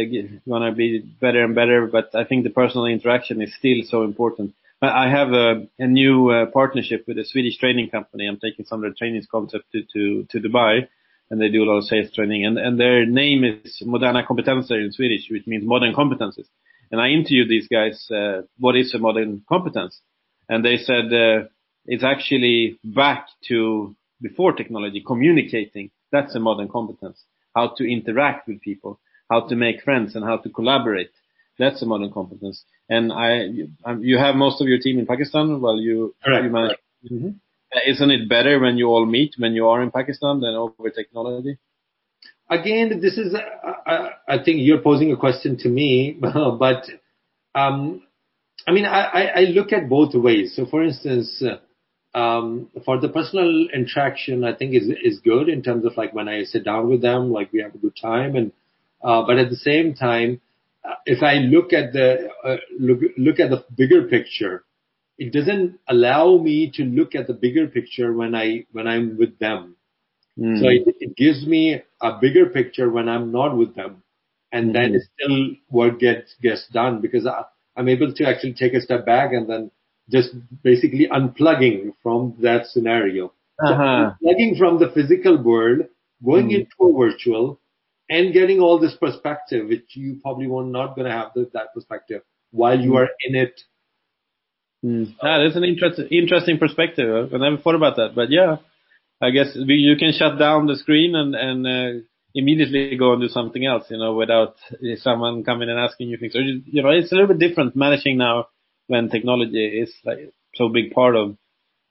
gonna 0.49 0.73
be 0.73 0.99
better 1.21 1.43
and 1.43 1.53
better, 1.53 1.85
but 1.85 2.15
I 2.15 2.23
think 2.23 2.43
the 2.43 2.49
personal 2.49 2.87
interaction 2.87 3.43
is 3.43 3.53
still 3.55 3.81
so 3.83 4.03
important. 4.03 4.53
I 4.81 5.09
have 5.09 5.33
a, 5.33 5.67
a 5.77 5.87
new 5.87 6.29
uh, 6.29 6.45
partnership 6.47 7.03
with 7.05 7.19
a 7.19 7.25
Swedish 7.25 7.57
training 7.57 7.89
company. 7.89 8.25
I'm 8.25 8.39
taking 8.39 8.65
some 8.65 8.83
of 8.83 8.89
the 8.89 8.95
training 8.95 9.23
concept 9.29 9.65
to, 9.73 9.83
to, 9.93 10.25
to 10.31 10.39
Dubai 10.39 10.87
and 11.29 11.39
they 11.39 11.49
do 11.49 11.63
a 11.63 11.65
lot 11.65 11.77
of 11.77 11.83
sales 11.85 12.11
training 12.13 12.45
and, 12.45 12.57
and 12.57 12.79
their 12.79 13.05
name 13.05 13.43
is 13.43 13.81
Moderna 13.85 14.25
Kompetenser 14.25 14.83
in 14.83 14.91
Swedish, 14.91 15.27
which 15.29 15.45
means 15.47 15.63
modern 15.65 15.93
competences. 15.93 16.47
And 16.91 16.99
I 16.99 17.09
interviewed 17.09 17.49
these 17.49 17.67
guys, 17.67 18.07
uh, 18.11 18.41
what 18.57 18.75
is 18.75 18.93
a 18.93 18.99
modern 18.99 19.43
competence? 19.47 20.01
And 20.47 20.65
they 20.65 20.77
said, 20.77 21.13
uh, 21.13 21.47
it's 21.85 22.03
actually 22.03 22.79
back 22.83 23.27
to 23.47 23.95
before 24.21 24.53
technology, 24.53 25.03
communicating. 25.05 25.91
That's 26.11 26.35
a 26.35 26.39
modern 26.39 26.67
competence. 26.67 27.23
How 27.55 27.73
to 27.77 27.91
interact 27.91 28.47
with 28.47 28.61
people, 28.61 28.99
how 29.29 29.47
to 29.47 29.55
make 29.55 29.83
friends 29.83 30.15
and 30.15 30.25
how 30.25 30.37
to 30.37 30.49
collaborate. 30.49 31.11
That's 31.57 31.81
a 31.81 31.85
modern 31.85 32.11
competence. 32.11 32.63
And 32.89 33.11
I, 33.11 33.43
you 33.99 34.17
have 34.17 34.35
most 34.35 34.61
of 34.61 34.67
your 34.67 34.79
team 34.79 34.97
in 34.97 35.05
Pakistan. 35.05 35.61
Well, 35.61 35.77
you, 35.77 36.15
Correct. 36.23 36.45
you 36.45 36.49
manage. 36.49 36.77
Mm-hmm. 37.11 37.29
Isn't 37.87 38.11
it 38.11 38.27
better 38.27 38.59
when 38.59 38.77
you 38.77 38.87
all 38.87 39.05
meet 39.05 39.35
when 39.37 39.53
you 39.53 39.67
are 39.67 39.81
in 39.81 39.91
Pakistan 39.91 40.39
than 40.39 40.55
over 40.55 40.89
technology? 40.89 41.57
Again, 42.49 42.99
this 42.99 43.17
is, 43.17 43.35
uh, 43.35 44.09
I 44.27 44.37
think 44.43 44.61
you're 44.61 44.81
posing 44.81 45.11
a 45.11 45.17
question 45.17 45.55
to 45.57 45.69
me, 45.69 46.17
but, 46.19 46.83
um, 47.53 48.01
I 48.67 48.71
mean, 48.71 48.85
I, 48.85 49.27
I 49.35 49.41
look 49.41 49.71
at 49.71 49.87
both 49.87 50.15
ways. 50.15 50.55
So 50.55 50.65
for 50.65 50.83
instance, 50.83 51.43
um, 52.15 52.69
for 52.85 52.99
the 52.99 53.09
personal 53.09 53.67
interaction, 53.71 54.43
I 54.43 54.55
think 54.55 54.73
is, 54.73 54.89
is 55.03 55.19
good 55.19 55.47
in 55.47 55.61
terms 55.61 55.85
of 55.85 55.95
like 55.95 56.13
when 56.13 56.27
I 56.27 56.43
sit 56.43 56.65
down 56.65 56.89
with 56.89 57.03
them, 57.03 57.31
like 57.31 57.53
we 57.53 57.61
have 57.61 57.75
a 57.75 57.77
good 57.77 57.95
time 58.01 58.35
and, 58.35 58.51
uh, 59.03 59.23
but 59.27 59.37
at 59.37 59.51
the 59.51 59.55
same 59.55 59.93
time, 59.93 60.41
uh, 60.83 60.95
if 61.05 61.21
I 61.21 61.35
look 61.35 61.71
at 61.71 61.93
the, 61.93 62.29
uh, 62.43 62.57
look, 62.79 62.99
look 63.17 63.39
at 63.39 63.51
the 63.51 63.63
bigger 63.75 64.07
picture, 64.07 64.63
it 65.19 65.33
doesn't 65.33 65.77
allow 65.87 66.37
me 66.37 66.71
to 66.75 66.83
look 66.83 67.13
at 67.13 67.27
the 67.27 67.33
bigger 67.33 67.67
picture 67.67 68.13
when 68.13 68.33
I 68.33 68.65
when 68.71 68.87
I'm 68.87 69.17
with 69.17 69.37
them. 69.37 69.75
Mm. 70.39 70.61
So 70.61 70.69
it, 70.69 70.95
it, 70.99 71.17
gives 71.17 71.45
me 71.45 71.81
a 72.01 72.17
bigger 72.19 72.45
picture 72.45 72.89
when 72.89 73.09
I'm 73.09 73.31
not 73.31 73.57
with 73.57 73.75
them, 73.75 74.01
and 74.53 74.69
mm. 74.69 74.73
then 74.73 74.95
it's 74.95 75.07
still 75.19 75.49
work 75.69 75.99
gets 75.99 76.33
gets 76.41 76.65
done 76.69 77.01
because 77.01 77.27
I, 77.27 77.43
I'm 77.75 77.89
able 77.89 78.13
to 78.13 78.25
actually 78.25 78.53
take 78.53 78.73
a 78.73 78.81
step 78.81 79.05
back 79.05 79.33
and 79.33 79.49
then 79.49 79.71
just 80.09 80.29
basically 80.63 81.07
unplugging 81.11 81.91
from 82.01 82.35
that 82.41 82.67
scenario. 82.67 83.33
Uh-huh. 83.61 84.11
So 84.21 84.25
unplugging 84.25 84.57
from 84.57 84.79
the 84.79 84.89
physical 84.89 85.37
world, 85.37 85.81
going 86.25 86.47
mm. 86.47 86.61
into 86.61 86.95
a 86.95 86.97
virtual, 86.97 87.59
and 88.09 88.33
getting 88.33 88.61
all 88.61 88.79
this 88.79 88.95
perspective, 88.95 89.67
which 89.67 89.95
you 89.95 90.19
probably 90.21 90.47
were 90.47 90.63
not 90.63 90.95
going 90.95 91.07
to 91.07 91.13
have 91.13 91.31
the, 91.35 91.49
that 91.53 91.73
perspective 91.73 92.21
while 92.51 92.79
you 92.79 92.95
are 92.95 93.09
in 93.27 93.35
it 93.35 93.61
Mm. 94.83 95.15
Yeah, 95.21 95.43
that's 95.43 95.57
an 95.57 95.65
interesting 95.65 96.07
interesting 96.07 96.57
perspective. 96.57 97.33
I 97.33 97.37
never 97.37 97.57
thought 97.57 97.75
about 97.75 97.97
that, 97.97 98.15
but 98.15 98.31
yeah, 98.31 98.57
I 99.21 99.31
guess 99.31 99.55
we, 99.55 99.75
you 99.75 99.97
can 99.97 100.13
shut 100.13 100.39
down 100.39 100.67
the 100.67 100.77
screen 100.77 101.15
and 101.15 101.35
and 101.35 101.67
uh, 101.67 101.99
immediately 102.33 102.95
go 102.95 103.13
and 103.13 103.21
do 103.21 103.27
something 103.27 103.65
else, 103.65 103.85
you 103.89 103.97
know, 103.97 104.13
without 104.13 104.55
someone 104.97 105.43
coming 105.43 105.69
and 105.69 105.79
asking 105.79 106.09
you 106.09 106.17
things. 106.17 106.33
So 106.33 106.39
you 106.39 106.81
know, 106.81 106.89
it's 106.89 107.11
a 107.11 107.15
little 107.15 107.35
bit 107.35 107.45
different 107.45 107.75
managing 107.75 108.17
now 108.17 108.47
when 108.87 109.09
technology 109.09 109.65
is 109.83 109.93
like 110.05 110.33
so 110.55 110.69
big 110.69 110.91
part 110.91 111.15
of 111.15 111.37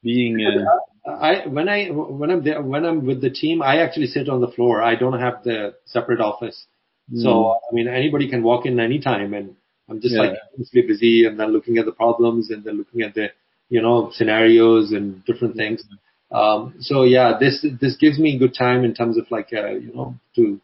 being. 0.02 0.40
Uh, 0.40 1.10
I 1.10 1.46
when 1.46 1.68
I 1.68 1.88
when 1.88 2.30
I'm 2.30 2.42
there 2.44 2.62
when 2.62 2.86
I'm 2.86 3.06
with 3.06 3.20
the 3.20 3.30
team, 3.30 3.60
I 3.60 3.80
actually 3.82 4.06
sit 4.06 4.28
on 4.28 4.40
the 4.40 4.48
floor. 4.48 4.82
I 4.82 4.94
don't 4.94 5.18
have 5.18 5.42
the 5.44 5.74
separate 5.84 6.20
office, 6.20 6.66
mm. 7.12 7.22
so 7.22 7.52
I 7.52 7.74
mean 7.74 7.88
anybody 7.88 8.28
can 8.28 8.42
walk 8.42 8.64
in 8.64 8.80
anytime 8.80 9.34
and 9.34 9.56
I'm 9.88 10.00
just 10.00 10.14
yeah. 10.14 10.22
like 10.22 10.38
endlessly 10.52 10.82
busy 10.82 11.24
and 11.26 11.38
then 11.38 11.52
looking 11.52 11.78
at 11.78 11.86
the 11.86 11.92
problems 11.92 12.50
and 12.50 12.62
then 12.64 12.76
looking 12.76 13.02
at 13.02 13.14
the, 13.14 13.28
you 13.68 13.80
know, 13.80 14.10
scenarios 14.12 14.92
and 14.92 15.24
different 15.24 15.56
things. 15.56 15.82
Um, 16.30 16.74
so 16.80 17.04
yeah, 17.04 17.38
this, 17.40 17.64
this 17.80 17.96
gives 17.96 18.18
me 18.18 18.38
good 18.38 18.54
time 18.54 18.84
in 18.84 18.94
terms 18.94 19.16
of 19.16 19.30
like, 19.30 19.48
uh, 19.52 19.70
you 19.70 19.92
know, 19.94 20.14
to 20.36 20.60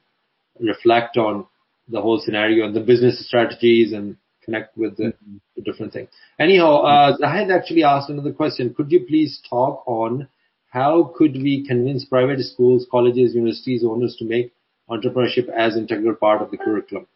reflect 0.61 1.17
on 1.17 1.47
the 1.89 2.01
whole 2.01 2.21
scenario 2.23 2.67
and 2.67 2.75
the 2.75 2.81
business 2.81 3.27
strategies 3.27 3.93
and 3.93 4.17
connect 4.45 4.77
with 4.77 4.97
the, 4.97 5.05
mm-hmm. 5.05 5.37
the 5.57 5.63
different 5.63 5.93
things. 5.93 6.09
Anyhow, 6.39 6.83
uh, 6.83 7.17
Zahid 7.17 7.51
actually 7.51 7.83
asked 7.83 8.11
another 8.11 8.33
question. 8.33 8.75
Could 8.75 8.93
you 8.93 9.05
please 9.07 9.41
talk 9.49 9.83
on 9.87 10.29
how 10.71 11.13
could 11.17 11.35
we 11.35 11.65
convince 11.67 12.05
private 12.05 12.41
schools, 12.41 12.87
colleges, 12.91 13.35
universities, 13.35 13.85
owners 13.87 14.17
to 14.19 14.25
make 14.25 14.53
entrepreneurship 14.91 15.49
as 15.49 15.77
integral 15.77 16.15
part 16.15 16.43
of 16.43 16.51
the 16.51 16.57
curriculum? 16.59 17.07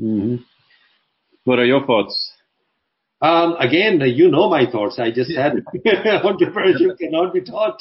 Mm-hmm. 0.00 0.36
What 1.46 1.60
are 1.60 1.64
your 1.64 1.86
thoughts? 1.86 2.32
Um, 3.22 3.54
again, 3.60 4.00
you 4.00 4.32
know 4.32 4.50
my 4.50 4.68
thoughts. 4.68 4.98
I 4.98 5.12
just 5.12 5.30
said 5.30 5.52
entrepreneurship 5.86 6.98
cannot 6.98 7.32
be 7.32 7.40
taught. 7.40 7.80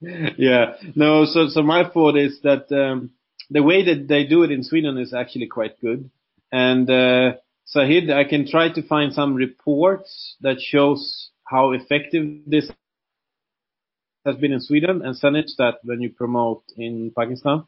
yeah, 0.00 0.72
no. 0.96 1.26
So, 1.26 1.48
so 1.48 1.62
my 1.62 1.90
thought 1.90 2.16
is 2.16 2.40
that 2.44 2.72
um, 2.72 3.10
the 3.50 3.62
way 3.62 3.84
that 3.84 4.08
they 4.08 4.24
do 4.24 4.44
it 4.44 4.50
in 4.50 4.64
Sweden 4.64 4.96
is 4.96 5.12
actually 5.12 5.46
quite 5.46 5.78
good. 5.82 6.10
And 6.50 6.88
uh, 6.88 7.32
Sahid, 7.76 8.10
I 8.10 8.24
can 8.24 8.48
try 8.48 8.72
to 8.72 8.82
find 8.82 9.12
some 9.12 9.34
reports 9.34 10.36
that 10.40 10.56
shows 10.58 11.28
how 11.44 11.72
effective 11.72 12.40
this 12.46 12.70
has 14.24 14.36
been 14.36 14.52
in 14.52 14.60
Sweden 14.62 15.02
and 15.04 15.14
send 15.14 15.36
it 15.36 15.50
that 15.58 15.80
when 15.84 16.00
you 16.00 16.08
promote 16.08 16.62
in 16.78 17.12
Pakistan, 17.14 17.64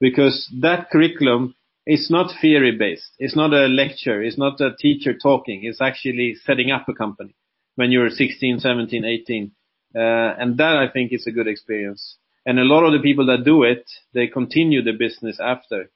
because 0.00 0.52
that 0.62 0.90
curriculum 0.90 1.54
it's 1.86 2.10
not 2.10 2.32
theory 2.40 2.76
based. 2.76 3.12
It's 3.18 3.36
not 3.36 3.52
a 3.52 3.66
lecture. 3.68 4.20
It's 4.20 4.36
not 4.36 4.60
a 4.60 4.74
teacher 4.76 5.14
talking. 5.16 5.60
It's 5.62 5.80
actually 5.80 6.34
setting 6.44 6.72
up 6.72 6.88
a 6.88 6.92
company 6.92 7.36
when 7.76 7.92
you're 7.92 8.10
16, 8.10 8.58
17, 8.58 9.04
18. 9.04 9.52
Uh, 9.94 9.98
and 9.98 10.58
that 10.58 10.76
I 10.76 10.88
think 10.92 11.12
is 11.12 11.26
a 11.28 11.30
good 11.30 11.46
experience. 11.46 12.16
And 12.44 12.58
a 12.58 12.64
lot 12.64 12.84
of 12.84 12.92
the 12.92 12.98
people 12.98 13.26
that 13.26 13.44
do 13.44 13.62
it, 13.62 13.84
they 14.12 14.26
continue 14.26 14.82
the 14.82 14.92
business 14.92 15.38
after. 15.40 15.90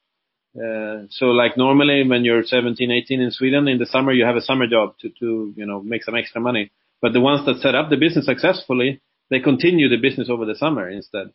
Uh, 0.57 1.07
so 1.11 1.27
like 1.27 1.57
normally 1.57 2.07
when 2.09 2.25
you're 2.25 2.45
17, 2.45 2.91
18 2.91 3.21
in 3.21 3.31
Sweden, 3.31 3.69
in 3.69 3.79
the 3.79 3.87
summer 3.87 4.13
you 4.13 4.25
have 4.25 4.37
a 4.37 4.41
summer 4.41 4.69
job 4.69 4.95
to, 5.01 5.09
to, 5.21 5.53
you 5.57 5.67
know, 5.67 5.83
make 5.83 6.05
some 6.05 6.15
extra 6.15 6.41
money. 6.41 6.71
But 7.03 7.13
the 7.13 7.21
ones 7.21 7.45
that 7.47 7.61
set 7.61 7.75
up 7.75 7.91
the 7.91 7.97
business 7.97 8.27
successfully, 8.27 9.01
they 9.29 9.41
continue 9.41 9.89
the 9.89 9.97
business 9.97 10.29
over 10.31 10.45
the 10.45 10.57
summer 10.57 10.89
instead. 10.89 11.29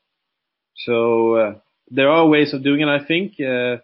So, 0.77 1.35
uh, 1.35 1.53
there 1.89 2.09
are 2.09 2.27
ways 2.27 2.53
of 2.53 2.63
doing 2.63 2.81
it, 2.81 2.87
I 2.87 3.05
think. 3.05 3.33
Uh, 3.39 3.77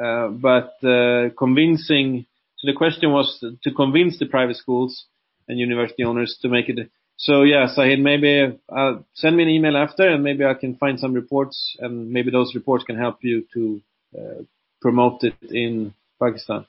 but 0.00 0.72
uh, 0.84 1.30
convincing. 1.38 2.26
So 2.58 2.66
the 2.70 2.76
question 2.76 3.10
was 3.10 3.42
to 3.64 3.70
convince 3.72 4.18
the 4.18 4.26
private 4.26 4.56
schools 4.56 5.06
and 5.48 5.58
university 5.58 6.04
owners 6.04 6.38
to 6.42 6.48
make 6.48 6.68
it. 6.68 6.90
So 7.16 7.42
yeah, 7.42 7.68
Sahid, 7.76 8.00
maybe 8.00 8.58
uh, 8.68 8.92
send 9.14 9.36
me 9.36 9.42
an 9.42 9.50
email 9.50 9.76
after, 9.76 10.08
and 10.08 10.24
maybe 10.24 10.44
I 10.44 10.54
can 10.54 10.76
find 10.76 10.98
some 10.98 11.12
reports, 11.12 11.76
and 11.78 12.10
maybe 12.10 12.30
those 12.30 12.54
reports 12.54 12.84
can 12.84 12.96
help 12.96 13.18
you 13.22 13.44
to 13.54 13.82
uh, 14.18 14.42
promote 14.80 15.22
it 15.24 15.34
in 15.50 15.92
Pakistan. 16.22 16.64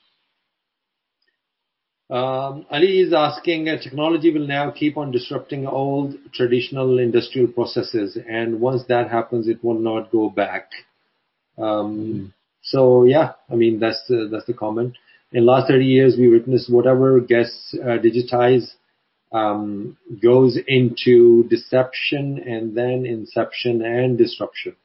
Um, 2.10 2.66
Ali 2.70 3.00
is 3.00 3.14
asking, 3.14 3.70
uh, 3.70 3.80
technology 3.80 4.30
will 4.30 4.46
now 4.46 4.70
keep 4.70 4.98
on 4.98 5.10
disrupting 5.10 5.66
old 5.66 6.16
traditional 6.34 6.98
industrial 6.98 7.48
processes, 7.48 8.18
and 8.28 8.60
once 8.60 8.82
that 8.88 9.10
happens, 9.10 9.48
it 9.48 9.64
will 9.64 9.78
not 9.78 10.10
go 10.12 10.28
back. 10.28 10.68
Um, 11.56 11.96
mm. 11.96 12.32
So 12.62 13.04
yeah, 13.04 13.32
I 13.50 13.56
mean, 13.56 13.80
that's 13.80 14.02
the, 14.08 14.28
that's 14.30 14.46
the 14.46 14.54
comment. 14.54 14.96
In 15.32 15.46
last 15.46 15.68
30 15.68 15.84
years, 15.84 16.16
we 16.18 16.28
witnessed 16.28 16.72
whatever 16.72 17.20
gets 17.20 17.74
uh, 17.82 17.98
digitized 17.98 18.72
um, 19.32 19.96
goes 20.22 20.58
into 20.66 21.44
deception 21.48 22.38
and 22.46 22.76
then 22.76 23.06
inception 23.06 23.82
and 23.82 24.18
disruption. 24.18 24.76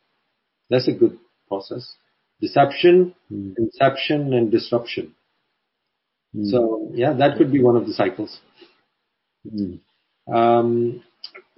That's 0.70 0.88
a 0.88 0.94
good 0.94 1.18
process. 1.48 1.96
Deception, 2.40 3.14
mm. 3.32 3.56
inception, 3.58 4.34
and 4.34 4.52
disruption. 4.52 5.16
Mm. 6.36 6.50
So 6.50 6.92
yeah, 6.94 7.14
that 7.14 7.38
could 7.38 7.52
be 7.52 7.62
one 7.62 7.76
of 7.76 7.88
the 7.88 7.94
cycles. 7.94 8.40
Mm. 9.46 9.80
Um, 10.32 11.04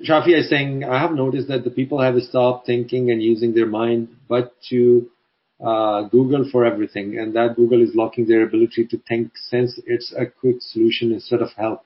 Shafi 0.07 0.37
is 0.37 0.49
saying, 0.49 0.83
I 0.83 0.99
have 0.99 1.11
noticed 1.11 1.49
that 1.49 1.63
the 1.63 1.69
people 1.69 2.01
have 2.01 2.15
stopped 2.21 2.65
thinking 2.65 3.11
and 3.11 3.21
using 3.21 3.53
their 3.53 3.65
mind, 3.65 4.09
but 4.27 4.53
to 4.69 5.09
uh, 5.63 6.03
Google 6.03 6.49
for 6.51 6.65
everything, 6.65 7.17
and 7.19 7.35
that 7.35 7.55
Google 7.55 7.81
is 7.81 7.95
locking 7.95 8.27
their 8.27 8.43
ability 8.43 8.87
to 8.87 8.97
think 9.07 9.31
since 9.35 9.79
it's 9.85 10.13
a 10.17 10.25
quick 10.25 10.57
solution 10.59 11.11
instead 11.11 11.41
of 11.41 11.49
help. 11.57 11.83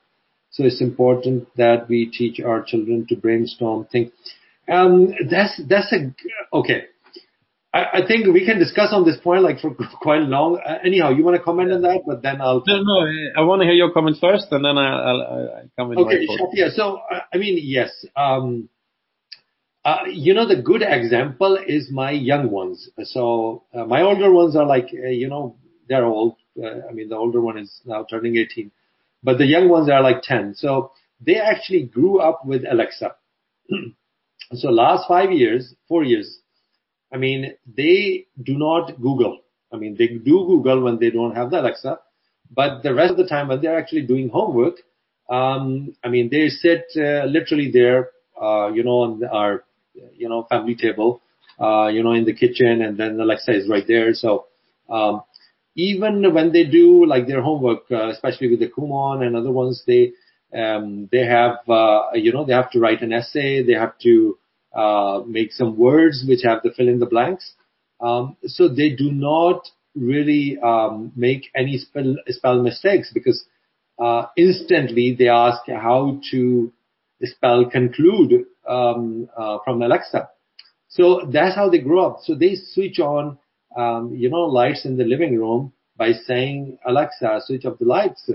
So 0.50 0.62
it's 0.64 0.80
important 0.80 1.48
that 1.56 1.88
we 1.88 2.06
teach 2.06 2.38
our 2.40 2.62
children 2.62 3.06
to 3.08 3.16
brainstorm, 3.16 3.86
think. 3.90 4.12
Um, 4.68 5.12
that's 5.28 5.60
that's 5.68 5.92
a 5.92 6.14
okay. 6.56 6.84
I, 7.74 8.04
I, 8.04 8.06
think 8.06 8.32
we 8.32 8.46
can 8.46 8.60
discuss 8.60 8.90
on 8.92 9.04
this 9.04 9.16
point 9.16 9.42
like 9.42 9.58
for 9.58 9.74
quite 10.00 10.22
long. 10.22 10.60
Uh, 10.64 10.78
anyhow, 10.84 11.10
you 11.10 11.24
want 11.24 11.36
to 11.36 11.42
comment 11.42 11.72
on 11.72 11.82
that, 11.82 12.02
but 12.06 12.22
then 12.22 12.40
I'll. 12.40 12.62
No, 12.66 12.76
no, 12.80 13.06
I 13.36 13.42
want 13.42 13.62
to 13.62 13.66
hear 13.66 13.74
your 13.74 13.90
comment 13.90 14.18
first, 14.20 14.46
and 14.52 14.64
then 14.64 14.78
I'll, 14.78 15.00
I'll, 15.00 15.22
I'll 15.22 15.70
come 15.76 15.92
in. 15.92 15.98
Okay, 15.98 16.24
yeah. 16.52 16.68
So 16.72 17.00
I 17.32 17.36
mean, 17.36 17.58
yes. 17.60 17.90
Um, 18.16 18.68
uh, 19.84 19.98
you 20.10 20.32
know, 20.32 20.48
the 20.48 20.60
good 20.62 20.82
example 20.82 21.58
is 21.66 21.90
my 21.90 22.10
young 22.10 22.50
ones. 22.50 22.88
So 23.02 23.64
uh, 23.74 23.84
my 23.84 24.02
older 24.02 24.32
ones 24.32 24.56
are 24.56 24.66
like, 24.66 24.88
uh, 24.92 25.08
you 25.08 25.28
know, 25.28 25.56
they're 25.88 26.04
old. 26.06 26.36
Uh, 26.62 26.86
I 26.88 26.92
mean, 26.92 27.08
the 27.08 27.16
older 27.16 27.40
one 27.40 27.58
is 27.58 27.80
now 27.84 28.06
turning 28.08 28.36
18, 28.36 28.70
but 29.22 29.38
the 29.38 29.44
young 29.44 29.68
ones 29.68 29.90
are 29.90 30.02
like 30.02 30.22
10. 30.22 30.54
So 30.54 30.92
they 31.20 31.36
actually 31.36 31.84
grew 31.84 32.18
up 32.20 32.46
with 32.46 32.62
Alexa. 32.70 33.14
so 34.54 34.68
last 34.68 35.06
five 35.06 35.30
years, 35.32 35.74
four 35.88 36.02
years, 36.04 36.38
I 37.12 37.18
mean, 37.18 37.54
they 37.66 38.26
do 38.42 38.56
not 38.56 39.00
Google. 39.00 39.40
I 39.72 39.76
mean, 39.76 39.96
they 39.98 40.08
do 40.08 40.44
Google 40.46 40.82
when 40.82 40.98
they 40.98 41.10
don't 41.10 41.34
have 41.34 41.50
the 41.50 41.60
Alexa, 41.60 41.98
but 42.50 42.82
the 42.82 42.94
rest 42.94 43.10
of 43.10 43.16
the 43.16 43.26
time 43.26 43.48
when 43.48 43.60
they're 43.60 43.78
actually 43.78 44.02
doing 44.02 44.28
homework, 44.28 44.76
um, 45.28 45.94
I 46.02 46.08
mean, 46.08 46.30
they 46.30 46.48
sit 46.48 46.84
uh, 46.96 47.24
literally 47.24 47.70
there, 47.70 48.10
uh, 48.40 48.70
you 48.72 48.82
know, 48.84 49.00
on 49.02 49.24
our 49.24 49.63
you 50.16 50.28
know, 50.28 50.44
family 50.48 50.74
table, 50.74 51.20
uh, 51.60 51.86
you 51.88 52.02
know, 52.02 52.12
in 52.12 52.24
the 52.24 52.34
kitchen 52.34 52.82
and 52.82 52.98
then 52.98 53.18
Alexa 53.20 53.52
is 53.52 53.68
right 53.68 53.84
there. 53.86 54.12
So, 54.14 54.46
um, 54.90 55.22
even 55.76 56.32
when 56.32 56.52
they 56.52 56.64
do 56.64 57.04
like 57.06 57.26
their 57.26 57.42
homework, 57.42 57.90
uh, 57.90 58.08
especially 58.08 58.48
with 58.50 58.60
the 58.60 58.68
Kumon 58.68 59.24
and 59.26 59.36
other 59.36 59.50
ones, 59.50 59.82
they, 59.86 60.12
um, 60.56 61.08
they 61.10 61.24
have, 61.26 61.68
uh, 61.68 62.10
you 62.14 62.32
know, 62.32 62.44
they 62.44 62.52
have 62.52 62.70
to 62.72 62.80
write 62.80 63.02
an 63.02 63.12
essay. 63.12 63.62
They 63.64 63.72
have 63.72 63.98
to, 64.02 64.38
uh, 64.74 65.22
make 65.26 65.52
some 65.52 65.76
words 65.76 66.24
which 66.28 66.40
have 66.44 66.62
to 66.62 66.72
fill 66.72 66.88
in 66.88 67.00
the 67.00 67.06
blanks. 67.06 67.54
Um, 68.00 68.36
so 68.46 68.68
they 68.68 68.90
do 68.90 69.10
not 69.10 69.68
really, 69.94 70.58
um, 70.62 71.12
make 71.16 71.50
any 71.54 71.78
spell, 71.78 72.16
spell 72.28 72.62
mistakes 72.62 73.10
because, 73.12 73.44
uh, 73.98 74.26
instantly 74.36 75.14
they 75.16 75.28
ask 75.28 75.60
how 75.68 76.20
to 76.30 76.72
spell 77.22 77.70
conclude 77.70 78.44
um, 78.68 79.28
uh, 79.36 79.58
from 79.64 79.82
Alexa. 79.82 80.28
So 80.88 81.28
that's 81.30 81.56
how 81.56 81.70
they 81.70 81.78
grow 81.78 82.06
up. 82.06 82.18
So 82.22 82.34
they 82.34 82.54
switch 82.54 83.00
on, 83.00 83.38
um, 83.76 84.14
you 84.14 84.30
know, 84.30 84.42
lights 84.42 84.84
in 84.84 84.96
the 84.96 85.04
living 85.04 85.36
room 85.36 85.72
by 85.96 86.12
saying, 86.12 86.78
Alexa, 86.86 87.40
switch 87.46 87.64
off 87.64 87.78
the 87.78 87.84
lights. 87.84 88.30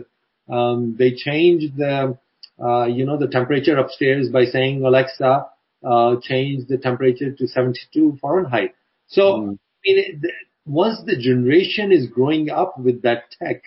Um, 0.49 0.95
they 0.97 1.11
change 1.13 1.75
the, 1.77 2.17
uh, 2.61 2.85
you 2.85 3.05
know, 3.05 3.17
the 3.17 3.27
temperature 3.27 3.77
upstairs 3.77 4.29
by 4.29 4.45
saying, 4.45 4.83
Alexa, 4.83 5.47
uh, 5.83 6.15
change 6.21 6.67
the 6.67 6.77
temperature 6.77 7.31
to 7.31 7.47
72 7.47 8.17
Fahrenheit. 8.21 8.75
So, 9.07 9.21
mm. 9.21 9.53
I 9.53 9.79
mean, 9.85 10.21
once 10.65 10.99
the 11.05 11.17
generation 11.17 11.91
is 11.91 12.07
growing 12.07 12.49
up 12.49 12.77
with 12.77 13.03
that 13.03 13.31
tech, 13.41 13.63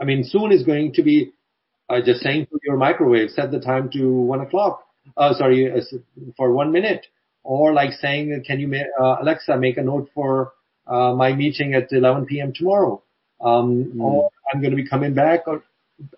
I 0.00 0.04
mean, 0.04 0.24
soon 0.24 0.50
is 0.50 0.64
going 0.64 0.92
to 0.94 1.02
be 1.02 1.32
uh, 1.88 2.00
just 2.04 2.22
saying 2.22 2.46
to 2.46 2.58
your 2.64 2.76
microwave, 2.76 3.30
set 3.30 3.50
the 3.52 3.60
time 3.60 3.90
to 3.92 4.08
one 4.08 4.40
o'clock 4.40 4.83
uh, 5.16 5.34
sorry, 5.34 5.70
uh, 5.70 5.80
for 6.36 6.52
one 6.52 6.72
minute, 6.72 7.06
or 7.42 7.72
like 7.72 7.92
saying, 7.92 8.42
can 8.46 8.60
you 8.60 8.68
make, 8.68 8.86
uh, 9.00 9.16
Alexa 9.20 9.56
make 9.56 9.76
a 9.76 9.82
note 9.82 10.08
for 10.14 10.52
uh, 10.86 11.14
my 11.14 11.32
meeting 11.32 11.74
at 11.74 11.92
11 11.92 12.26
p.m. 12.26 12.52
tomorrow, 12.54 13.02
um, 13.40 13.92
mm. 13.94 14.00
or 14.00 14.30
I'm 14.52 14.60
going 14.60 14.70
to 14.70 14.76
be 14.76 14.88
coming 14.88 15.14
back, 15.14 15.46
or 15.46 15.62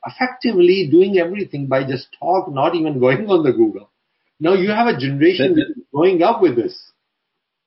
effectively 0.06 0.88
doing 0.90 1.18
everything 1.18 1.66
by 1.66 1.84
just 1.84 2.08
talk, 2.18 2.50
not 2.50 2.74
even 2.74 2.98
going 2.98 3.28
on 3.28 3.42
the 3.42 3.52
Google. 3.52 3.90
Now 4.38 4.54
you 4.54 4.70
have 4.70 4.86
a 4.86 4.98
generation 4.98 5.54
that, 5.54 5.74
that, 5.74 5.82
growing 5.92 6.22
up 6.22 6.42
with 6.42 6.56
this. 6.56 6.78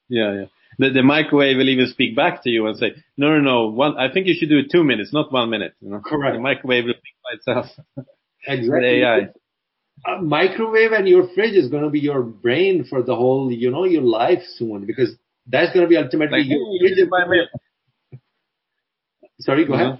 Yeah, 0.07 0.34
yeah. 0.34 0.45
The, 0.78 0.91
the, 0.91 1.03
microwave 1.03 1.57
will 1.57 1.67
even 1.67 1.88
speak 1.88 2.15
back 2.15 2.43
to 2.43 2.49
you 2.49 2.67
and 2.67 2.78
say, 2.78 2.93
no, 3.17 3.38
no, 3.38 3.39
no, 3.41 3.67
one, 3.67 3.97
I 3.97 4.11
think 4.11 4.28
you 4.28 4.36
should 4.38 4.49
do 4.49 4.59
it 4.59 4.72
two 4.72 4.84
minutes, 4.84 5.11
not 5.11 5.32
one 5.32 5.49
minute. 5.49 5.74
You 5.82 5.89
know? 5.89 5.99
Correct. 5.99 6.36
The 6.36 6.41
microwave 6.41 6.86
will 6.86 6.93
speak 6.93 7.15
by 7.24 7.36
itself. 7.36 7.65
Exactly. 8.47 9.01
AI 9.03 9.30
a 10.05 10.21
microwave 10.21 10.91
and 10.91 11.07
your 11.07 11.27
fridge 11.33 11.55
is 11.55 11.69
going 11.69 11.83
to 11.83 11.89
be 11.89 11.99
your 11.99 12.21
brain 12.21 12.85
for 12.89 13.01
the 13.01 13.15
whole, 13.15 13.51
you 13.51 13.71
know, 13.71 13.85
your 13.85 14.01
life 14.01 14.43
soon 14.55 14.85
because 14.85 15.15
that's 15.47 15.73
going 15.73 15.85
to 15.85 15.89
be 15.89 15.97
ultimately 15.97 16.39
like, 16.39 16.47
your 16.47 16.59
fridge. 16.79 17.09
Milk. 17.09 18.21
Sorry, 19.39 19.65
go 19.65 19.73
ahead. 19.73 19.87
Uh-huh. 19.87 19.97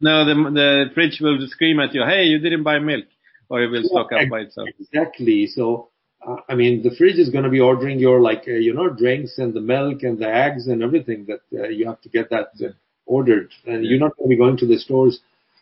No, 0.00 0.24
the 0.24 0.34
the 0.50 0.84
fridge 0.94 1.18
will 1.20 1.38
scream 1.48 1.80
at 1.80 1.92
you, 1.92 2.04
"Hey, 2.04 2.24
you 2.24 2.38
didn't 2.38 2.62
buy 2.62 2.78
milk," 2.78 3.06
or 3.48 3.62
it 3.62 3.68
will 3.68 3.82
yeah, 3.82 3.88
stock 3.88 4.12
up 4.12 4.28
by 4.30 4.40
itself. 4.40 4.68
Exactly. 4.78 5.48
So, 5.48 5.88
uh, 6.24 6.36
I 6.48 6.54
mean, 6.54 6.82
the 6.84 6.94
fridge 6.96 7.18
is 7.18 7.30
going 7.30 7.42
to 7.42 7.50
be 7.50 7.58
ordering 7.58 7.98
your 7.98 8.20
like, 8.20 8.44
uh, 8.46 8.52
you 8.52 8.74
know, 8.74 8.88
drinks 8.88 9.38
and 9.38 9.52
the 9.52 9.60
milk 9.60 10.04
and 10.04 10.16
the 10.16 10.32
eggs 10.32 10.68
and 10.68 10.84
everything 10.84 11.26
that 11.26 11.40
uh, 11.52 11.68
you 11.68 11.86
have 11.86 12.00
to 12.02 12.08
get 12.08 12.30
that 12.30 12.50
uh, 12.64 12.68
ordered, 13.06 13.50
and 13.66 13.82
yeah. 13.82 13.90
you're 13.90 13.98
not 13.98 14.16
going 14.16 14.30
to 14.30 14.36
be 14.36 14.38
going 14.38 14.56
to 14.58 14.66
the 14.66 14.78
stores 14.78 15.20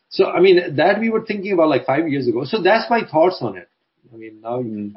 so, 0.09 0.27
I 0.27 0.41
mean, 0.41 0.77
that 0.77 1.01
we 1.01 1.11
were 1.11 1.25
thinking 1.25 1.53
about 1.53 1.69
like 1.69 1.85
five 1.85 2.09
years 2.09 2.29
ago. 2.29 2.45
So 2.45 2.63
that's 2.63 2.89
my 2.89 3.03
thoughts 3.11 3.39
on 3.41 3.57
it. 3.57 3.69
I 4.13 4.17
mean, 4.17 4.41
now 4.41 4.61
you. 4.61 4.95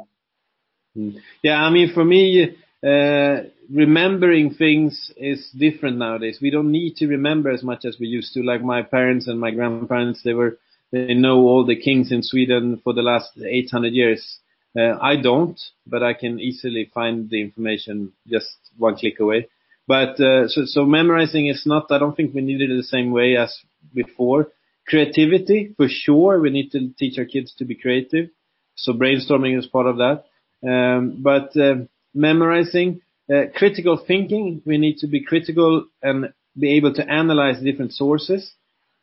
Mm. 0.97 1.18
Yeah, 1.43 1.62
I 1.62 1.70
mean, 1.70 1.93
for 1.93 2.03
me, 2.05 2.55
uh, 2.86 3.38
remembering 3.72 4.53
things 4.53 5.12
is 5.18 5.49
different 5.57 5.97
nowadays. 5.97 6.39
We 6.41 6.51
don't 6.51 6.72
need 6.72 6.95
to 6.97 7.07
remember 7.07 7.51
as 7.51 7.64
much 7.64 7.86
as 7.86 7.97
we 7.99 8.07
used 8.07 8.34
to. 8.34 8.43
Like 8.43 8.62
my 8.62 8.82
parents 8.82 9.28
and 9.28 9.39
my 9.39 9.51
grandparents, 9.51 10.22
they 10.24 10.34
were, 10.34 10.57
they 10.91 11.14
know 11.14 11.39
all 11.39 11.66
the 11.66 11.80
kings 11.80 12.12
in 12.12 12.24
Sweden 12.24 12.82
for 12.84 12.93
the 12.93 13.01
last 13.01 13.32
800 13.38 13.93
years. 13.93 14.39
Uh, 14.78 14.97
I 15.01 15.16
don't, 15.16 15.60
but 15.88 16.03
I 16.03 16.14
can 16.14 16.39
easily 16.39 16.89
find 16.93 17.30
the 17.30 17.41
information 17.41 18.14
just 18.28 18.49
one 18.78 18.95
click 18.95 19.20
away. 19.20 19.49
But 19.88 20.20
uh, 20.20 20.47
so, 20.47 20.66
so 20.66 20.86
memorizing 20.86 21.47
is 21.47 21.64
not. 21.66 21.91
I 21.91 21.97
don't 21.97 22.16
think 22.16 22.36
we 22.36 22.41
need 22.41 22.62
it 22.62 22.76
the 22.76 22.84
same 22.84 23.12
way 23.12 23.36
as 23.36 23.57
before. 23.93 24.49
Creativity, 24.89 25.73
for 25.77 25.87
sure, 25.87 26.39
we 26.39 26.49
need 26.49 26.71
to 26.71 26.89
teach 26.97 27.19
our 27.19 27.25
kids 27.25 27.53
to 27.59 27.65
be 27.65 27.75
creative. 27.75 28.29
So 28.75 28.93
brainstorming 28.93 29.57
is 29.57 29.67
part 29.67 29.85
of 29.85 29.97
that. 29.97 30.23
Um, 30.67 31.21
but 31.21 31.55
uh, 31.55 31.85
memorizing, 32.13 33.01
uh, 33.31 33.43
critical 33.55 34.03
thinking, 34.05 34.63
we 34.65 34.77
need 34.77 34.97
to 34.97 35.07
be 35.07 35.23
critical 35.23 35.85
and 36.01 36.33
be 36.57 36.75
able 36.77 36.93
to 36.95 37.07
analyze 37.07 37.61
different 37.61 37.93
sources. 37.93 38.51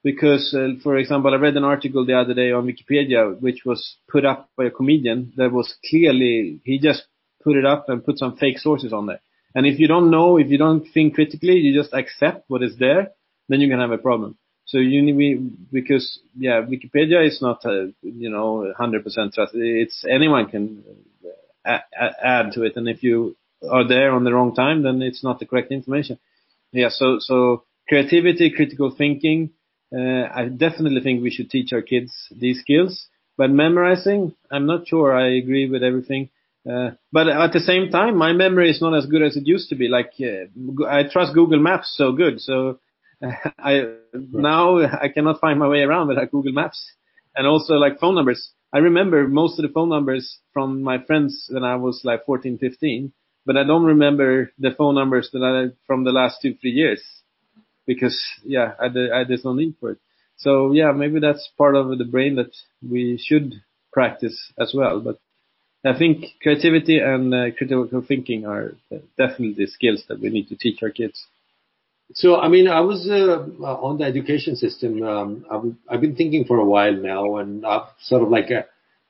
Because, 0.02 0.54
uh, 0.56 0.80
for 0.82 0.96
example, 0.96 1.32
I 1.32 1.36
read 1.36 1.56
an 1.56 1.64
article 1.64 2.04
the 2.04 2.18
other 2.18 2.34
day 2.34 2.52
on 2.52 2.66
Wikipedia, 2.66 3.40
which 3.40 3.62
was 3.64 3.96
put 4.10 4.24
up 4.24 4.50
by 4.56 4.64
a 4.64 4.70
comedian 4.70 5.32
that 5.36 5.52
was 5.52 5.74
clearly, 5.88 6.60
he 6.64 6.78
just 6.78 7.04
put 7.42 7.56
it 7.56 7.64
up 7.64 7.88
and 7.88 8.04
put 8.04 8.18
some 8.18 8.36
fake 8.36 8.58
sources 8.58 8.92
on 8.92 9.06
there. 9.06 9.20
And 9.54 9.66
if 9.66 9.78
you 9.78 9.86
don't 9.86 10.10
know, 10.10 10.36
if 10.36 10.48
you 10.48 10.58
don't 10.58 10.86
think 10.92 11.14
critically, 11.14 11.54
you 11.54 11.80
just 11.80 11.94
accept 11.94 12.44
what 12.48 12.62
is 12.62 12.76
there, 12.78 13.12
then 13.48 13.60
you 13.60 13.68
can 13.68 13.80
have 13.80 13.92
a 13.92 13.98
problem. 13.98 14.36
So 14.66 14.78
you 14.78 15.00
need 15.02 15.72
because 15.72 16.20
yeah, 16.36 16.60
Wikipedia 16.62 17.26
is 17.26 17.40
not 17.40 17.64
a, 17.64 17.92
you 18.02 18.30
know 18.30 18.72
100% 18.78 19.32
trust. 19.32 19.52
It's 19.54 20.04
anyone 20.08 20.46
can 20.46 20.82
uh, 21.64 21.78
add 22.22 22.52
to 22.52 22.62
it, 22.62 22.76
and 22.76 22.88
if 22.88 23.02
you 23.02 23.36
are 23.70 23.86
there 23.86 24.12
on 24.12 24.24
the 24.24 24.32
wrong 24.32 24.54
time, 24.54 24.82
then 24.82 25.02
it's 25.02 25.22
not 25.22 25.38
the 25.38 25.46
correct 25.46 25.70
information. 25.70 26.18
Yeah. 26.72 26.88
So 26.90 27.18
so 27.20 27.64
creativity, 27.88 28.50
critical 28.50 28.94
thinking. 28.96 29.50
Uh, 29.96 30.28
I 30.34 30.48
definitely 30.48 31.00
think 31.00 31.22
we 31.22 31.30
should 31.30 31.48
teach 31.48 31.72
our 31.72 31.82
kids 31.82 32.12
these 32.30 32.60
skills. 32.60 33.06
But 33.38 33.50
memorizing, 33.50 34.34
I'm 34.50 34.66
not 34.66 34.88
sure 34.88 35.14
I 35.14 35.36
agree 35.36 35.68
with 35.70 35.82
everything. 35.84 36.30
Uh, 36.68 36.90
but 37.12 37.28
at 37.28 37.52
the 37.52 37.60
same 37.60 37.90
time, 37.90 38.16
my 38.16 38.32
memory 38.32 38.70
is 38.70 38.80
not 38.80 38.96
as 38.96 39.06
good 39.06 39.22
as 39.22 39.36
it 39.36 39.46
used 39.46 39.68
to 39.68 39.76
be. 39.76 39.86
Like 39.86 40.12
uh, 40.20 40.86
I 40.88 41.04
trust 41.04 41.34
Google 41.34 41.60
Maps 41.60 41.94
so 41.96 42.12
good, 42.12 42.40
so 42.40 42.80
I 43.22 43.82
now 44.12 44.78
I 44.80 45.08
cannot 45.08 45.40
find 45.40 45.58
my 45.58 45.68
way 45.68 45.80
around 45.80 46.08
without 46.08 46.30
Google 46.30 46.52
Maps, 46.52 46.84
and 47.34 47.46
also 47.46 47.74
like 47.74 47.98
phone 47.98 48.14
numbers. 48.14 48.50
I 48.72 48.78
remember 48.78 49.26
most 49.28 49.58
of 49.58 49.62
the 49.62 49.72
phone 49.72 49.88
numbers 49.88 50.38
from 50.52 50.82
my 50.82 51.02
friends 51.02 51.48
when 51.50 51.64
I 51.64 51.76
was 51.76 52.02
like 52.04 52.26
14, 52.26 52.58
15, 52.58 53.12
but 53.46 53.56
I 53.56 53.64
don't 53.64 53.84
remember 53.84 54.52
the 54.58 54.72
phone 54.76 54.94
numbers 54.94 55.30
that 55.32 55.42
I 55.42 55.74
from 55.86 56.04
the 56.04 56.12
last 56.12 56.42
two, 56.42 56.54
three 56.60 56.72
years, 56.72 57.02
because 57.86 58.18
yeah, 58.44 58.74
I, 58.78 58.86
I 58.86 59.24
there's 59.24 59.44
no 59.44 59.54
need 59.54 59.76
for 59.80 59.92
it. 59.92 59.98
So 60.36 60.72
yeah, 60.72 60.92
maybe 60.92 61.20
that's 61.20 61.48
part 61.56 61.74
of 61.76 61.96
the 61.96 62.04
brain 62.04 62.36
that 62.36 62.54
we 62.82 63.18
should 63.24 63.54
practice 63.92 64.52
as 64.60 64.72
well. 64.74 65.00
But 65.00 65.18
I 65.84 65.96
think 65.96 66.26
creativity 66.42 66.98
and 66.98 67.34
uh, 67.34 67.50
critical 67.56 68.04
thinking 68.06 68.46
are 68.46 68.74
definitely 69.16 69.66
skills 69.66 70.04
that 70.08 70.20
we 70.20 70.28
need 70.30 70.48
to 70.48 70.56
teach 70.56 70.82
our 70.82 70.90
kids. 70.90 71.24
So, 72.14 72.36
I 72.36 72.48
mean, 72.48 72.68
I 72.68 72.80
was 72.80 73.08
uh, 73.10 73.64
on 73.64 73.98
the 73.98 74.04
education 74.04 74.54
system. 74.56 75.02
Um, 75.02 75.44
I've, 75.50 75.94
I've, 75.94 76.00
been 76.00 76.14
thinking 76.14 76.44
for 76.44 76.58
a 76.58 76.64
while 76.64 76.94
now, 76.94 77.36
and 77.36 77.66
I've 77.66 77.88
sort 78.00 78.22
of 78.22 78.28
like 78.28 78.50
a, 78.50 78.60
uh, 78.60 78.62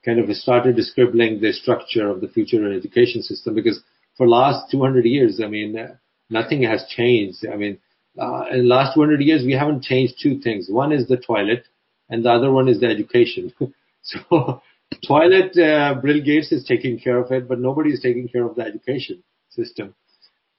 kind 0.04 0.18
of 0.18 0.34
started 0.36 0.76
scribbling 0.78 1.40
the 1.40 1.52
structure 1.52 2.08
of 2.08 2.20
the 2.20 2.28
future 2.28 2.72
education 2.72 3.22
system 3.22 3.54
because 3.54 3.80
for 4.16 4.26
last 4.26 4.70
200 4.70 5.04
years, 5.04 5.40
I 5.44 5.48
mean, 5.48 5.78
uh, 5.78 5.96
nothing 6.30 6.62
has 6.62 6.86
changed. 6.88 7.44
I 7.52 7.56
mean, 7.56 7.78
uh, 8.18 8.44
in 8.52 8.68
last 8.68 8.94
200 8.94 9.20
years, 9.20 9.44
we 9.44 9.52
haven't 9.52 9.82
changed 9.82 10.14
two 10.22 10.40
things. 10.40 10.68
One 10.70 10.92
is 10.92 11.06
the 11.06 11.18
toilet, 11.18 11.64
and 12.08 12.24
the 12.24 12.30
other 12.30 12.50
one 12.50 12.68
is 12.68 12.80
the 12.80 12.86
education. 12.86 13.52
so, 14.02 14.62
toilet, 15.06 15.58
uh, 15.58 16.00
Bill 16.00 16.22
Gates 16.22 16.52
is 16.52 16.64
taking 16.64 16.98
care 16.98 17.18
of 17.18 17.30
it, 17.32 17.48
but 17.48 17.58
nobody 17.58 17.90
is 17.90 18.00
taking 18.00 18.28
care 18.28 18.44
of 18.44 18.54
the 18.54 18.62
education 18.62 19.22
system. 19.50 19.94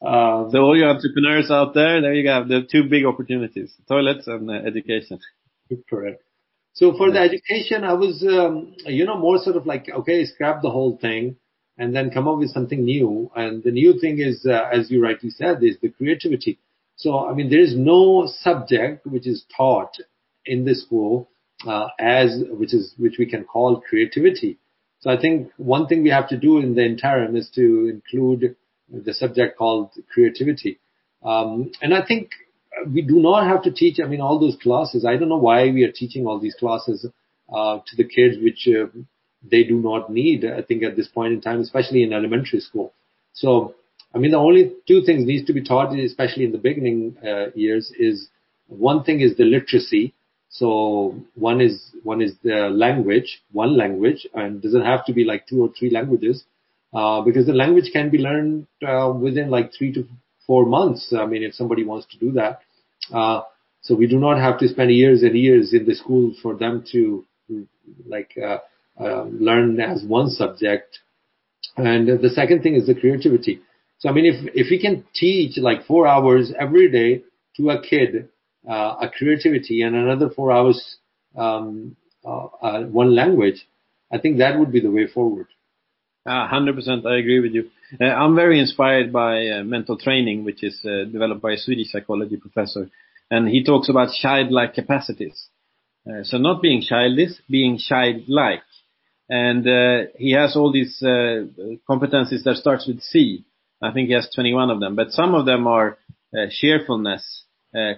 Um, 0.02 0.50
so 0.52 0.60
all 0.60 0.78
you 0.78 0.86
entrepreneurs 0.86 1.50
out 1.50 1.74
there, 1.74 2.02
there 2.02 2.14
you 2.14 2.24
go, 2.24 2.46
the 2.48 2.68
two 2.72 2.84
big 2.90 3.06
opportunities, 3.06 3.74
toilets 3.88 4.28
and 4.28 4.50
uh, 4.50 4.54
education. 4.54 5.20
Correct. 5.90 6.22
So 6.74 6.96
for 6.96 7.12
the 7.12 7.20
education, 7.20 7.84
I 7.84 7.94
was, 7.94 8.24
um, 8.24 8.76
you 8.86 9.06
know, 9.06 9.18
more 9.18 9.40
sort 9.40 9.56
of 9.56 9.66
like, 9.66 9.88
okay, 9.92 10.24
scrap 10.26 10.62
the 10.62 10.70
whole 10.70 10.98
thing 10.98 11.38
and 11.76 11.96
then 11.96 12.12
come 12.12 12.28
up 12.28 12.38
with 12.38 12.52
something 12.52 12.86
new. 12.86 13.32
And 13.36 13.64
the 13.64 13.72
new 13.72 14.00
thing 14.00 14.20
is, 14.20 14.46
uh, 14.46 14.70
as 14.72 14.92
you 14.92 15.02
rightly 15.02 15.32
said, 15.32 15.64
is 15.64 15.78
the 15.82 15.90
creativity. 15.90 16.60
So, 16.96 17.28
I 17.28 17.34
mean, 17.34 17.50
there 17.50 17.62
is 17.62 17.76
no 17.76 18.28
subject 18.42 19.08
which 19.08 19.26
is 19.26 19.44
taught 19.56 19.98
in 20.46 20.66
the 20.66 20.76
school, 20.76 21.30
uh, 21.66 21.88
as, 22.00 22.44
which 22.50 22.76
is, 22.76 22.94
which 22.98 23.16
we 23.18 23.26
can 23.26 23.44
call 23.44 23.82
creativity. 23.82 24.60
So 25.00 25.10
I 25.10 25.20
think 25.20 25.52
one 25.58 25.88
thing 25.88 26.04
we 26.04 26.10
have 26.10 26.30
to 26.30 26.38
do 26.38 26.60
in 26.60 26.76
the 26.76 26.86
interim 26.86 27.36
is 27.36 27.50
to 27.56 27.90
include 27.90 28.56
the 28.92 29.14
subject 29.14 29.58
called 29.58 29.92
creativity. 30.14 30.80
Um, 31.24 31.72
and 31.82 31.94
I 31.94 32.06
think 32.06 32.32
we 32.86 33.02
do 33.02 33.20
not 33.20 33.48
have 33.48 33.64
to 33.64 33.72
teach, 33.72 34.00
I 34.00 34.08
mean, 34.08 34.22
all 34.22 34.40
those 34.40 34.58
classes. 34.62 35.06
I 35.06 35.18
don't 35.18 35.30
know 35.30 35.38
why 35.38 35.72
we 35.72 35.84
are 35.84 35.92
teaching 35.92 36.26
all 36.26 36.40
these 36.40 36.56
classes 36.56 37.06
uh, 37.54 37.80
to 37.86 37.96
the 37.96 38.04
kids, 38.04 38.38
which 38.42 38.68
uh, 38.68 38.88
they 39.50 39.64
do 39.64 39.80
not 39.80 40.12
need, 40.12 40.46
I 40.46 40.62
think, 40.62 40.84
at 40.84 40.96
this 40.96 41.08
point 41.08 41.34
in 41.34 41.42
time, 41.42 41.62
especially 41.62 42.04
in 42.04 42.14
elementary 42.14 42.60
school. 42.60 42.94
So, 43.34 43.76
I 44.14 44.20
mean, 44.20 44.32
the 44.32 44.38
only 44.38 44.74
two 44.88 45.02
things 45.04 45.26
needs 45.26 45.46
to 45.48 45.54
be 45.54 45.64
taught, 45.64 45.98
especially 45.98 46.46
in 46.46 46.52
the 46.52 46.58
beginning 46.58 47.18
uh, 47.26 47.52
years, 47.56 47.92
is 47.98 48.30
one 48.68 49.04
thing 49.04 49.22
is 49.22 49.38
the 49.38 49.44
literacy. 49.44 50.14
So 50.50 51.16
one 51.36 51.62
is 51.62 51.92
one 52.04 52.22
is 52.22 52.34
the 52.42 52.70
language, 52.70 53.42
one 53.52 53.78
language, 53.78 54.26
and 54.34 54.62
doesn't 54.62 54.86
have 54.86 55.06
to 55.06 55.14
be 55.14 55.24
like 55.26 55.46
two 55.46 55.62
or 55.62 55.70
three 55.78 55.90
languages, 55.90 56.46
uh, 56.94 57.22
because 57.22 57.46
the 57.46 57.54
language 57.54 57.90
can 57.92 58.10
be 58.10 58.18
learned 58.18 58.68
uh, 58.88 59.12
within 59.12 59.50
like 59.50 59.72
three 59.78 59.94
to 59.94 60.06
four 60.46 60.66
months. 60.66 61.14
I 61.18 61.26
mean, 61.26 61.44
if 61.44 61.54
somebody 61.54 61.84
wants 61.84 62.08
to 62.12 62.18
do 62.18 62.32
that, 62.34 62.62
uh, 63.14 63.42
so 63.82 63.96
we 63.96 64.08
do 64.08 64.20
not 64.20 64.38
have 64.38 64.60
to 64.60 64.68
spend 64.68 64.92
years 64.92 65.24
and 65.24 65.38
years 65.38 65.74
in 65.74 65.86
the 65.86 65.96
school 65.96 66.34
for 66.42 66.56
them 66.56 66.84
to 66.92 67.26
like 68.06 68.32
uh, 68.42 68.58
uh, 69.02 69.24
learn 69.24 69.80
as 69.80 70.04
one 70.04 70.30
subject. 70.30 71.00
And 71.76 72.08
the 72.22 72.30
second 72.30 72.64
thing 72.64 72.76
is 72.76 72.88
the 72.88 72.96
creativity. 72.96 73.62
So 74.00 74.10
I 74.10 74.12
mean, 74.12 74.26
if 74.26 74.52
if 74.54 74.68
we 74.70 74.80
can 74.80 75.06
teach 75.14 75.58
like 75.58 75.86
four 75.86 76.08
hours 76.08 76.54
every 76.60 76.92
day 76.92 77.24
to 77.58 77.70
a 77.72 77.82
kid 77.82 78.30
uh, 78.70 78.96
a 79.02 79.10
creativity 79.16 79.82
and 79.82 79.96
another 79.96 80.30
four 80.30 80.52
hours 80.52 80.98
um, 81.36 81.96
one 82.24 83.16
language, 83.16 83.66
I 84.12 84.18
think 84.18 84.38
that 84.38 84.60
would 84.60 84.72
be 84.72 84.82
the 84.82 84.92
way 84.92 85.08
forward. 85.08 85.48
Hundred 86.28 86.76
percent, 86.76 87.06
I 87.06 87.18
agree 87.18 87.40
with 87.40 87.54
you. 87.54 87.70
Uh, 88.00 88.06
I'm 88.06 88.36
very 88.36 88.60
inspired 88.60 89.14
by 89.14 89.48
uh, 89.48 89.64
mental 89.64 89.98
training, 89.98 90.44
which 90.44 90.64
is 90.64 90.80
uh, 90.84 91.06
developed 91.06 91.42
by 91.42 91.54
a 91.54 91.58
Swedish 91.58 91.92
psychology 91.92 92.38
professor, 92.38 92.90
and 93.32 93.48
he 93.48 93.64
talks 93.64 93.90
about 93.90 94.10
childlike 94.14 94.74
capacities. 94.74 95.48
so 96.24 96.38
not 96.38 96.62
being 96.62 96.82
childish, 96.82 97.34
being 97.50 97.78
childlike, 97.78 98.64
and 99.30 99.66
he 100.18 100.32
has 100.32 100.56
all 100.56 100.72
these 100.72 101.00
competencies 101.90 102.44
that 102.44 102.58
starts 102.58 102.88
with 102.88 103.02
C. 103.02 103.46
I 103.82 103.92
think 103.92 104.08
he 104.08 104.14
has 104.14 104.30
21 104.34 104.70
of 104.70 104.80
them, 104.80 104.96
but 104.96 105.12
some 105.12 105.36
of 105.36 105.46
them 105.46 105.68
are 105.68 105.98
cheerfulness, 106.50 107.44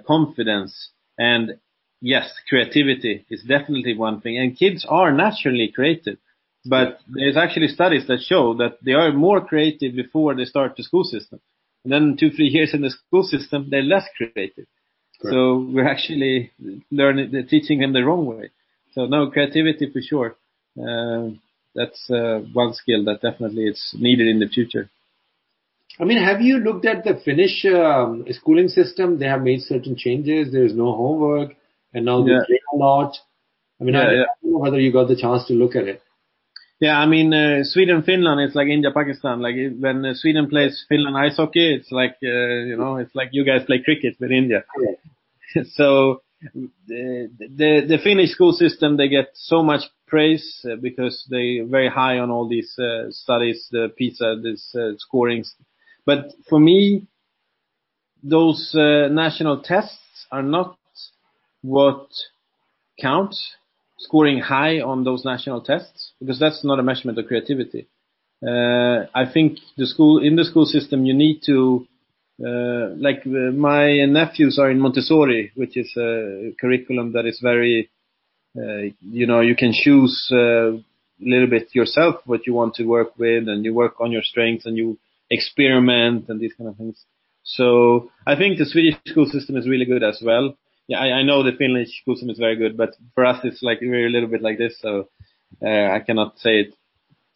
confidence, 0.08 0.92
and 1.18 1.60
yes, 2.02 2.32
creativity 2.48 3.26
is 3.30 3.44
definitely 3.44 3.96
one 3.96 4.22
thing. 4.22 4.38
And 4.38 4.58
kids 4.58 4.86
are 4.88 5.12
naturally 5.12 5.72
creative. 5.74 6.18
But 6.66 7.00
there's 7.08 7.38
actually 7.38 7.68
studies 7.68 8.06
that 8.08 8.22
show 8.22 8.54
that 8.56 8.78
they 8.84 8.92
are 8.92 9.14
more 9.14 9.46
creative 9.46 9.96
before 9.96 10.36
they 10.36 10.46
start 10.46 10.76
the 10.76 10.84
school 10.84 11.04
system. 11.04 11.40
And 11.84 11.94
then 11.94 12.18
two, 12.20 12.32
three 12.32 12.50
years 12.50 12.74
in 12.74 12.82
the 12.82 12.90
school 12.90 13.24
system, 13.24 13.68
they're 13.70 13.82
less 13.82 14.04
creative. 14.18 14.66
Correct. 15.22 15.34
So 15.34 15.66
we're 15.74 15.88
actually 15.88 16.52
learning, 16.92 17.48
teaching 17.50 17.80
them 17.80 17.94
the 17.94 18.04
wrong 18.04 18.26
way. 18.26 18.50
So 18.94 19.06
no, 19.06 19.30
creativity 19.30 19.90
for 19.92 20.02
sure. 20.02 20.36
Uh, 20.78 21.36
that's 21.76 22.10
uh, 22.10 22.40
one 22.54 22.74
skill 22.74 23.06
that 23.06 23.22
definitely 23.22 23.66
is 23.66 23.96
needed 23.98 24.28
in 24.28 24.40
the 24.40 24.48
future. 24.48 24.90
I 26.00 26.06
mean, 26.06 26.24
have 26.24 26.42
you 26.42 26.58
looked 26.58 26.86
at 26.86 27.04
the 27.04 27.20
Finnish 27.24 27.66
um, 27.66 28.26
schooling 28.32 28.70
system? 28.70 29.20
They 29.20 29.26
have 29.26 29.42
made 29.42 29.62
certain 29.62 29.96
changes. 29.98 30.52
There's 30.52 30.74
no 30.74 30.94
homework, 30.94 31.52
and 31.94 32.06
now 32.06 32.24
they 32.24 32.32
play 32.48 32.60
a 32.74 32.78
lot. 32.78 33.18
I 33.80 33.84
mean, 33.84 33.96
yeah, 33.96 34.02
I, 34.02 34.12
yeah. 34.12 34.22
I 34.22 34.26
don't 34.42 34.54
know 34.54 34.60
whether 34.60 34.80
you 34.80 34.94
got 34.94 35.08
the 35.08 35.16
chance 35.16 35.46
to 35.48 35.54
look 35.54 35.76
at 35.76 35.88
it. 35.88 36.02
Yeah, 36.80 36.98
I 36.98 37.06
mean, 37.08 37.34
uh, 37.34 37.64
Sweden, 37.64 38.04
Finland, 38.04 38.40
is 38.42 38.56
like 38.56 38.70
India, 38.70 38.92
Pakistan. 38.94 39.42
Like 39.42 39.56
when 39.80 40.06
uh, 40.06 40.14
Sweden 40.14 40.48
plays 40.48 40.86
Finland 40.88 41.18
ice 41.18 41.36
hockey, 41.36 41.76
it's 41.76 41.92
like, 41.92 42.16
uh, 42.24 42.64
you 42.70 42.78
know, 42.78 42.96
it's 42.98 43.14
like 43.14 43.30
you 43.34 43.44
guys 43.44 43.66
play 43.66 43.82
cricket 43.84 44.16
with 44.20 44.32
India. 44.32 44.64
so 45.74 46.22
the, 46.88 47.30
the, 47.38 47.86
the 47.86 47.98
Finnish 48.02 48.32
school 48.32 48.54
system, 48.54 48.96
they 48.96 49.10
get 49.10 49.32
so 49.34 49.62
much 49.62 49.82
praise 50.08 50.66
uh, 50.66 50.78
because 50.82 51.28
they 51.30 51.60
very 51.60 51.90
high 51.90 52.18
on 52.18 52.32
all 52.32 52.48
these 52.48 52.74
uh, 52.80 53.12
studies, 53.12 53.68
the 53.72 53.92
PISA, 53.98 54.38
this 54.42 54.74
uh, 54.74 54.94
scorings. 54.98 55.54
But 56.06 56.32
for 56.48 56.60
me, 56.62 57.08
those 58.24 58.74
uh, 58.74 59.10
national 59.10 59.64
tests 59.64 60.28
are 60.32 60.44
not 60.44 60.78
what 61.62 62.08
counts 63.02 63.56
scoring 64.00 64.40
high 64.40 64.80
on 64.80 65.04
those 65.04 65.26
national 65.26 65.62
tests 65.62 66.14
because 66.20 66.40
that's 66.40 66.64
not 66.64 66.80
a 66.80 66.84
measurement 66.84 67.20
of 67.20 67.28
creativity. 67.28 67.88
Uh, 68.42 69.06
I 69.14 69.26
think 69.32 69.60
the 69.78 69.86
school 69.86 70.24
in 70.24 70.36
the 70.36 70.46
school 70.46 70.66
system 70.66 71.06
you 71.06 71.14
need 71.14 71.42
to 71.46 71.86
uh, 72.46 72.96
like 72.98 73.22
uh, 73.26 73.52
my 73.52 74.06
nephews 74.06 74.58
are 74.58 74.72
in 74.72 74.80
Montessori, 74.80 75.52
which 75.56 75.76
is 75.76 75.94
a 75.98 76.54
curriculum 76.60 77.12
that 77.14 77.26
is 77.26 77.40
very 77.44 77.90
uh, 78.58 78.94
you 79.02 79.28
know 79.28 79.42
you 79.42 79.56
can 79.56 79.74
choose 79.74 80.30
uh, 80.32 80.72
a 80.72 80.82
little 81.20 81.48
bit 81.48 81.68
yourself 81.76 82.16
what 82.26 82.48
you 82.48 82.54
want 82.54 82.76
to 82.76 82.86
work 82.86 83.18
with 83.18 83.50
and 83.50 83.66
you 83.66 83.74
work 83.74 84.00
on 84.00 84.12
your 84.12 84.24
strengths 84.24 84.66
and 84.66 84.78
you 84.78 84.98
experiment 85.30 86.30
and 86.30 86.40
these 86.40 86.54
kind 86.58 86.70
of 86.70 86.78
things. 86.78 87.04
So 87.44 88.10
I 88.26 88.38
think 88.38 88.58
the 88.58 88.66
Swedish 88.66 88.96
school 89.06 89.26
system 89.26 89.58
is 89.58 89.68
really 89.68 89.86
good 89.86 90.04
as 90.04 90.22
well 90.24 90.56
yeah, 90.90 91.00
I, 91.00 91.20
I 91.20 91.24
know 91.24 91.44
the 91.44 91.56
Finnish 91.56 91.90
system 92.04 92.32
is 92.32 92.40
very 92.40 92.56
good, 92.56 92.76
but 92.76 92.96
for 93.14 93.24
us 93.24 93.40
it's 93.44 93.62
like 93.62 93.78
we're 93.80 94.08
a 94.08 94.10
little 94.10 94.28
bit 94.28 94.42
like 94.42 94.58
this, 94.58 94.76
so 94.82 95.10
uh, 95.64 95.68
I 95.68 96.00
cannot 96.06 96.40
say 96.40 96.62
it, 96.62 96.74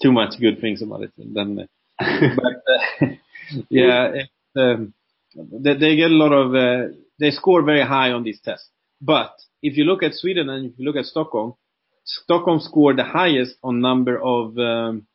too 0.01 0.11
much 0.11 0.41
good 0.41 0.59
things 0.59 0.81
about 0.81 1.03
it. 1.03 1.11
And 1.19 1.35
then, 1.35 1.67
uh, 1.99 2.19
but 2.35 2.55
uh, 2.73 3.11
yeah, 3.69 4.11
it, 4.15 4.29
um, 4.55 4.93
they, 5.35 5.75
they 5.75 5.95
get 5.95 6.09
a 6.09 6.15
lot 6.15 6.33
of 6.33 6.55
uh, 6.55 6.93
they 7.19 7.29
score 7.29 7.61
very 7.61 7.85
high 7.85 8.11
on 8.11 8.23
these 8.23 8.41
tests. 8.41 8.67
But 8.99 9.35
if 9.61 9.77
you 9.77 9.83
look 9.83 10.01
at 10.01 10.15
Sweden 10.15 10.49
and 10.49 10.71
if 10.71 10.79
you 10.79 10.85
look 10.85 10.95
at 10.95 11.05
Stockholm, 11.05 11.53
Stockholm 12.05 12.59
scored 12.59 12.97
the 12.97 13.03
highest 13.03 13.55
on 13.63 13.81
number 13.81 14.19
of 14.19 14.57
um, 14.57 15.05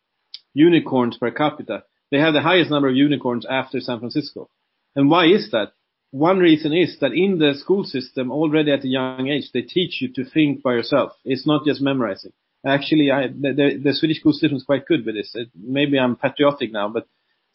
unicorns 0.55 1.19
per 1.19 1.33
capita. 1.33 1.83
They 2.13 2.21
have 2.21 2.35
the 2.35 2.41
highest 2.41 2.71
number 2.71 2.89
of 2.89 2.95
unicorns 2.95 3.45
after 3.51 3.81
San 3.81 3.99
Francisco. 3.99 4.49
And 4.95 5.11
why 5.11 5.27
is 5.27 5.51
that? 5.51 5.73
One 6.11 6.39
reason 6.39 6.73
is 6.73 6.97
that 7.01 7.13
in 7.13 7.39
the 7.39 7.55
school 7.55 7.85
system, 7.85 8.31
already 8.31 8.73
at 8.73 8.85
a 8.85 8.89
young 8.89 9.29
age, 9.29 9.51
they 9.53 9.63
teach 9.63 10.01
you 10.01 10.13
to 10.15 10.25
think 10.25 10.63
by 10.63 10.75
yourself. 10.75 11.13
It's 11.25 11.47
not 11.47 11.65
just 11.67 11.81
memorizing. 11.81 12.33
Actually, 12.67 13.11
I, 13.11 13.29
the, 13.29 13.81
the 13.83 13.95
Swedish 13.95 14.21
school 14.21 14.33
system 14.33 14.57
is 14.57 14.65
quite 14.65 14.87
good 14.87 15.05
with 15.07 15.15
this. 15.15 15.31
It, 15.35 15.49
maybe 15.55 15.99
I'm 15.99 16.17
patriotic 16.17 16.73
now, 16.73 16.89
but 16.89 17.07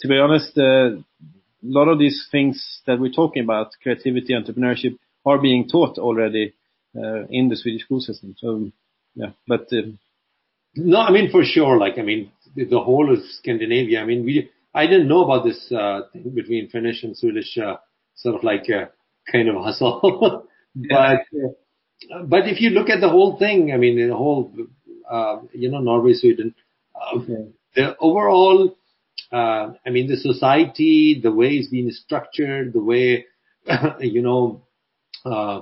to 0.01 0.08
be 0.08 0.18
honest, 0.18 0.58
uh, 0.58 0.62
a 0.64 1.04
lot 1.64 1.88
of 1.88 1.99
these 1.99 2.28
things 2.32 2.82
that 2.86 2.99
we're 2.99 3.12
talking 3.12 3.43
about, 3.43 3.72
creativity, 3.82 4.34
entrepreneurship, 4.34 4.97
are 5.26 5.39
being 5.39 5.68
taught 5.68 5.97
already 5.97 6.54
uh, 6.95 7.26
in 7.30 7.49
the 7.49 7.56
Swedish 7.56 7.84
school 7.84 8.01
system. 8.01 8.36
So, 8.38 8.72
yeah, 9.16 9.32
but 9.47 9.68
uh, 9.72 9.82
no, 10.76 10.99
I 10.99 11.12
mean 11.12 11.32
for 11.32 11.43
sure. 11.43 11.78
Like, 11.78 11.97
I 11.97 12.01
mean, 12.01 12.32
the, 12.56 12.66
the 12.66 12.80
whole 12.80 13.12
of 13.14 13.20
Scandinavia. 13.39 14.01
I 14.01 14.06
mean, 14.06 14.26
we 14.26 14.49
I 14.74 14.88
didn't 14.88 15.08
know 15.08 15.24
about 15.24 15.45
this 15.45 15.72
uh, 15.72 16.01
thing 16.12 16.32
between 16.34 16.70
Finnish 16.70 17.04
and 17.04 17.16
Swedish 17.16 17.58
uh, 17.58 17.78
sort 18.16 18.36
of 18.36 18.43
like 18.43 18.70
a 18.70 18.89
kind 19.32 19.49
of 19.49 19.55
hustle. 19.55 20.47
but 20.76 21.22
uh, 22.11 22.24
but 22.26 22.47
if 22.47 22.61
you 22.61 22.72
look 22.72 22.89
at 22.89 23.01
the 23.01 23.09
whole 23.09 23.38
thing, 23.38 23.72
I 23.74 23.78
mean, 23.78 24.07
the 24.07 24.16
whole 24.16 24.53
uh, 25.09 25.39
you 25.53 25.70
know 25.70 25.80
Norway, 25.80 26.14
Sweden, 26.14 26.55
uh, 26.95 27.20
okay. 27.20 27.51
the 27.76 27.97
overall, 27.99 28.76
uh, 29.32 29.74
I 29.86 29.89
mean, 29.89 30.07
the 30.07 30.18
society, 30.18 31.20
the 31.22 31.32
way 31.32 31.51
it's 31.51 31.70
being 31.70 31.89
structured, 31.91 32.74
the 32.74 32.84
way 32.84 33.26
you 33.99 34.22
know, 34.22 34.64
uh, 35.26 35.61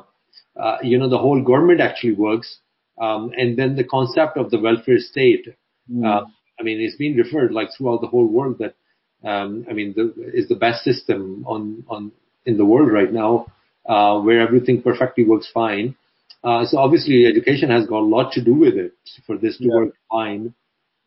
uh, 0.60 0.78
you 0.82 0.98
know, 0.98 1.10
the 1.10 1.18
whole 1.18 1.44
government 1.44 1.82
actually 1.82 2.14
works, 2.14 2.60
um, 3.00 3.32
and 3.38 3.58
then 3.58 3.76
the 3.76 3.84
concept 3.84 4.38
of 4.38 4.50
the 4.52 4.60
welfare 4.60 5.00
state. 5.00 5.48
Mm. 5.92 6.28
I 6.60 6.64
mean, 6.64 6.80
it's 6.80 6.96
been 6.96 7.18
referred 7.18 7.52
like 7.52 7.70
throughout 7.76 8.02
the 8.02 8.08
whole 8.08 8.28
world 8.28 8.60
that 8.60 8.76
um, 9.24 9.66
I 9.70 9.74
mean, 9.74 9.94
the, 9.96 10.14
is 10.34 10.48
the 10.48 10.56
best 10.56 10.84
system 10.84 11.44
on 11.48 11.84
on 11.88 12.12
in 12.46 12.58
the 12.58 12.66
world 12.66 12.92
right 12.92 13.12
now, 13.12 13.48
uh, 13.88 14.20
where 14.20 14.40
everything 14.42 14.82
perfectly 14.82 15.24
works 15.24 15.50
fine. 15.54 15.96
Uh, 16.44 16.66
so 16.66 16.78
obviously, 16.80 17.26
education 17.26 17.70
has 17.70 17.86
got 17.88 18.00
a 18.00 18.10
lot 18.16 18.32
to 18.34 18.44
do 18.44 18.54
with 18.56 18.76
it 18.76 18.94
for 19.26 19.38
this 19.38 19.58
to 19.58 19.66
Yeah. 19.66 19.76
work 19.76 19.94
fine. 20.10 20.54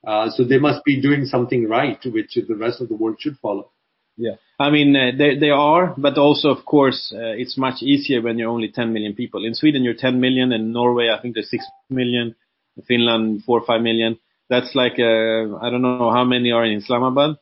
Uh, 0.06 0.30
so 0.30 0.44
they 0.44 0.58
must 0.58 0.84
be 0.84 1.00
doing 1.00 1.24
something 1.24 1.66
right, 1.68 1.98
which 2.06 2.34
the 2.34 2.54
rest 2.54 2.80
of 2.80 2.88
the 2.88 2.94
world 2.94 3.16
should 3.20 3.36
follow. 3.38 3.70
Yeah, 4.16 4.36
I 4.60 4.70
mean 4.70 4.94
uh, 4.94 5.10
they 5.18 5.36
they 5.36 5.50
are, 5.50 5.92
but 5.98 6.18
also 6.18 6.48
of 6.50 6.64
course 6.64 7.12
uh, 7.12 7.34
it's 7.42 7.58
much 7.58 7.82
easier 7.82 8.20
when 8.22 8.38
you're 8.38 8.50
only 8.56 8.70
10 8.70 8.92
million 8.92 9.14
people. 9.14 9.44
In 9.44 9.54
Sweden 9.54 9.82
you're 9.82 9.94
10 10.06 10.20
million, 10.20 10.52
in 10.52 10.72
Norway 10.72 11.08
I 11.10 11.20
think 11.20 11.34
there's 11.34 11.50
6 11.50 11.64
million, 11.90 12.36
in 12.76 12.82
Finland 12.84 13.42
4 13.44 13.58
or 13.60 13.66
5 13.66 13.82
million. 13.82 14.18
That's 14.48 14.72
like 14.76 15.00
uh, 15.00 15.56
I 15.64 15.68
don't 15.70 15.82
know 15.82 16.12
how 16.12 16.22
many 16.24 16.52
are 16.52 16.64
in 16.64 16.78
Islamabad. 16.78 17.38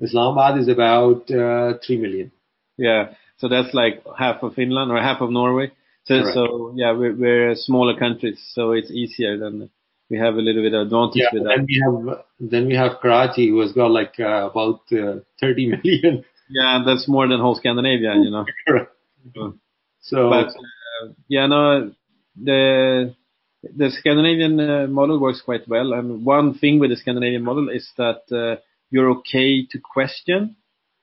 Islamabad 0.00 0.58
is 0.58 0.68
about 0.68 1.30
uh, 1.30 1.78
three 1.86 1.96
million. 1.96 2.30
Yeah, 2.76 3.14
so 3.38 3.48
that's 3.48 3.72
like 3.74 4.02
half 4.18 4.42
of 4.42 4.54
Finland 4.54 4.90
or 4.90 5.00
half 5.00 5.20
of 5.20 5.30
Norway. 5.30 5.70
So 6.04 6.20
Correct. 6.20 6.34
so 6.34 6.72
yeah, 6.76 6.92
we're, 6.92 7.14
we're 7.14 7.54
smaller 7.54 7.98
countries, 7.98 8.38
so 8.52 8.72
it's 8.72 8.90
easier 8.90 9.38
than 9.38 9.70
we 10.10 10.18
have 10.18 10.34
a 10.34 10.40
little 10.42 10.62
bit 10.62 10.74
of 10.74 10.82
advantage 10.82 11.22
Yeah, 11.22 11.28
with 11.32 11.44
then 11.44 11.58
that. 11.58 11.66
we 11.66 11.82
have 11.84 12.24
then 12.50 12.66
we 12.66 12.74
have 12.74 13.00
Karachi, 13.00 13.48
who 13.48 13.60
has 13.60 13.72
got 13.72 13.90
like 13.90 14.14
uh, 14.20 14.50
about 14.50 14.80
uh, 14.92 15.20
30 15.40 15.66
million. 15.84 16.24
Yeah, 16.50 16.82
that's 16.84 17.08
more 17.08 17.26
than 17.26 17.40
whole 17.40 17.54
Scandinavia, 17.54 18.14
you 18.16 18.30
know. 18.30 18.44
so 20.00 20.28
But 20.30 20.48
uh, 20.48 21.12
yeah, 21.28 21.46
no, 21.46 21.92
the 22.36 23.14
the 23.62 23.90
Scandinavian 23.90 24.60
uh, 24.60 24.86
model 24.88 25.18
works 25.18 25.40
quite 25.40 25.66
well. 25.68 25.94
And 25.94 26.24
one 26.24 26.54
thing 26.58 26.78
with 26.80 26.90
the 26.90 26.96
Scandinavian 26.96 27.42
model 27.44 27.70
is 27.70 27.88
that 27.96 28.22
uh, 28.30 28.60
you're 28.90 29.10
okay 29.18 29.64
to 29.66 29.78
question. 29.80 30.56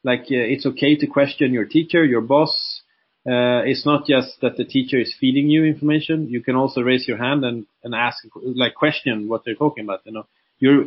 Like 0.03 0.21
uh, 0.21 0.47
it's 0.53 0.65
okay 0.65 0.95
to 0.95 1.07
question 1.07 1.53
your 1.53 1.65
teacher, 1.65 2.03
your 2.03 2.21
boss. 2.21 2.81
Uh, 3.25 3.61
it's 3.65 3.85
not 3.85 4.07
just 4.07 4.41
that 4.41 4.57
the 4.57 4.65
teacher 4.65 4.99
is 4.99 5.13
feeding 5.19 5.47
you 5.47 5.63
information. 5.63 6.27
You 6.27 6.41
can 6.41 6.55
also 6.55 6.81
raise 6.81 7.07
your 7.07 7.17
hand 7.17 7.45
and, 7.45 7.65
and 7.83 7.93
ask, 7.93 8.17
like 8.35 8.73
question 8.73 9.29
what 9.29 9.43
they're 9.45 9.55
talking 9.55 9.83
about. 9.83 10.01
You 10.05 10.13
know, 10.13 10.27
you're 10.59 10.85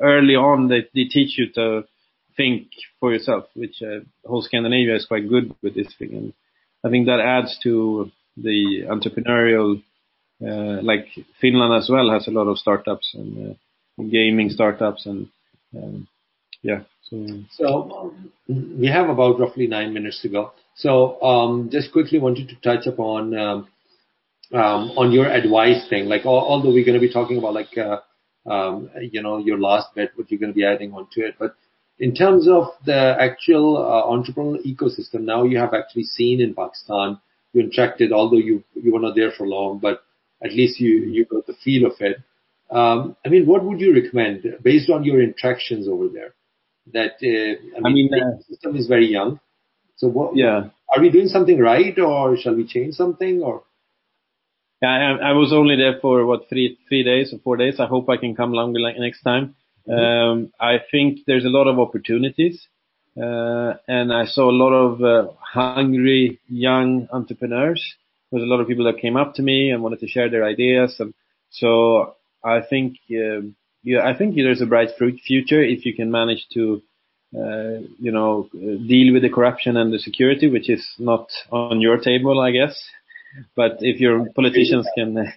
early 0.00 0.34
on 0.34 0.68
they, 0.68 0.86
they 0.94 1.04
teach 1.04 1.38
you 1.38 1.52
to 1.54 1.84
think 2.36 2.68
for 3.00 3.12
yourself, 3.12 3.44
which 3.54 3.82
uh, 3.82 4.00
whole 4.26 4.42
Scandinavia 4.42 4.96
is 4.96 5.04
quite 5.04 5.28
good 5.28 5.54
with 5.62 5.74
this 5.74 5.92
thing. 5.98 6.14
And 6.14 6.32
I 6.84 6.88
think 6.88 7.06
that 7.06 7.20
adds 7.20 7.58
to 7.64 8.10
the 8.36 8.84
entrepreneurial, 8.88 9.82
uh, 10.40 10.82
like 10.82 11.08
Finland 11.40 11.74
as 11.74 11.90
well 11.90 12.10
has 12.10 12.28
a 12.28 12.30
lot 12.30 12.46
of 12.46 12.58
startups 12.58 13.10
and 13.14 13.50
uh, 13.50 14.02
gaming 14.04 14.50
startups 14.50 15.04
and 15.04 15.28
um, 15.76 16.08
yeah. 16.62 16.80
So 17.02 17.26
So 17.50 17.66
um, 17.92 18.32
we 18.78 18.88
have 18.88 19.08
about 19.08 19.38
roughly 19.38 19.66
nine 19.66 19.92
minutes 19.94 20.20
to 20.22 20.28
go. 20.28 20.52
So 20.74 21.20
um, 21.22 21.68
just 21.70 21.92
quickly 21.92 22.18
wanted 22.18 22.48
to 22.48 22.56
touch 22.56 22.86
upon 22.86 23.36
um, 23.36 23.68
um, 24.52 24.92
on 24.96 25.12
your 25.12 25.26
advice 25.26 25.88
thing. 25.88 26.06
Like 26.06 26.24
although 26.24 26.72
we're 26.72 26.84
going 26.84 27.00
to 27.00 27.06
be 27.06 27.12
talking 27.12 27.38
about 27.38 27.54
like 27.54 27.76
uh, 27.76 27.98
um, 28.48 28.90
you 29.00 29.22
know 29.22 29.38
your 29.38 29.58
last 29.58 29.94
bit, 29.94 30.12
what 30.16 30.30
you're 30.30 30.40
going 30.40 30.52
to 30.52 30.56
be 30.56 30.64
adding 30.64 30.92
onto 30.92 31.20
it, 31.20 31.34
but 31.38 31.54
in 31.98 32.14
terms 32.14 32.46
of 32.48 32.64
the 32.86 33.16
actual 33.18 33.76
uh, 33.76 34.06
entrepreneurial 34.06 34.64
ecosystem, 34.64 35.22
now 35.22 35.42
you 35.44 35.58
have 35.58 35.74
actually 35.74 36.04
seen 36.04 36.40
in 36.40 36.54
Pakistan, 36.54 37.18
you 37.52 37.62
interacted, 37.68 38.12
although 38.12 38.36
you 38.38 38.62
you 38.74 38.92
were 38.92 39.00
not 39.00 39.16
there 39.16 39.32
for 39.32 39.46
long, 39.46 39.78
but 39.78 40.02
at 40.42 40.52
least 40.52 40.80
you 40.80 41.04
you 41.04 41.24
got 41.24 41.46
the 41.46 41.54
feel 41.64 41.86
of 41.86 41.94
it. 42.00 42.18
Um, 42.70 43.16
I 43.24 43.30
mean, 43.30 43.46
what 43.46 43.64
would 43.64 43.80
you 43.80 43.94
recommend 43.94 44.44
based 44.62 44.90
on 44.90 45.02
your 45.02 45.22
interactions 45.22 45.88
over 45.88 46.08
there? 46.08 46.34
That 46.92 47.16
uh, 47.22 47.78
I 47.78 47.80
I 47.84 47.92
mean, 47.92 48.10
mean, 48.10 48.10
uh, 48.14 48.36
the 48.38 48.44
system 48.44 48.76
is 48.76 48.86
very 48.86 49.06
young. 49.10 49.40
So 49.96 50.08
what? 50.08 50.36
yeah. 50.36 50.70
Are 50.94 51.00
we 51.02 51.10
doing 51.10 51.28
something 51.28 51.58
right, 51.58 51.98
or 51.98 52.36
shall 52.36 52.54
we 52.54 52.66
change 52.66 52.94
something? 52.94 53.42
Or 53.42 53.62
Yeah, 54.82 54.88
I, 55.22 55.30
I 55.30 55.32
was 55.32 55.52
only 55.52 55.76
there 55.76 55.98
for 56.00 56.24
what 56.26 56.48
three 56.48 56.78
three 56.88 57.02
days 57.02 57.32
or 57.32 57.38
four 57.40 57.56
days. 57.56 57.80
I 57.80 57.86
hope 57.86 58.08
I 58.08 58.16
can 58.16 58.34
come 58.36 58.52
longer 58.52 58.80
like 58.80 58.96
next 58.98 59.22
time. 59.22 59.54
Um, 59.88 60.52
I 60.60 60.78
think 60.90 61.20
there's 61.26 61.46
a 61.46 61.48
lot 61.58 61.66
of 61.66 61.78
opportunities, 61.78 62.66
uh, 63.16 63.74
and 63.88 64.12
I 64.12 64.26
saw 64.26 64.50
a 64.50 64.58
lot 64.64 64.72
of 64.72 65.02
uh, 65.02 65.32
hungry 65.40 66.38
young 66.48 67.08
entrepreneurs. 67.10 67.82
There's 68.30 68.42
a 68.42 68.46
lot 68.46 68.60
of 68.60 68.68
people 68.68 68.84
that 68.84 68.98
came 69.00 69.16
up 69.16 69.34
to 69.34 69.42
me 69.42 69.70
and 69.70 69.82
wanted 69.82 70.00
to 70.00 70.08
share 70.08 70.28
their 70.30 70.44
ideas, 70.44 70.96
and 71.00 71.14
so 71.50 72.14
I 72.44 72.60
think 72.60 72.96
um 73.10 73.56
yeah, 73.88 74.02
I 74.10 74.16
think 74.16 74.34
there's 74.34 74.60
a 74.60 74.66
bright 74.66 74.90
fu- 74.98 75.16
future 75.30 75.62
if 75.62 75.86
you 75.86 75.94
can 75.94 76.10
manage 76.10 76.46
to. 76.54 76.82
Uh, 77.30 77.84
you 77.98 78.10
know, 78.10 78.48
deal 78.54 79.12
with 79.12 79.20
the 79.20 79.28
corruption 79.28 79.76
and 79.76 79.92
the 79.92 79.98
security, 79.98 80.48
which 80.48 80.70
is 80.70 80.82
not 80.98 81.26
on 81.50 81.78
your 81.78 81.98
table, 81.98 82.40
I 82.40 82.52
guess. 82.52 82.74
But 83.54 83.72
if 83.80 84.00
your 84.00 84.26
politicians 84.34 84.86
can, 84.96 85.18
uh, 85.18 85.30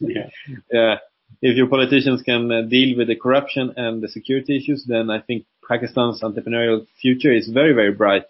yeah, 0.00 0.96
if 1.42 1.56
your 1.58 1.68
politicians 1.68 2.22
can 2.22 2.50
uh, 2.50 2.62
deal 2.62 2.96
with 2.96 3.08
the 3.08 3.16
corruption 3.16 3.74
and 3.76 4.02
the 4.02 4.08
security 4.08 4.56
issues, 4.56 4.86
then 4.88 5.10
I 5.10 5.20
think 5.20 5.44
Pakistan's 5.68 6.22
entrepreneurial 6.22 6.86
future 7.02 7.34
is 7.34 7.48
very, 7.48 7.74
very 7.74 7.92
bright. 7.92 8.28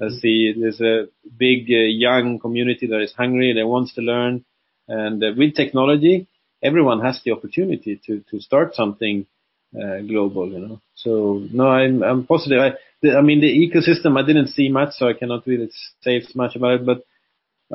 I 0.00 0.08
see 0.08 0.54
there's 0.58 0.80
a 0.80 1.06
big 1.38 1.66
uh, 1.70 1.86
young 1.86 2.40
community 2.40 2.88
that 2.88 3.00
is 3.00 3.14
hungry, 3.16 3.52
that 3.54 3.66
wants 3.66 3.94
to 3.94 4.00
learn, 4.00 4.44
and 4.88 5.22
uh, 5.22 5.28
with 5.36 5.54
technology, 5.54 6.26
everyone 6.64 7.00
has 7.00 7.20
the 7.24 7.32
opportunity 7.32 8.00
to 8.06 8.20
to 8.30 8.40
start 8.40 8.74
something 8.74 9.26
uh, 9.76 9.98
global, 10.00 10.48
you 10.50 10.58
know. 10.58 10.80
So 10.94 11.46
no, 11.52 11.68
I'm 11.68 12.02
I'm 12.02 12.26
positive. 12.26 12.58
I, 12.58 13.08
I 13.18 13.20
mean, 13.20 13.40
the 13.40 13.52
ecosystem 13.64 14.18
I 14.18 14.26
didn't 14.26 14.48
see 14.48 14.68
much, 14.68 14.94
so 14.94 15.08
I 15.08 15.12
cannot 15.12 15.46
really 15.46 15.70
say 16.02 16.22
much 16.34 16.56
about 16.56 16.80
it. 16.80 16.86
But 16.86 17.04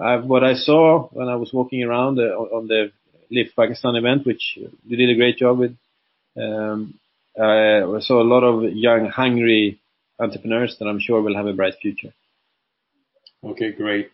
I, 0.01 0.17
what 0.17 0.43
I 0.43 0.55
saw 0.55 1.07
when 1.09 1.27
I 1.27 1.35
was 1.35 1.51
walking 1.53 1.83
around 1.83 2.19
uh, 2.19 2.57
on 2.57 2.67
the 2.67 2.91
Lift 3.31 3.55
Pakistan 3.55 3.95
event, 3.95 4.25
which 4.25 4.57
you 4.57 4.97
did 4.97 5.09
a 5.09 5.15
great 5.15 5.37
job 5.37 5.59
with, 5.59 5.75
um, 6.35 6.95
I 7.37 7.99
saw 7.99 8.21
a 8.21 8.31
lot 8.33 8.43
of 8.43 8.73
young, 8.73 9.05
hungry 9.07 9.79
entrepreneurs 10.19 10.75
that 10.79 10.85
I'm 10.85 10.99
sure 10.99 11.21
will 11.21 11.35
have 11.35 11.45
a 11.45 11.53
bright 11.53 11.75
future. 11.81 12.13
Okay, 13.43 13.71
great. 13.71 14.09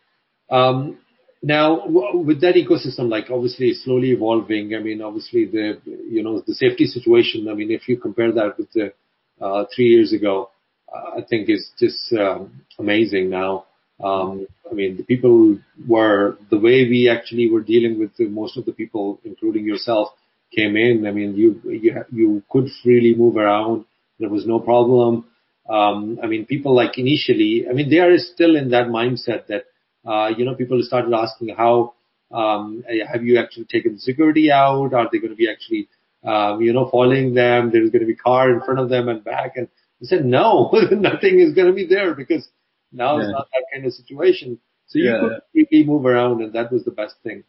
Um, 0.49 0.99
now, 1.45 1.85
with 1.87 2.41
that 2.41 2.55
ecosystem, 2.55 3.07
like 3.07 3.25
obviously 3.29 3.67
it's 3.67 3.83
slowly 3.83 4.11
evolving. 4.11 4.73
I 4.73 4.79
mean, 4.79 5.01
obviously 5.03 5.45
the 5.45 5.79
you 5.85 6.23
know 6.23 6.41
the 6.41 6.55
safety 6.55 6.85
situation. 6.85 7.47
I 7.47 7.53
mean, 7.53 7.69
if 7.69 7.87
you 7.87 7.97
compare 7.97 8.31
that 8.31 8.57
with 8.57 8.71
the 8.73 8.93
uh, 9.39 9.65
three 9.75 9.89
years 9.89 10.11
ago, 10.11 10.49
I 10.91 11.21
think 11.29 11.47
it's 11.49 11.69
just 11.79 12.11
um, 12.13 12.61
amazing 12.79 13.29
now. 13.29 13.65
Um, 14.03 14.47
I 14.69 14.73
mean, 14.73 14.97
the 14.97 15.03
people 15.03 15.59
were 15.87 16.37
the 16.49 16.57
way 16.57 16.89
we 16.89 17.09
actually 17.09 17.51
were 17.51 17.61
dealing 17.61 17.99
with 17.99 18.15
the, 18.17 18.27
most 18.27 18.57
of 18.57 18.65
the 18.65 18.73
people, 18.73 19.19
including 19.23 19.65
yourself, 19.65 20.09
came 20.51 20.75
in. 20.75 21.05
I 21.05 21.11
mean, 21.11 21.35
you 21.35 21.61
you 21.63 22.03
you 22.11 22.43
could 22.49 22.69
freely 22.81 23.13
move 23.13 23.37
around. 23.37 23.85
There 24.19 24.29
was 24.29 24.47
no 24.47 24.59
problem. 24.59 25.25
Um, 25.69 26.19
I 26.23 26.25
mean, 26.25 26.47
people 26.47 26.75
like 26.75 26.97
initially, 26.97 27.65
I 27.69 27.73
mean, 27.73 27.89
they 27.89 27.99
are 27.99 28.17
still 28.17 28.55
in 28.55 28.69
that 28.69 28.87
mindset 28.87 29.47
that, 29.47 29.65
uh, 30.05 30.29
you 30.37 30.45
know, 30.45 30.55
people 30.55 30.79
started 30.81 31.13
asking 31.13 31.55
how, 31.55 31.93
um, 32.31 32.83
have 33.11 33.23
you 33.23 33.37
actually 33.39 33.65
taken 33.65 33.97
security 33.99 34.51
out? 34.51 34.93
Are 34.93 35.09
they 35.11 35.19
going 35.19 35.31
to 35.31 35.35
be 35.35 35.49
actually, 35.49 35.87
um, 36.23 36.61
you 36.61 36.73
know, 36.73 36.89
following 36.89 37.33
them? 37.33 37.71
There's 37.71 37.89
going 37.89 38.01
to 38.01 38.07
be 38.07 38.15
car 38.15 38.51
in 38.51 38.61
front 38.61 38.79
of 38.79 38.89
them 38.89 39.09
and 39.09 39.23
back. 39.23 39.53
And 39.55 39.67
they 39.99 40.07
said, 40.07 40.25
no, 40.25 40.71
nothing 40.91 41.39
is 41.39 41.53
going 41.53 41.67
to 41.67 41.73
be 41.73 41.87
there 41.87 42.13
because 42.13 42.47
now 42.91 43.19
it's 43.19 43.31
not 43.31 43.47
that 43.51 43.65
kind 43.73 43.85
of 43.85 43.93
situation. 43.93 44.59
So 44.87 44.99
you 44.99 45.05
Yeah. 45.05 45.19
could 45.19 45.41
really 45.53 45.85
move 45.85 46.05
around 46.05 46.41
and 46.41 46.53
that 46.53 46.71
was 46.71 46.83
the 46.83 46.91
best 46.91 47.15
thing. 47.23 47.43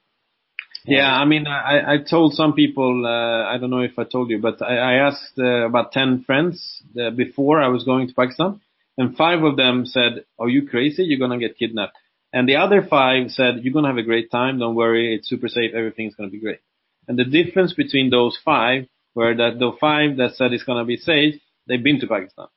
Yeah, 0.88 1.12
I 1.12 1.24
mean, 1.24 1.46
I, 1.48 1.94
I 1.94 1.96
told 2.08 2.34
some 2.34 2.52
people, 2.52 3.04
uh, 3.04 3.52
I 3.52 3.58
don't 3.58 3.70
know 3.70 3.80
if 3.80 3.98
I 3.98 4.04
told 4.04 4.30
you, 4.30 4.38
but 4.40 4.62
I, 4.62 4.76
I 4.76 4.92
asked 5.08 5.36
uh, 5.36 5.66
about 5.66 5.90
10 5.90 6.22
friends 6.24 6.82
uh, 7.00 7.10
before 7.10 7.60
I 7.60 7.68
was 7.68 7.82
going 7.82 8.06
to 8.06 8.14
Pakistan, 8.14 8.60
and 8.96 9.16
five 9.16 9.42
of 9.42 9.56
them 9.56 9.84
said, 9.84 10.24
are 10.38 10.48
you 10.48 10.68
crazy? 10.68 11.02
You're 11.02 11.18
going 11.18 11.38
to 11.38 11.44
get 11.44 11.58
kidnapped. 11.58 11.96
And 12.36 12.46
the 12.46 12.56
other 12.56 12.86
five 12.86 13.30
said, 13.30 13.60
you're 13.62 13.72
going 13.72 13.84
to 13.84 13.88
have 13.88 13.96
a 13.96 14.02
great 14.02 14.30
time. 14.30 14.58
Don't 14.58 14.74
worry. 14.74 15.14
It's 15.14 15.26
super 15.26 15.48
safe. 15.48 15.72
Everything's 15.74 16.14
going 16.16 16.28
to 16.28 16.30
be 16.30 16.38
great. 16.38 16.60
And 17.08 17.18
the 17.18 17.24
difference 17.24 17.72
between 17.72 18.10
those 18.10 18.38
five 18.44 18.88
were 19.14 19.34
that 19.34 19.58
the 19.58 19.72
five 19.80 20.18
that 20.18 20.34
said 20.34 20.52
it's 20.52 20.62
going 20.62 20.78
to 20.78 20.84
be 20.84 20.98
safe, 20.98 21.40
they've 21.66 21.82
been 21.82 21.98
to 22.00 22.06
Pakistan. 22.06 22.48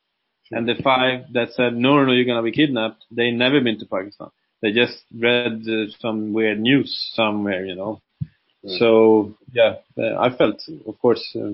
And 0.52 0.68
the 0.68 0.76
five 0.84 1.32
that 1.32 1.54
said, 1.54 1.76
no, 1.76 1.96
no, 1.96 2.08
no, 2.08 2.12
you're 2.12 2.26
going 2.26 2.44
to 2.44 2.52
be 2.52 2.52
kidnapped, 2.52 3.06
they 3.10 3.32
never 3.32 3.62
been 3.62 3.80
to 3.80 3.86
Pakistan. 3.86 4.28
They 4.62 4.74
just 4.74 4.98
read 5.18 5.64
uh, 5.66 5.86
some 6.02 6.34
weird 6.34 6.60
news 6.60 6.92
somewhere, 7.14 7.64
you 7.64 7.76
know. 7.76 8.02
So 8.80 9.38
yeah, 9.54 9.76
uh, 9.98 10.18
I 10.20 10.36
felt, 10.36 10.62
of 10.86 11.00
course, 11.00 11.24
uh, 11.40 11.54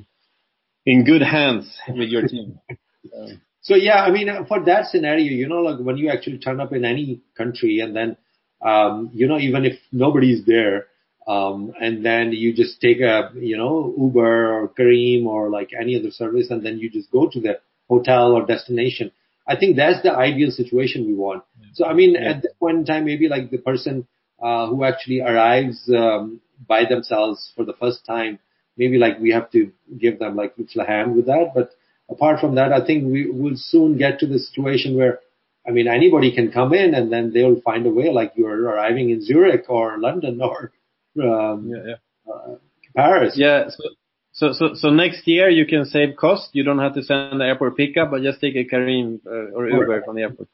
in 0.84 1.06
good 1.06 1.22
hands 1.22 1.72
with 1.88 2.10
your 2.10 2.28
team. 2.28 2.60
So 3.66 3.74
yeah, 3.74 4.04
I 4.04 4.12
mean, 4.12 4.30
for 4.48 4.64
that 4.66 4.92
scenario, 4.92 5.32
you 5.32 5.48
know, 5.48 5.62
like 5.62 5.80
when 5.80 5.98
you 5.98 6.10
actually 6.10 6.38
turn 6.38 6.60
up 6.60 6.72
in 6.72 6.86
any 6.86 7.22
country 7.36 7.80
and 7.80 7.96
then, 7.96 8.16
um, 8.62 9.10
you 9.12 9.28
know, 9.28 9.40
even 9.40 9.66
if 9.66 9.80
nobody's 9.92 10.46
there, 10.46 10.86
um, 11.28 11.74
and 11.82 12.06
then 12.06 12.32
you 12.32 12.54
just 12.54 12.80
take 12.80 13.00
a, 13.00 13.32
you 13.34 13.58
know, 13.58 13.92
Uber 13.98 14.54
or 14.54 14.68
Careem 14.70 15.26
or 15.26 15.50
like 15.50 15.72
any 15.80 16.00
other 16.00 16.12
service 16.12 16.52
and 16.52 16.64
then 16.64 16.78
you 16.78 16.92
just 16.92 17.10
go 17.10 17.28
to 17.28 17.40
the 17.42 17.60
hotel 17.90 18.34
or 18.34 18.46
destination. 18.46 19.12
I 19.48 19.56
think 19.56 19.78
that's 19.78 20.04
the 20.04 20.14
ideal 20.14 20.52
situation 20.52 21.08
we 21.08 21.16
want. 21.16 21.44
So 21.74 21.86
I 21.86 21.94
mean, 21.94 22.14
yeah. 22.14 22.34
at 22.34 22.44
this 22.44 22.54
point 22.60 22.78
in 22.78 22.86
time, 22.86 23.06
maybe 23.06 23.28
like 23.28 23.50
the 23.50 23.58
person 23.58 24.08
uh, 24.40 24.68
who 24.68 24.84
actually 24.84 25.22
arrives 25.22 25.90
um, 25.90 26.40
by 26.68 26.86
themselves 26.86 27.52
for 27.56 27.66
the 27.66 27.74
first 27.74 28.06
time, 28.06 28.38
maybe 28.78 29.00
like 29.00 29.20
we 29.20 29.32
have 29.32 29.50
to 29.54 29.72
give 29.98 30.20
them 30.20 30.36
like 30.36 30.54
a 30.60 30.86
hand 30.86 31.16
with 31.16 31.26
that. 31.26 31.54
But 31.56 31.72
apart 32.10 32.40
from 32.40 32.56
that, 32.56 32.72
I 32.72 32.86
think 32.86 33.06
we 33.06 33.30
will 33.30 33.56
soon 33.56 33.98
get 33.98 34.20
to 34.20 34.28
the 34.28 34.40
situation 34.40 34.96
where, 34.96 35.20
I 35.68 35.72
mean, 35.72 35.88
anybody 35.88 36.34
can 36.34 36.52
come 36.52 36.74
in 36.74 36.94
and 36.94 37.12
then 37.12 37.32
they'll 37.34 37.62
find 37.62 37.86
a 37.86 37.90
way. 37.90 38.12
Like 38.12 38.34
you're 38.36 38.64
arriving 38.64 39.10
in 39.10 39.24
Zurich 39.24 39.66
or 39.70 39.98
London 39.98 40.42
or 40.42 40.72
um, 41.22 41.70
yeah, 41.70 41.84
yeah. 41.88 42.32
Uh, 42.34 42.56
Paris. 42.96 43.34
Yeah. 43.36 43.70
So, 43.70 43.84
so, 44.32 44.54
so, 44.54 44.74
so 44.74 44.90
next 44.90 45.26
year 45.28 45.50
you 45.50 45.66
can 45.66 45.86
save 45.86 46.16
cost. 46.18 46.50
You 46.54 46.64
don't 46.64 46.80
have 46.80 46.94
to 46.96 47.04
send 47.04 47.40
the 47.40 47.46
airport 47.46 47.78
pickup, 47.78 48.12
but 48.12 48.22
just 48.22 48.42
take 48.42 48.56
a 48.56 48.66
Careem 48.66 49.20
uh, 49.26 49.56
or 49.56 49.70
Uber 49.70 49.88
right. 49.88 50.06
from 50.06 50.16
the 50.16 50.24
airport. 50.24 50.50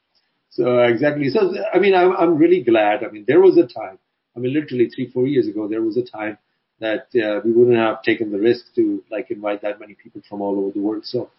So 0.50 0.78
exactly. 0.80 1.30
So 1.30 1.54
I 1.72 1.78
mean, 1.78 1.94
I'm 1.94 2.14
I'm 2.14 2.36
really 2.36 2.62
glad. 2.62 3.02
I 3.04 3.10
mean, 3.10 3.24
there 3.26 3.40
was 3.40 3.56
a 3.56 3.66
time. 3.66 3.98
I 4.36 4.38
mean, 4.38 4.52
literally 4.52 4.88
three 4.88 5.10
four 5.10 5.26
years 5.26 5.48
ago, 5.48 5.66
there 5.66 5.82
was 5.82 5.96
a 5.96 6.04
time 6.04 6.38
that 6.78 7.06
uh, 7.14 7.40
we 7.44 7.52
wouldn't 7.52 7.76
have 7.76 8.02
taken 8.02 8.30
the 8.30 8.38
risk 8.38 8.66
to 8.74 9.02
like 9.10 9.30
invite 9.30 9.62
that 9.62 9.80
many 9.80 9.94
people 9.94 10.20
from 10.28 10.42
all 10.42 10.58
over 10.58 10.70
the 10.72 10.80
world. 10.80 11.04
So, 11.06 11.30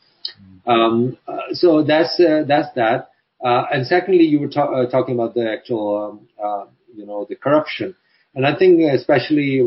um, 0.65 1.17
uh, 1.27 1.53
so 1.53 1.83
that's 1.83 2.19
uh, 2.19 2.43
that's 2.47 2.73
that. 2.75 3.09
Uh, 3.43 3.65
and 3.73 3.85
secondly, 3.85 4.23
you 4.23 4.39
were 4.39 4.47
ta- 4.47 4.85
talking 4.85 5.15
about 5.15 5.33
the 5.33 5.51
actual, 5.51 6.21
um, 6.41 6.69
you 6.95 7.05
know, 7.05 7.25
the 7.27 7.35
corruption. 7.35 7.95
And 8.35 8.47
I 8.47 8.57
think 8.57 8.81
especially 8.81 9.61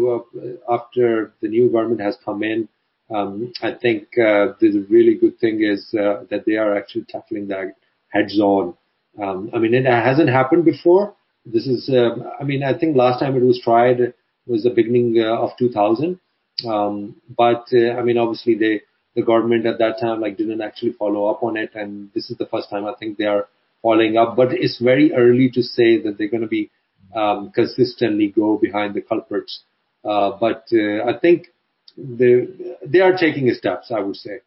after 0.69 1.33
the 1.41 1.49
new 1.49 1.71
government 1.71 2.01
has 2.01 2.17
come 2.25 2.43
in, 2.43 2.69
um, 3.15 3.53
I 3.63 3.73
think 3.81 4.09
the 4.17 4.87
really 4.89 5.15
good 5.15 5.39
thing 5.39 5.63
is 5.63 5.89
that 5.93 6.45
they 6.47 6.57
are 6.57 6.77
actually 6.77 7.05
tackling 7.09 7.49
that 7.49 7.75
heads 8.09 8.41
on. 8.41 8.75
Um, 9.23 9.51
I 9.55 9.59
mean, 9.59 9.75
it 9.75 9.87
hasn't 9.87 10.31
happened 10.31 10.65
before. 10.65 11.15
This 11.45 11.67
is, 11.67 11.89
uh, 11.89 12.17
I 12.41 12.45
mean, 12.45 12.63
I 12.63 12.77
think 12.77 12.97
last 12.97 13.21
time 13.21 13.37
it 13.37 13.43
was 13.43 13.61
tried 13.63 14.15
was 14.47 14.65
the 14.65 14.71
beginning 14.71 15.17
uh, 15.21 15.37
of 15.37 15.51
2000. 15.59 16.19
Um, 16.67 17.17
but 17.37 17.67
uh, 17.73 17.93
I 17.99 18.03
mean, 18.03 18.19
obviously, 18.19 18.55
they 18.55 18.83
the 19.17 19.23
government 19.23 19.67
at 19.67 19.79
that 19.79 19.99
time 19.99 20.21
like 20.21 20.37
didn't 20.37 20.61
actually 20.61 20.93
follow 20.93 21.27
up 21.27 21.43
on 21.43 21.57
it, 21.57 21.71
and 21.75 22.11
this 22.15 22.31
is 22.31 22.37
the 22.37 22.47
first 22.47 22.71
time 22.71 22.85
I 22.85 22.93
think 23.01 23.17
they 23.17 23.25
are 23.25 23.49
following 23.83 24.17
up. 24.17 24.37
But 24.37 24.53
it's 24.53 24.79
very 24.81 25.13
early 25.15 25.51
to 25.55 25.63
say 25.63 26.01
that 26.03 26.17
they're 26.19 26.29
going 26.29 26.43
to 26.43 26.47
be 26.49 26.71
um, 27.15 27.51
consistently 27.53 28.29
go 28.29 28.59
behind 28.59 28.95
the 28.95 29.01
culprits. 29.01 29.61
Uh, 30.05 30.33
but 30.39 30.65
uh, 30.73 31.11
I 31.11 31.19
think 31.19 31.49
they 31.97 32.47
they 32.87 33.01
are 33.01 33.17
taking 33.17 33.51
steps. 33.55 33.91
I 33.91 34.01
would 34.01 34.17
say. 34.17 34.41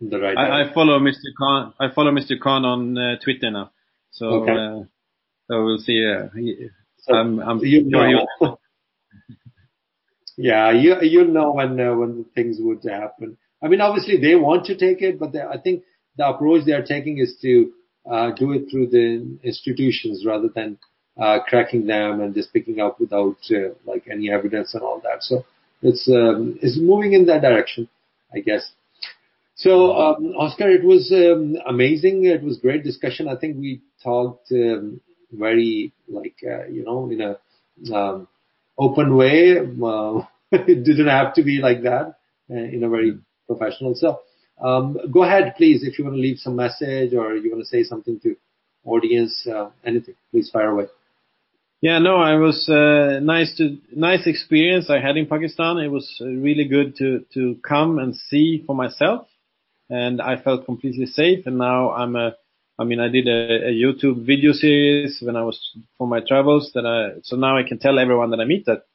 The 0.00 0.18
right. 0.20 0.36
I, 0.36 0.64
I, 0.64 0.74
follow 0.74 0.98
Mr. 0.98 1.32
Khan. 1.38 1.72
I 1.80 1.86
follow 1.94 2.10
Mr. 2.10 2.38
Khan 2.38 2.66
on 2.66 2.98
uh, 2.98 3.16
Twitter 3.24 3.50
now, 3.50 3.70
so 4.10 4.26
okay. 4.42 4.52
Uh, 4.52 4.84
so 5.48 5.64
we'll 5.64 5.78
see. 5.78 6.04
Uh, 6.04 6.28
so 6.98 7.14
I'm, 7.14 7.38
I'm 7.38 7.58
you 7.60 7.84
know. 7.84 8.26
yeah, 10.36 10.70
you 10.70 11.00
you 11.00 11.24
know 11.24 11.52
when 11.52 11.80
uh, 11.80 11.94
when 11.94 12.26
things 12.34 12.58
would 12.60 12.84
happen. 12.84 13.38
I 13.66 13.68
mean, 13.68 13.80
obviously 13.80 14.16
they 14.20 14.36
want 14.36 14.64
to 14.66 14.76
take 14.76 15.02
it, 15.02 15.18
but 15.18 15.32
they, 15.32 15.40
I 15.40 15.58
think 15.58 15.82
the 16.16 16.28
approach 16.28 16.64
they 16.64 16.72
are 16.72 16.84
taking 16.84 17.18
is 17.18 17.36
to 17.42 17.72
uh, 18.08 18.30
do 18.30 18.52
it 18.52 18.70
through 18.70 18.86
the 18.90 19.38
institutions 19.42 20.24
rather 20.24 20.48
than 20.54 20.78
uh, 21.20 21.40
cracking 21.48 21.86
them 21.86 22.20
and 22.20 22.32
just 22.32 22.52
picking 22.52 22.78
up 22.80 23.00
without 23.00 23.38
uh, 23.50 23.74
like 23.84 24.04
any 24.08 24.30
evidence 24.30 24.74
and 24.74 24.84
all 24.84 25.00
that. 25.00 25.22
So 25.22 25.44
it's 25.82 26.08
um, 26.08 26.60
it's 26.62 26.78
moving 26.78 27.12
in 27.12 27.26
that 27.26 27.42
direction, 27.42 27.88
I 28.32 28.38
guess. 28.38 28.70
So 29.56 29.96
um, 29.96 30.32
Oscar, 30.38 30.70
it 30.70 30.84
was 30.84 31.10
um, 31.12 31.56
amazing. 31.66 32.24
It 32.24 32.42
was 32.42 32.58
great 32.58 32.84
discussion. 32.84 33.26
I 33.26 33.34
think 33.34 33.56
we 33.56 33.80
talked 34.04 34.52
um, 34.52 35.00
very 35.32 35.92
like 36.08 36.36
uh, 36.44 36.66
you 36.66 36.84
know 36.84 37.10
in 37.10 37.20
a 37.20 37.94
um, 37.94 38.28
open 38.78 39.16
way. 39.16 39.56
It 40.52 40.84
didn't 40.84 41.08
have 41.08 41.34
to 41.34 41.42
be 41.42 41.58
like 41.58 41.82
that 41.82 42.14
uh, 42.48 42.54
in 42.54 42.84
a 42.84 42.88
very 42.88 43.18
professional. 43.46 43.94
So 43.94 44.20
um, 44.62 44.98
go 45.12 45.24
ahead, 45.24 45.54
please, 45.56 45.82
if 45.84 45.98
you 45.98 46.04
want 46.04 46.16
to 46.16 46.20
leave 46.20 46.38
some 46.38 46.56
message 46.56 47.14
or 47.14 47.36
you 47.36 47.50
want 47.50 47.62
to 47.62 47.68
say 47.68 47.82
something 47.82 48.18
to 48.20 48.36
audience, 48.84 49.46
uh, 49.46 49.70
anything, 49.84 50.14
please 50.30 50.50
fire 50.50 50.70
away. 50.70 50.86
Yeah, 51.82 51.98
no, 51.98 52.16
I 52.16 52.34
was 52.36 52.68
uh, 52.70 53.20
nice 53.20 53.54
to 53.58 53.76
nice 53.94 54.26
experience 54.26 54.88
I 54.88 54.98
had 54.98 55.18
in 55.18 55.26
Pakistan. 55.26 55.76
It 55.76 55.88
was 55.88 56.20
really 56.20 56.64
good 56.64 56.96
to 56.96 57.24
to 57.34 57.56
come 57.68 57.98
and 57.98 58.16
see 58.16 58.64
for 58.66 58.74
myself, 58.74 59.28
and 59.90 60.22
I 60.22 60.40
felt 60.40 60.64
completely 60.64 61.04
safe. 61.04 61.46
And 61.46 61.58
now 61.58 61.90
I'm 61.92 62.16
a, 62.16 62.34
I 62.78 62.84
mean, 62.84 62.98
I 62.98 63.08
did 63.08 63.28
a, 63.28 63.68
a 63.68 63.72
YouTube 63.72 64.24
video 64.24 64.52
series 64.52 65.18
when 65.20 65.36
I 65.36 65.42
was 65.42 65.60
for 65.98 66.06
my 66.06 66.20
travels 66.26 66.70
that 66.74 66.86
I 66.86 67.20
so 67.22 67.36
now 67.36 67.58
I 67.58 67.62
can 67.62 67.78
tell 67.78 67.98
everyone 67.98 68.30
that 68.30 68.40
I 68.40 68.46
meet 68.46 68.64
that 68.64 68.86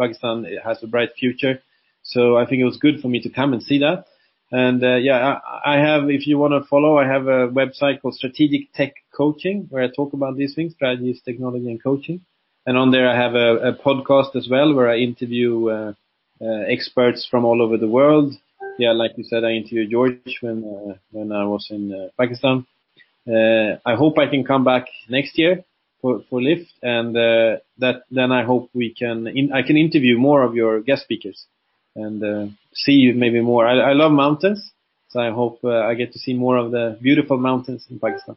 Pakistan 0.00 0.46
has 0.64 0.82
a 0.82 0.86
bright 0.86 1.10
future. 1.18 1.60
So 2.02 2.36
I 2.36 2.46
think 2.46 2.60
it 2.60 2.64
was 2.64 2.78
good 2.78 3.00
for 3.00 3.08
me 3.08 3.20
to 3.20 3.30
come 3.30 3.52
and 3.52 3.62
see 3.62 3.78
that. 3.78 4.06
And 4.50 4.84
uh, 4.84 4.96
yeah, 4.96 5.38
I, 5.64 5.76
I 5.76 5.78
have, 5.78 6.10
if 6.10 6.26
you 6.26 6.36
want 6.36 6.52
to 6.52 6.68
follow, 6.68 6.98
I 6.98 7.06
have 7.06 7.26
a 7.26 7.48
website 7.48 8.02
called 8.02 8.14
Strategic 8.14 8.72
Tech 8.74 8.92
Coaching 9.16 9.66
where 9.70 9.82
I 9.82 9.88
talk 9.88 10.12
about 10.12 10.36
these 10.36 10.54
things, 10.54 10.74
strategies, 10.74 11.22
technology, 11.24 11.70
and 11.70 11.82
coaching. 11.82 12.20
And 12.66 12.76
on 12.76 12.90
there, 12.90 13.08
I 13.08 13.16
have 13.16 13.34
a, 13.34 13.56
a 13.68 13.72
podcast 13.74 14.36
as 14.36 14.48
well 14.50 14.74
where 14.74 14.90
I 14.90 14.98
interview 14.98 15.68
uh, 15.68 15.92
uh, 16.40 16.46
experts 16.68 17.26
from 17.30 17.44
all 17.44 17.62
over 17.62 17.78
the 17.78 17.88
world. 17.88 18.34
Yeah, 18.78 18.92
like 18.92 19.12
you 19.16 19.24
said, 19.24 19.44
I 19.44 19.52
interviewed 19.52 19.90
George 19.90 20.38
when 20.40 20.64
uh, 20.64 20.94
when 21.10 21.32
I 21.32 21.44
was 21.44 21.68
in 21.70 21.92
uh, 21.92 22.08
Pakistan. 22.18 22.66
Uh, 23.26 23.78
I 23.84 23.94
hope 23.94 24.18
I 24.18 24.28
can 24.28 24.44
come 24.44 24.64
back 24.64 24.86
next 25.08 25.38
year 25.38 25.64
for 26.00 26.22
for 26.28 26.40
Lift, 26.40 26.72
and 26.82 27.14
that 27.14 28.02
then 28.10 28.32
I 28.32 28.44
hope 28.44 28.70
we 28.74 28.94
can 28.94 29.26
in, 29.26 29.52
I 29.52 29.62
can 29.62 29.76
interview 29.76 30.18
more 30.18 30.42
of 30.42 30.54
your 30.54 30.80
guest 30.80 31.02
speakers 31.02 31.46
and 31.96 32.22
uh, 32.22 32.46
see 32.74 32.92
you 32.92 33.14
maybe 33.14 33.40
more. 33.40 33.66
I, 33.66 33.90
I 33.90 33.92
love 33.92 34.12
mountains, 34.12 34.72
so 35.08 35.20
I 35.20 35.30
hope 35.30 35.60
uh, 35.64 35.80
I 35.80 35.94
get 35.94 36.12
to 36.12 36.18
see 36.18 36.34
more 36.34 36.56
of 36.56 36.70
the 36.70 36.98
beautiful 37.00 37.38
mountains 37.38 37.86
in 37.90 37.98
Pakistan. 37.98 38.36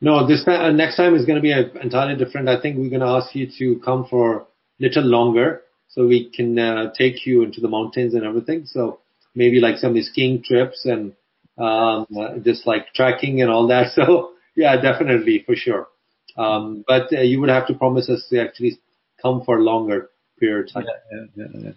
No, 0.00 0.26
this 0.26 0.44
time, 0.44 0.60
uh, 0.60 0.72
next 0.72 0.96
time 0.96 1.14
is 1.14 1.26
going 1.26 1.36
to 1.36 1.42
be 1.42 1.52
entirely 1.52 2.16
different. 2.22 2.48
I 2.48 2.60
think 2.60 2.78
we're 2.78 2.88
going 2.88 3.00
to 3.00 3.06
ask 3.06 3.34
you 3.34 3.48
to 3.58 3.80
come 3.84 4.06
for 4.08 4.38
a 4.38 4.44
little 4.78 5.04
longer 5.04 5.62
so 5.88 6.06
we 6.06 6.30
can 6.30 6.58
uh, 6.58 6.92
take 6.96 7.26
you 7.26 7.42
into 7.42 7.60
the 7.60 7.68
mountains 7.68 8.14
and 8.14 8.24
everything. 8.24 8.64
So 8.64 9.00
maybe 9.34 9.60
like 9.60 9.76
some 9.76 10.00
skiing 10.00 10.42
trips 10.42 10.86
and 10.86 11.12
um, 11.58 12.06
uh, 12.18 12.38
just 12.42 12.66
like 12.66 12.94
trekking 12.94 13.42
and 13.42 13.50
all 13.50 13.66
that. 13.68 13.92
So 13.94 14.32
yeah, 14.56 14.80
definitely 14.80 15.42
for 15.46 15.54
sure. 15.54 15.88
Um, 16.36 16.84
but 16.86 17.12
uh, 17.12 17.20
you 17.20 17.40
would 17.40 17.50
have 17.50 17.66
to 17.68 17.74
promise 17.74 18.08
us 18.08 18.26
to 18.30 18.40
actually 18.40 18.78
come 19.20 19.42
for 19.44 19.58
a 19.58 19.62
longer 19.62 20.10
period 20.38 20.68
of 20.68 20.74
time. 20.74 20.84
Yeah, 21.12 21.18
yeah, 21.36 21.60
yeah, 21.64 21.70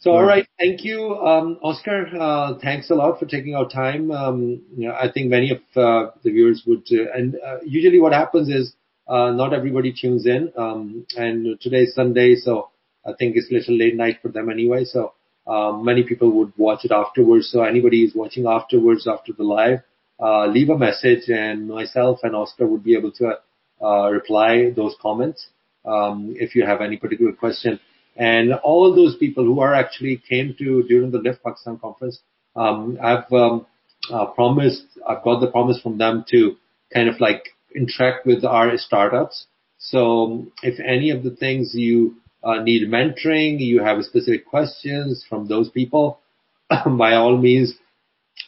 so, 0.00 0.12
all 0.12 0.24
right. 0.24 0.46
Thank 0.58 0.82
you, 0.82 1.14
um, 1.16 1.58
Oscar. 1.62 2.06
Uh, 2.18 2.58
thanks 2.62 2.90
a 2.90 2.94
lot 2.94 3.18
for 3.18 3.26
taking 3.26 3.54
our 3.54 3.68
time. 3.68 4.10
Um, 4.10 4.62
you 4.74 4.88
know, 4.88 4.94
I 4.94 5.10
think 5.12 5.28
many 5.28 5.50
of 5.50 5.58
uh, 5.76 6.10
the 6.22 6.30
viewers 6.30 6.62
would, 6.66 6.86
uh, 6.90 7.12
and 7.14 7.36
uh, 7.36 7.58
usually 7.64 8.00
what 8.00 8.14
happens 8.14 8.48
is 8.48 8.72
uh, 9.06 9.30
not 9.30 9.52
everybody 9.52 9.92
tunes 9.92 10.24
in. 10.24 10.52
Um, 10.56 11.06
and 11.16 11.60
today 11.60 11.82
is 11.82 11.94
Sunday, 11.94 12.36
so 12.36 12.70
I 13.06 13.12
think 13.18 13.36
it's 13.36 13.50
a 13.50 13.54
little 13.54 13.76
late 13.76 13.94
night 13.94 14.20
for 14.22 14.28
them 14.28 14.48
anyway. 14.48 14.84
So 14.84 15.12
um, 15.46 15.84
many 15.84 16.02
people 16.02 16.30
would 16.30 16.52
watch 16.56 16.84
it 16.84 16.92
afterwards. 16.92 17.50
So 17.50 17.62
anybody 17.62 18.00
who's 18.00 18.14
watching 18.14 18.46
afterwards 18.46 19.06
after 19.06 19.32
the 19.32 19.44
live, 19.44 19.80
uh, 20.18 20.46
leave 20.46 20.70
a 20.70 20.78
message, 20.78 21.28
and 21.28 21.68
myself 21.68 22.20
and 22.22 22.34
Oscar 22.34 22.66
would 22.66 22.84
be 22.84 22.96
able 22.96 23.12
to 23.12 23.38
uh, 23.82 24.10
reply 24.10 24.70
those 24.74 24.94
comments 25.00 25.48
um, 25.84 26.34
if 26.38 26.54
you 26.54 26.64
have 26.64 26.80
any 26.80 26.96
particular 26.96 27.32
question. 27.32 27.80
And 28.16 28.52
all 28.54 28.94
those 28.94 29.16
people 29.16 29.44
who 29.44 29.60
are 29.60 29.74
actually 29.74 30.22
came 30.28 30.54
to 30.58 30.82
during 30.84 31.10
the 31.10 31.18
Lift 31.18 31.42
Pakistan 31.42 31.78
conference, 31.78 32.20
um, 32.56 32.98
I've 33.02 33.30
um, 33.32 33.66
uh, 34.12 34.26
promised, 34.26 34.84
I've 35.06 35.22
got 35.22 35.40
the 35.40 35.50
promise 35.50 35.80
from 35.80 35.98
them 35.98 36.24
to 36.30 36.56
kind 36.92 37.08
of 37.08 37.20
like 37.20 37.50
interact 37.74 38.26
with 38.26 38.44
our 38.44 38.76
startups. 38.76 39.46
So 39.78 40.46
if 40.62 40.78
any 40.80 41.10
of 41.10 41.22
the 41.22 41.30
things 41.30 41.74
you 41.74 42.16
uh, 42.42 42.62
need 42.62 42.88
mentoring, 42.88 43.60
you 43.60 43.82
have 43.82 44.02
specific 44.04 44.46
questions 44.46 45.24
from 45.28 45.46
those 45.46 45.70
people, 45.70 46.20
by 46.68 47.14
all 47.14 47.36
means, 47.36 47.74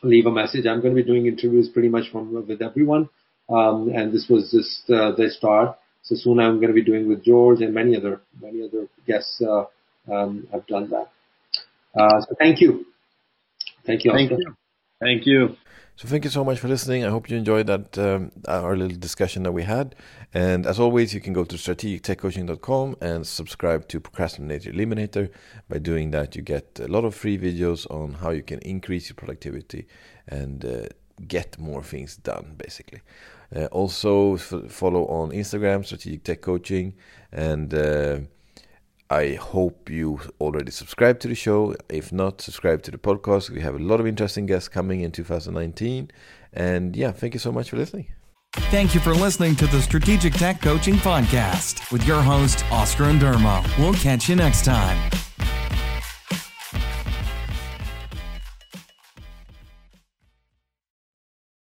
leave 0.02 0.26
a 0.26 0.30
message. 0.30 0.66
I'm 0.66 0.80
going 0.80 0.94
to 0.94 1.02
be 1.02 1.06
doing 1.06 1.26
interviews 1.26 1.68
pretty 1.68 1.88
much 1.88 2.10
from 2.10 2.46
with 2.46 2.62
everyone. 2.62 3.08
Um, 3.48 3.90
and 3.94 4.12
this 4.12 4.26
was 4.28 4.50
just 4.50 4.90
uh, 4.90 5.12
the 5.12 5.30
start. 5.30 5.78
So 6.02 6.14
soon 6.16 6.40
I'm 6.40 6.56
going 6.56 6.68
to 6.68 6.74
be 6.74 6.82
doing 6.82 7.08
with 7.08 7.24
George 7.24 7.62
and 7.62 7.72
many 7.72 7.96
other 7.96 8.20
many 8.40 8.64
other 8.64 8.88
guests 9.06 9.40
uh, 9.40 9.64
um, 10.10 10.46
have 10.52 10.66
done 10.66 10.90
that. 10.90 11.10
Uh, 11.94 12.20
so 12.20 12.34
thank 12.38 12.60
you, 12.60 12.86
thank 13.86 14.04
you. 14.04 14.12
Thank 14.12 14.30
you. 14.30 14.56
Thank 15.00 15.26
you. 15.26 15.56
So 15.96 16.08
thank 16.08 16.24
you 16.24 16.30
so 16.30 16.42
much 16.42 16.58
for 16.58 16.68
listening. 16.68 17.04
I 17.04 17.10
hope 17.10 17.28
you 17.28 17.36
enjoyed 17.36 17.66
that 17.66 17.98
um, 17.98 18.32
our 18.48 18.76
little 18.76 18.96
discussion 18.98 19.42
that 19.42 19.52
we 19.52 19.64
had. 19.64 19.94
And 20.32 20.66
as 20.66 20.80
always, 20.80 21.12
you 21.12 21.20
can 21.20 21.34
go 21.34 21.44
to 21.44 21.56
strategictechcoaching.com 21.56 22.96
and 23.00 23.26
subscribe 23.26 23.88
to 23.88 24.00
Procrastinator 24.00 24.72
Eliminator. 24.72 25.30
By 25.68 25.78
doing 25.78 26.10
that, 26.12 26.34
you 26.34 26.42
get 26.42 26.80
a 26.82 26.88
lot 26.88 27.04
of 27.04 27.14
free 27.14 27.36
videos 27.36 27.86
on 27.90 28.14
how 28.14 28.30
you 28.30 28.42
can 28.42 28.58
increase 28.60 29.10
your 29.10 29.16
productivity 29.16 29.86
and 30.26 30.64
uh, 30.64 30.86
get 31.28 31.58
more 31.58 31.82
things 31.82 32.16
done, 32.16 32.54
basically. 32.56 33.00
Uh, 33.54 33.66
also, 33.66 34.34
f- 34.36 34.54
follow 34.68 35.06
on 35.06 35.30
Instagram, 35.30 35.84
Strategic 35.84 36.24
Tech 36.24 36.40
Coaching, 36.40 36.94
and 37.30 37.74
uh, 37.74 38.18
I 39.10 39.34
hope 39.34 39.90
you 39.90 40.20
already 40.40 40.70
subscribed 40.70 41.20
to 41.22 41.28
the 41.28 41.34
show. 41.34 41.76
If 41.90 42.12
not, 42.12 42.40
subscribe 42.40 42.82
to 42.84 42.90
the 42.90 42.98
podcast. 42.98 43.50
We 43.50 43.60
have 43.60 43.74
a 43.74 43.78
lot 43.78 44.00
of 44.00 44.06
interesting 44.06 44.46
guests 44.46 44.68
coming 44.68 45.02
in 45.02 45.12
2019. 45.12 46.10
And 46.54 46.96
yeah, 46.96 47.12
thank 47.12 47.34
you 47.34 47.40
so 47.40 47.52
much 47.52 47.70
for 47.70 47.76
listening. 47.76 48.06
Thank 48.70 48.94
you 48.94 49.00
for 49.00 49.14
listening 49.14 49.56
to 49.56 49.66
the 49.66 49.80
Strategic 49.82 50.34
Tech 50.34 50.60
Coaching 50.60 50.94
Podcast 50.94 51.92
with 51.92 52.06
your 52.06 52.22
host, 52.22 52.64
Oscar 52.70 53.04
and 53.04 53.22
We'll 53.78 53.94
catch 53.94 54.28
you 54.28 54.36
next 54.36 54.64
time. 54.64 55.31